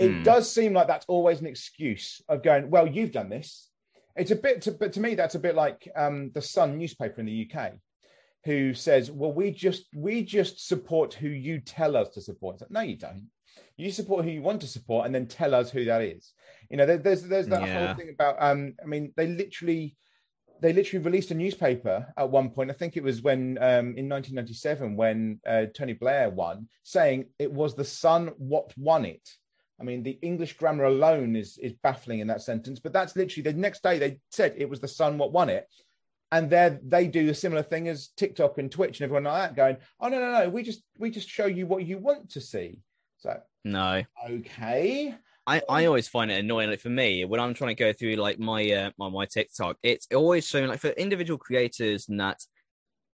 [0.00, 0.22] it Hmm.
[0.24, 3.67] does seem like that's always an excuse of going, well, you've done this.
[4.18, 7.20] It's a bit, to, but to me, that's a bit like um, the Sun newspaper
[7.20, 7.72] in the UK,
[8.44, 12.54] who says, well, we just we just support who you tell us to support.
[12.56, 13.28] It's like, no, you don't.
[13.76, 16.32] You support who you want to support, and then tell us who that is.
[16.68, 17.86] You know, there, there's there's that Yeah.
[17.86, 18.36] whole thing about.
[18.40, 19.96] Um, I mean, they literally
[20.60, 22.70] they literally released a newspaper at one point.
[22.70, 27.52] I think it was when um, in 1997 when uh, Tony Blair won, saying it
[27.52, 29.28] was the Sun what won it.
[29.80, 32.80] I mean, the English grammar alone is is baffling in that sentence.
[32.80, 35.66] But that's literally the next day they said it was the Sun what won it,
[36.32, 39.56] and there they do a similar thing as TikTok and Twitch and everyone like that,
[39.56, 42.40] going, "Oh no, no, no, we just we just show you what you want to
[42.40, 42.80] see."
[43.18, 44.04] So No.
[44.28, 45.14] okay,
[45.46, 46.70] I, I always find it annoying.
[46.70, 49.78] Like for me, when I'm trying to go through like my uh, my, my TikTok,
[49.82, 52.40] it's always showing like for individual creators and that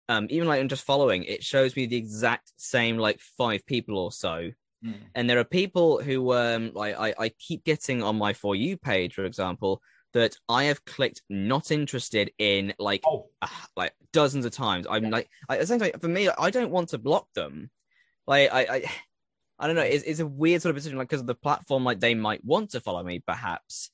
[0.09, 3.97] um even like I'm just following, it shows me the exact same like five people
[3.97, 4.51] or so.
[4.83, 4.93] Hmm.
[5.15, 8.77] And there are people who um like I, I keep getting on my for you
[8.77, 9.81] page, for example,
[10.13, 14.87] that I have clicked not interested in like oh uh, like dozens of times.
[14.89, 15.09] I'm Yeah.
[15.09, 17.69] like, I, essentially, for me, I don't want to block them.
[18.25, 18.83] Like, I, I,
[19.59, 19.81] I don't know.
[19.81, 21.83] It's, it's a weird sort of decision, like because of the platform.
[21.83, 23.91] Like, they might want to follow me, perhaps.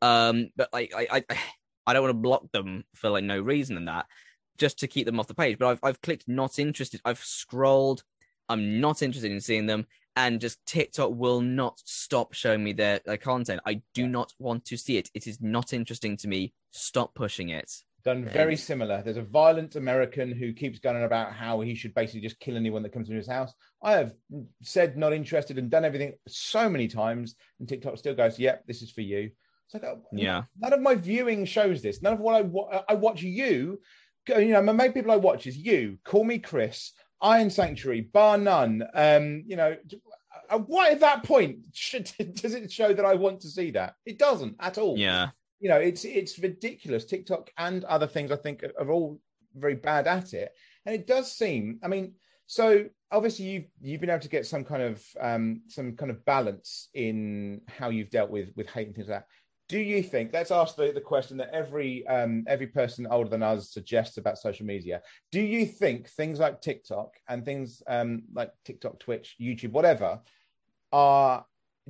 [0.00, 1.38] Um, but like, I, I,
[1.86, 4.06] I don't want to block them for like no reason in that,
[4.56, 5.58] just to keep them off the page.
[5.58, 7.00] But I've, I've clicked not interested.
[7.04, 8.02] I've scrolled.
[8.48, 9.86] I'm not interested in seeing them.
[10.18, 13.60] And just TikTok will not stop showing me their, their content.
[13.64, 15.08] I do not want to see it.
[15.14, 16.52] It is not interesting to me.
[16.72, 17.70] Stop pushing it.
[18.04, 19.00] done very similar.
[19.00, 22.82] There's a violent American who keeps going about how he should basically just kill anyone
[22.82, 23.52] that comes into his house.
[23.80, 24.12] I have
[24.62, 28.82] said not interested and done everything so many times, and TikTok still goes, "Yep, this
[28.82, 29.30] is for you."
[29.66, 30.44] It's like, oh, Yeah.
[30.58, 32.02] none of my viewing shows this.
[32.02, 33.80] None of what I wa- I watch you.
[34.28, 35.98] You know, my main people I watch is you.
[36.04, 36.92] Call me Chris.
[37.20, 38.82] Iron Sanctuary, Bar None.
[38.94, 39.76] Um, you know,
[40.50, 43.94] uh, why at that point should, does it show that I want to see that?
[44.06, 45.28] It doesn't at all Yeah.
[45.60, 49.18] you know it's it's ridiculous tiktok and other things i think are, are all
[49.56, 50.50] very bad at it
[50.86, 52.12] and it does seem i mean
[52.46, 56.24] so obviously you've you've been able to get some kind of um some kind of
[56.24, 59.26] balance in how you've dealt with with hate and things like that
[59.68, 63.42] do you think let's ask the, the question that every um every person older than
[63.42, 65.00] us suggests about social media
[65.30, 70.20] do you think things like tiktok and things um like tiktok twitch youtube whatever
[70.92, 71.44] are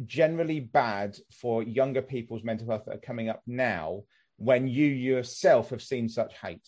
[0.05, 4.03] generally bad for younger people's mental health that are coming up now
[4.37, 6.67] when you yourself have seen such hate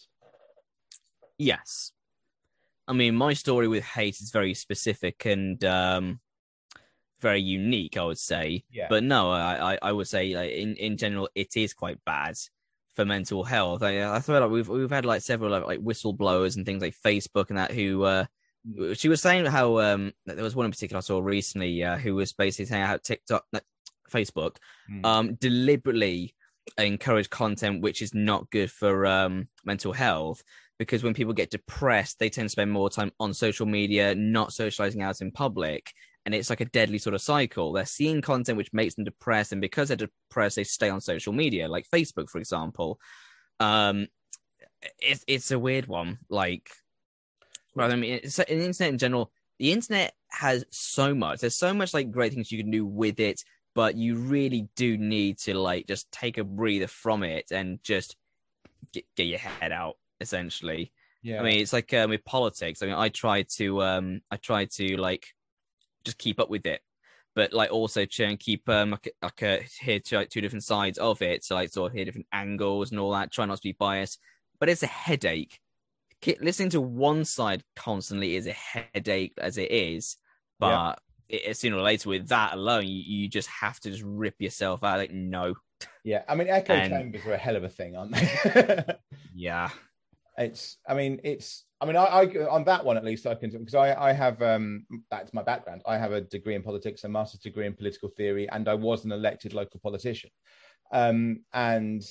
[1.40, 1.92] Yes.
[2.86, 6.20] I mean, my story with hate is very specific and um,
[7.20, 8.64] very unique, I would say.
[8.70, 8.86] Yeah.
[8.88, 12.36] But no, I, I, I would say like, in, in general, it is quite bad
[12.94, 13.82] for mental health.
[13.82, 16.94] I, I thought like we've we've had like several like, like whistleblowers and things like
[17.04, 18.24] Facebook and that who uh,
[18.94, 22.14] she was saying how um there was one in particular I saw recently uh, who
[22.14, 23.60] was basically saying how TikTok, no,
[24.10, 24.56] Facebook,
[24.90, 25.06] Mm.
[25.06, 26.34] um, deliberately
[26.76, 30.42] encourage content which is not good for um, mental health
[30.80, 34.52] because when people get depressed, they tend to spend more time on social media, not
[34.52, 35.92] socializing out in public.
[36.26, 37.72] And it's like a deadly sort of cycle.
[37.72, 41.32] They're seeing content which makes them depressed, and because they're depressed, they stay on social
[41.32, 43.00] media, like Facebook, for example.
[43.58, 44.08] Um,
[44.98, 46.18] it's it's a weird one.
[46.28, 46.70] Like,
[47.74, 51.40] well, I mean, it's, in the internet in general, the internet has so much.
[51.40, 53.42] There's so much like great things you can do with it,
[53.74, 58.16] but you really do need to like just take a breather from it and just
[58.92, 60.92] get, get your head out essentially
[61.22, 64.36] yeah i mean it's like um, with politics i mean i try to um i
[64.36, 65.26] try to like
[66.04, 66.80] just keep up with it.
[67.34, 70.64] But like also try and keep um like, like uh, hear two, like, two different
[70.64, 71.44] sides of it.
[71.44, 73.32] So like sort of hear different angles and all that.
[73.32, 74.18] Try not to be biased.
[74.58, 75.58] But it's a headache.
[76.40, 80.16] Listening to one side constantly is a headache as it is.
[80.58, 80.98] But
[81.28, 84.82] it, sooner or later with that alone you, you just have to just rip yourself
[84.82, 85.54] out like no.
[86.04, 86.22] Yeah.
[86.28, 88.84] I mean echo and- chambers are a hell of a thing aren't they?
[89.34, 89.70] Yeah.
[90.36, 93.50] It's i mean it's i mean I, I on that one at least i can
[93.50, 95.82] because i i have um that's my background.
[95.86, 99.04] I have a degree in politics a master's degree in political theory and i was
[99.04, 100.30] an elected local politician.
[100.92, 102.02] Um and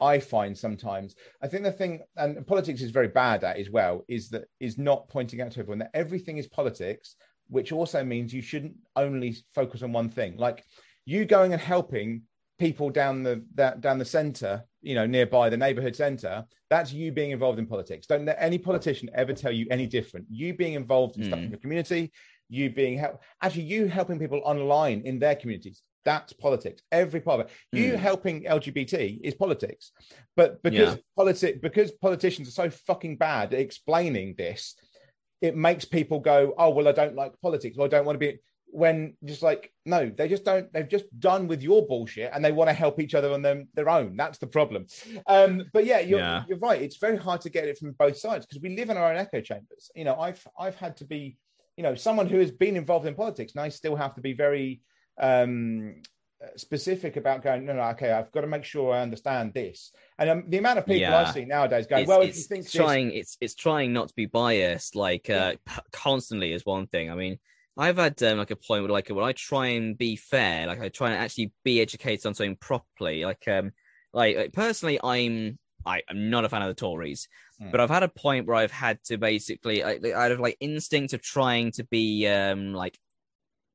[0.00, 4.02] i find sometimes i think the thing and politics is very bad at as well
[4.08, 7.16] is that is not pointing out to everyone that everything is politics
[7.50, 10.36] which also means you shouldn't only focus on one thing.
[10.36, 10.64] Like
[11.04, 12.22] you going and helping
[12.60, 17.10] people down the that, down the center, you know, nearby the neighborhood center, that's you
[17.10, 18.06] being involved in politics.
[18.06, 20.26] Don't let any politician ever tell you any different.
[20.30, 21.26] You being involved in mm.
[21.26, 22.12] stuff in the community,
[22.48, 25.82] you being help actually you helping people online in their communities.
[26.04, 26.82] That's politics.
[26.92, 27.52] Every part of it.
[27.72, 27.96] You mm.
[27.96, 29.92] helping LGBT is politics.
[30.36, 31.00] But because yeah.
[31.16, 34.76] politics because politicians are so fucking bad at explaining this,
[35.40, 38.26] it makes people go, Oh, well, I don't like politics, or I don't want to
[38.26, 38.38] be
[38.72, 42.52] when just like no they just don't they've just done with your bullshit and they
[42.52, 44.16] want to help each other on them their own.
[44.16, 44.86] That's the problem.
[45.26, 46.44] Um but yeah you're, yeah.
[46.48, 46.80] you're right.
[46.80, 49.16] It's very hard to get it from both sides because we live in our own
[49.16, 49.90] echo chambers.
[49.94, 51.36] You know i've i've had to be
[51.76, 54.32] you know someone who has been involved in politics and i still have to be
[54.32, 54.80] very
[55.20, 55.94] um
[56.56, 59.92] specific about going no no okay i've got to make sure i understand this.
[60.18, 61.20] And um, the amount of people yeah.
[61.20, 63.18] i see nowadays going it's, well it's, if you think trying this...
[63.18, 65.54] it's it's trying not to be biased like uh
[65.92, 67.10] constantly is one thing.
[67.10, 67.38] I mean
[67.80, 70.82] I've had um, like a point where like when I try and be fair, like
[70.82, 73.24] I try and actually be educated on something properly.
[73.24, 73.72] Like um,
[74.12, 77.26] like, like personally, I'm I, am not a fan of the Tories,
[77.60, 77.72] mm.
[77.72, 81.14] but I've had a point where I've had to basically I, out of like instinct
[81.14, 82.98] of trying to be um like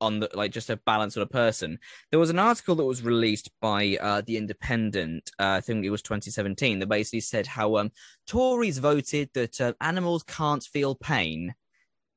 [0.00, 1.80] on the like just a balance sort of person.
[2.12, 5.32] There was an article that was released by uh, the Independent.
[5.36, 6.78] Uh, I think it was 2017.
[6.78, 7.90] That basically said how um
[8.28, 11.56] Tories voted that uh, animals can't feel pain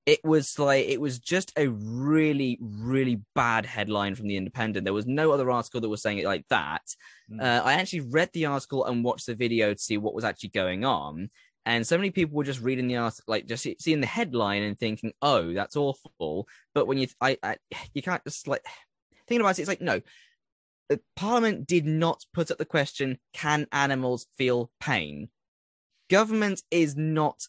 [0.10, 4.84] it was like it was just a really really bad headline from the independent.
[4.84, 6.81] There was no other article that was saying it like that.
[7.31, 7.44] Mm.
[7.44, 10.49] uh, i actually read the article and watched the video to see what was actually
[10.49, 11.30] going on.
[11.68, 14.80] And so many people were just reading the article like just seeing the headline and
[14.80, 16.48] thinking oh that's awful.
[16.73, 17.57] But when you i, I
[17.94, 18.65] you can't just like
[19.27, 20.02] thinking about it it's like no.
[20.90, 25.30] The parliament did not put up the question can animals feel pain?
[26.10, 27.45] Government is not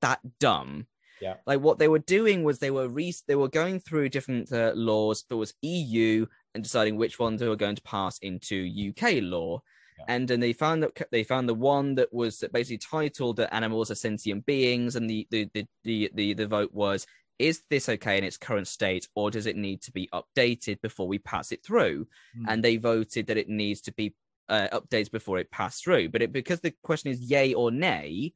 [0.00, 0.86] that dumb
[1.20, 1.34] yeah.
[1.46, 4.72] Like what they were doing was they were re- they were going through different uh,
[4.74, 5.24] laws.
[5.28, 9.62] There was EU and deciding which ones they were going to pass into UK law.
[9.98, 10.04] Yeah.
[10.08, 13.90] And then they found that they found the one that was basically titled that animals
[13.90, 17.06] are sentient beings, and the the the the, the, the vote was
[17.40, 21.08] is this okay in its current state or does it need to be updated before
[21.08, 22.06] we pass it through
[22.38, 22.44] mm.
[22.46, 24.14] and they voted that it needs to be
[24.50, 28.30] uh, updated before it passed through but it, because the question is yay or nay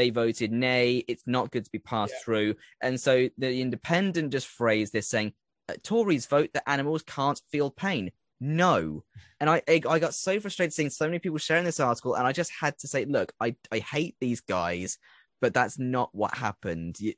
[0.00, 1.04] they voted nay.
[1.06, 2.24] It's not good to be passed yeah.
[2.24, 2.54] through.
[2.80, 5.34] And so the independent just phrased this saying,
[5.68, 8.10] uh, Tories vote that animals can't feel pain.
[8.40, 9.04] No.
[9.40, 12.32] And I, I got so frustrated seeing so many people sharing this article, and I
[12.32, 14.96] just had to say, look, I, I hate these guys,
[15.40, 16.98] but that's not what happened.
[17.00, 17.14] You,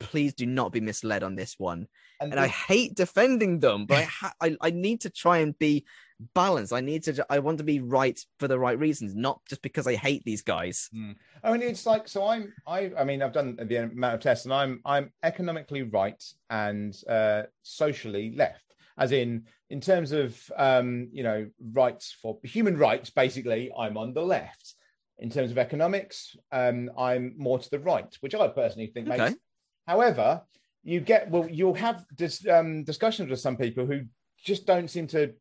[0.00, 1.86] please do not be misled on this one.
[2.20, 5.58] And, and I hate defending them, but I, ha- I I need to try and
[5.58, 5.84] be
[6.34, 6.72] balanced.
[6.72, 7.26] I need to.
[7.28, 10.42] I want to be right for the right reasons, not just because I hate these
[10.42, 10.88] guys.
[10.94, 11.16] Mm.
[11.42, 12.26] I mean, it's like so.
[12.26, 12.52] I'm.
[12.66, 12.92] I.
[12.98, 14.80] I mean, I've done the amount of tests, and I'm.
[14.84, 18.60] I'm economically right and uh, socially left.
[18.96, 24.14] As in, in terms of um, you know rights for human rights, basically, I'm on
[24.14, 24.73] the left.
[25.18, 29.16] In terms of economics, um, I'm more to the right, which I personally think okay.
[29.16, 29.36] makes.
[29.86, 30.42] However,
[30.82, 34.02] you get well, you'll have dis, um, discussions with some people who
[34.44, 35.32] just don't seem to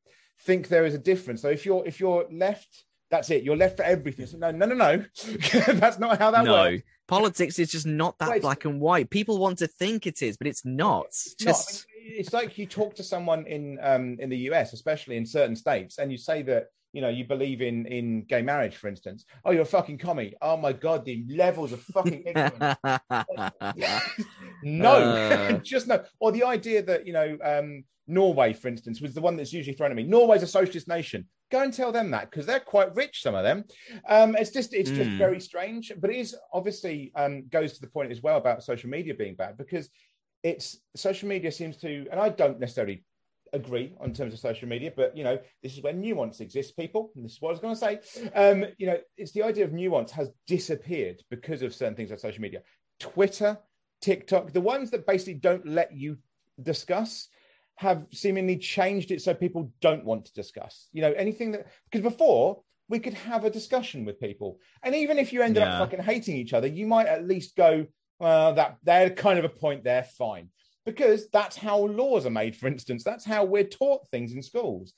[0.42, 1.42] think there is a difference.
[1.42, 3.44] So if you're if you're left, that's it.
[3.44, 4.26] You're left for everything.
[4.26, 5.06] So no, no, no, no.
[5.74, 6.54] that's not how that no.
[6.54, 6.84] works.
[7.08, 9.10] Politics is just not that black and white.
[9.10, 11.08] People want to think it is, but it's not.
[11.08, 14.74] It's just I mean, it's like you talk to someone in um in the US,
[14.74, 18.42] especially in certain states, and you say that you know you believe in in gay
[18.42, 19.26] marriage, for instance.
[19.44, 20.36] Oh, you're a fucking commie.
[20.42, 22.78] Oh my god, the levels of fucking ignorance.
[24.64, 25.52] no, uh...
[25.64, 26.04] just no.
[26.20, 29.76] Or the idea that you know um Norway, for instance, was the one that's usually
[29.76, 30.04] thrown at me.
[30.04, 31.28] Norway's a socialist nation.
[31.52, 33.64] Go and tell them that because they're quite rich, some of them.
[34.08, 34.96] Um, it's just it's mm.
[34.96, 35.18] just hmm.
[35.18, 38.90] very strange, but it is obviously um, goes to the point as well about social
[38.90, 39.90] media being bad because
[40.44, 43.04] it's social media seems to, and I don't necessarily
[43.54, 47.12] agree on terms of social media, but you know, this is where nuance exists, people.
[47.16, 48.30] And this is what I was going to say.
[48.36, 52.20] Um, you know, it's the idea of nuance has disappeared because of certain things like
[52.20, 52.62] social media.
[53.00, 53.58] Twitter,
[54.02, 56.18] TikTok, the ones that basically don't let you
[56.62, 57.30] discuss
[57.76, 60.88] have seemingly changed it so people don't want to discuss.
[60.92, 65.18] You know, anything that because before we could have a discussion with people, and even
[65.18, 65.74] if you ended yeah.
[65.74, 67.86] up fucking hating each other, you might at least go,
[68.20, 70.50] "Well, that they're kind of a point there, fine,"
[70.86, 72.56] because that's how laws are made.
[72.56, 74.94] For instance, that's how we're taught things in schools.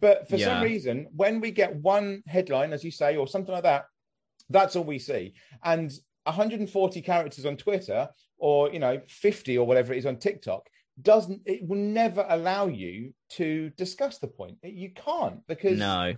[0.00, 0.46] But for yeah.
[0.46, 3.86] some reason, when we get one headline, as you say, or something like that,
[4.48, 5.34] that's all we see.
[5.62, 5.92] And
[6.24, 8.08] 140 characters on Twitter,
[8.38, 10.66] or you know, 50 or whatever it is on TikTok,
[11.02, 16.14] doesn't it will never allow you to discuss the point you can't because no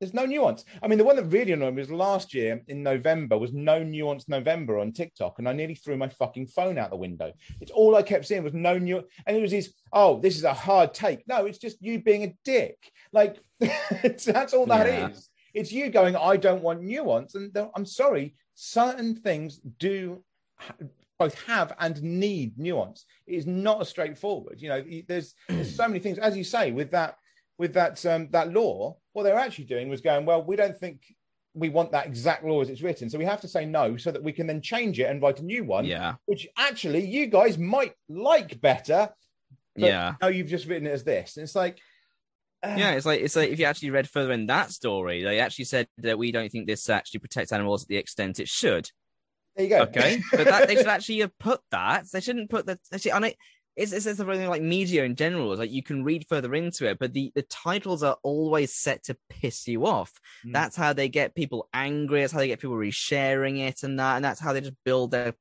[0.00, 0.64] There's no nuance.
[0.80, 3.82] I mean, the one that really annoyed me was last year in November was no
[3.82, 7.32] nuance November on TikTok, and I nearly threw my fucking phone out the window.
[7.60, 9.74] It's all I kept seeing was no nuance, and it was these.
[9.92, 11.26] Oh, this is a hard take.
[11.26, 12.76] No, it's just you being a dick.
[13.12, 15.08] Like that's all that Yeah.
[15.08, 15.28] is.
[15.54, 16.14] It's you going.
[16.14, 18.36] I don't want nuance, and I'm sorry.
[18.54, 20.22] Certain things do
[21.18, 23.04] both have and need nuance.
[23.26, 24.60] It is not as straightforward.
[24.62, 27.16] You know, there's there's so many things, as you say, with that
[27.58, 28.96] with that um, that law.
[29.12, 31.02] What they were actually doing was going, well, we don't think
[31.54, 34.12] we want that exact law as it's written, so we have to say no, so
[34.12, 36.14] that we can then change it and write a new one, Yeah.
[36.26, 39.10] which actually you guys might like better.
[39.74, 40.14] But Yeah.
[40.22, 41.36] No, you've just written it as this.
[41.36, 41.80] And it's like,
[42.62, 45.40] uh, Yeah, it's like it's like if you actually read further in that story, they
[45.40, 48.88] actually said that we don't think this actually protects animals at the extent it should.
[49.56, 49.82] there you go.
[49.82, 52.04] Okay, but that they should actually have put that.
[52.12, 52.78] They shouldn't put that.
[52.92, 53.36] Actually, and it,
[53.78, 55.52] it's it's the thing like media in general.
[55.52, 59.04] Is like you can read further into it, but the the titles are always set
[59.04, 60.12] to piss you off.
[60.44, 60.52] Mm.
[60.52, 62.20] That's how they get people angry.
[62.20, 65.12] That's how they get people resharing it, and that, and that's how they just build
[65.12, 65.34] their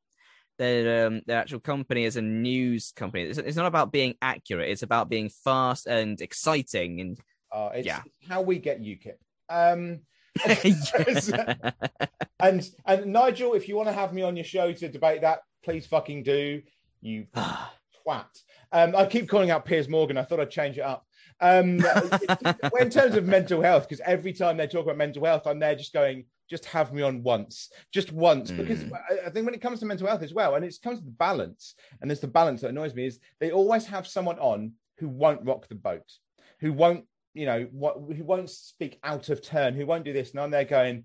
[0.59, 3.23] their um, their actual company as a news company.
[3.23, 4.69] It's, it's not about being accurate.
[4.69, 7.19] It's about being fast and exciting and
[7.51, 8.01] Uh, it's, Yeah.
[8.05, 9.17] it's how we get UKIP.
[9.49, 10.01] Um,
[12.39, 15.39] and and Nigel, if you want to have me on your show to debate that,
[15.63, 16.61] please fucking do.
[17.01, 17.27] You
[18.07, 18.25] twat.
[18.71, 20.17] Um, I keep calling out Piers Morgan.
[20.17, 21.05] I thought I'd change it up.
[21.39, 21.79] Um,
[22.79, 25.75] in terms of mental health, because every time they talk about mental health, I'm there
[25.75, 28.51] just going, just have me on once, just once.
[28.51, 28.91] Because Mm.
[28.93, 31.05] I, I think when it comes to mental health as well, and it comes to
[31.05, 34.73] the balance, and there's the balance that annoys me is they always have someone on
[34.97, 36.11] who won't rock the boat,
[36.59, 40.31] who won't, you know, what, who won't speak out of turn, who won't do this,
[40.31, 41.03] and I'm there going,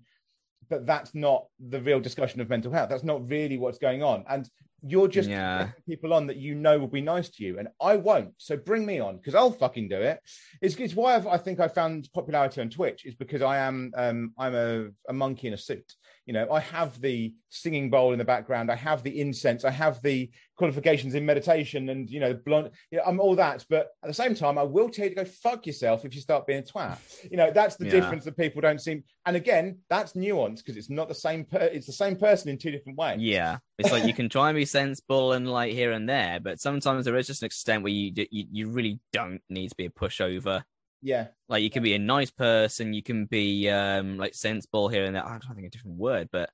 [0.69, 2.89] but that's not the real discussion of mental health.
[2.89, 4.23] That's not really what's going on.
[4.27, 4.49] And
[4.85, 5.69] you're just Yeah.
[5.87, 8.33] people on that you know will be nice to you, and I won't.
[8.37, 10.19] So bring me on because I'll fucking do it.
[10.61, 13.91] It's, it's why I've, I think I found popularity on Twitch is because I am
[13.95, 15.93] um, I'm a, a monkey in a suit.
[16.25, 18.71] You know, I have the singing bowl in the background.
[18.71, 19.65] I have the incense.
[19.65, 22.69] I have the qualifications in meditation, and you know, blonde.
[22.91, 23.65] You know, I'm all that.
[23.69, 26.21] But at the same time, I will tell you to go fuck yourself if you
[26.21, 26.97] start being a twat.
[27.29, 27.91] You know, that's the Yeah.
[27.91, 29.03] difference that people don't seem.
[29.25, 31.43] And again, that's nuance because it's not the same.
[31.43, 33.19] Per, it's the same person in two different ways.
[33.19, 36.61] Yeah, it's like you can try and be sensible and like here and there, but
[36.61, 39.85] sometimes there is just an extent where you you, you really don't need to be
[39.85, 40.63] a pushover.
[41.03, 41.27] Yeah.
[41.49, 45.15] Like you can be a nice person, you can be um like sensible here and
[45.15, 45.23] there.
[45.23, 46.49] I'm trying to think of a different word, but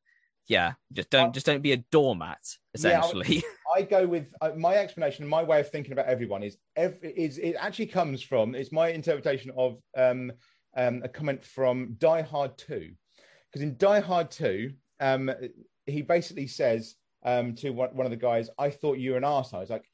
[0.47, 2.39] yeah, just don't just don't be a doormat.
[2.77, 3.43] Yeah, I- Essentially,
[3.75, 7.37] I go with uh, my explanation, my way of thinking about everyone is every is
[7.37, 10.31] it actually comes from it's my interpretation of um,
[10.75, 12.89] um, a comment from Die Hard Two,
[13.51, 15.29] because in Die Hard Two, um,
[15.85, 19.23] he basically says um, to one, one of the guys, "I thought you were an
[19.23, 19.85] arsehole." He's like,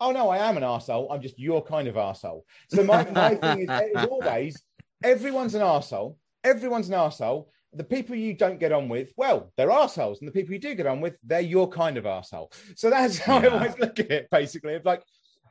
[0.00, 1.08] "Oh no, I am an arsehole.
[1.10, 4.62] I'm just your kind of arsehole." So my, my thing is, is always
[5.02, 6.16] everyone's an arsehole.
[6.44, 7.46] Everyone's an arsehole
[7.76, 10.74] the people you don't get on with, well, they're assholes, and the people you do
[10.74, 12.52] get on with, they're your kind of arsehole.
[12.74, 14.74] So that's how I always look at it, basically.
[14.74, 15.02] It's like,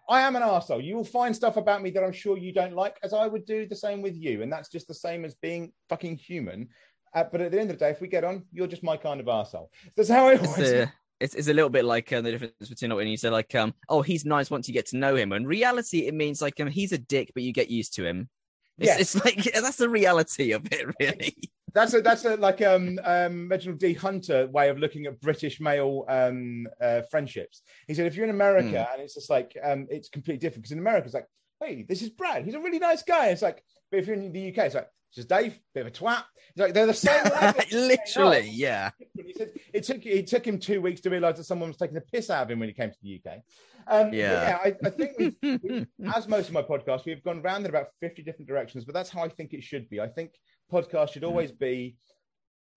[0.09, 0.83] I am an arsehole.
[0.83, 3.45] You will find stuff about me that I'm sure you don't like, as I would
[3.45, 4.41] do the same with you.
[4.41, 6.69] And that's just the same as being fucking human.
[7.13, 8.97] Uh, but at the end of the day, if we get on, you're just my
[8.97, 9.67] kind of arsehole.
[9.95, 10.87] That's how I always
[11.19, 13.73] it's, it's a little bit like uh, the difference between when you say like um
[13.89, 15.31] oh he's nice once you get to know him.
[15.31, 18.29] In reality, it means like um, he's a dick, but you get used to him.
[18.77, 18.99] It's, Yes.
[19.15, 21.35] it's like that's the reality of it, really.
[21.73, 25.59] that's a that's a like um um Reginald D Hunter way of looking at British
[25.61, 27.61] male um uh, friendships.
[27.87, 30.71] He said if you're in America and it's just like um it's completely different because
[30.73, 31.27] in America it's like
[31.61, 33.27] hey this is Brad he's a really nice guy.
[33.27, 35.91] It's like but if you're in the UK it's like is Dave bit of a
[35.91, 36.23] twat.
[36.49, 37.23] It's like they're the same.
[37.23, 37.61] level.
[37.71, 38.91] Literally, yeah.
[39.25, 41.95] He said it took it took him two weeks to realise that someone was taking
[41.95, 43.39] the piss out of him when he came to the UK.
[43.87, 44.31] Um, Yeah.
[44.49, 45.85] yeah, I, I think we've, we,
[46.15, 49.09] as most of my podcasts, we've gone round in about fifty different directions, but that's
[49.09, 49.99] how I think it should be.
[50.01, 50.31] I think
[50.71, 51.95] podcasts should always be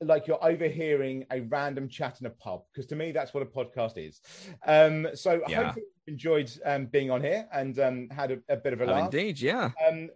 [0.01, 3.47] like you're overhearing a random chat in a pub because to me that's what a
[3.47, 4.21] podcast is.
[4.67, 8.57] Um, so I hope you enjoyed um, being on here and um, had a, a
[8.57, 9.05] bit of a Oh, laugh.
[9.13, 9.71] indeed, yeah.
[9.89, 10.09] Um,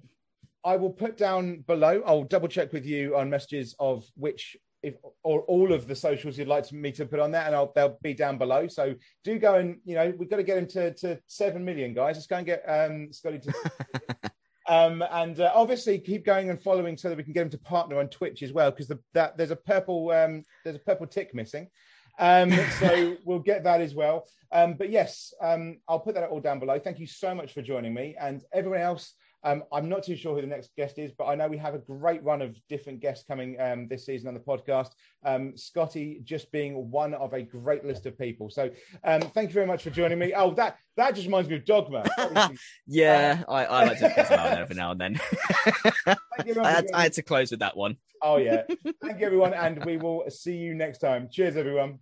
[0.65, 2.03] I will put down below.
[2.07, 6.39] I'll double check with you on messages of which, if or all of the socials
[6.39, 8.69] you'd like me to put on there, and I'll they'll be down below.
[8.69, 8.95] So
[9.25, 12.17] do go and you know we've got to get him to, to seven million guys.
[12.17, 13.53] Let's go and get um Scotty to.
[14.69, 17.59] um and uh, obviously keep going and following so that we can get him to
[17.59, 21.07] partner on Twitch as well because the, that there's a purple um there's a purple
[21.07, 21.69] tick missing.
[22.19, 24.27] Um, so we'll get that as well.
[24.51, 26.79] Um, but yes, um, I'll put that all down below.
[26.79, 29.15] Thank you so much for joining me, and everyone else.
[29.45, 31.75] Um, I'm not too sure who the next guest is, but I know we have
[31.75, 34.91] a great run of different guests coming um, this season on the podcast.
[35.25, 38.51] Um, Scotty just being one of a great list of people.
[38.51, 38.71] So
[39.05, 40.33] um, thank you very much for joining me.
[40.35, 42.05] Oh, that that just reminds me of Dogma.
[42.87, 45.21] yeah, I, I like to put out every now and then.
[46.07, 46.17] I,
[46.71, 47.97] had, I had to close with that one.
[48.23, 48.63] Oh yeah.
[49.03, 51.29] Thank you everyone, and we will see you next time.
[51.31, 51.99] Cheers, everyone.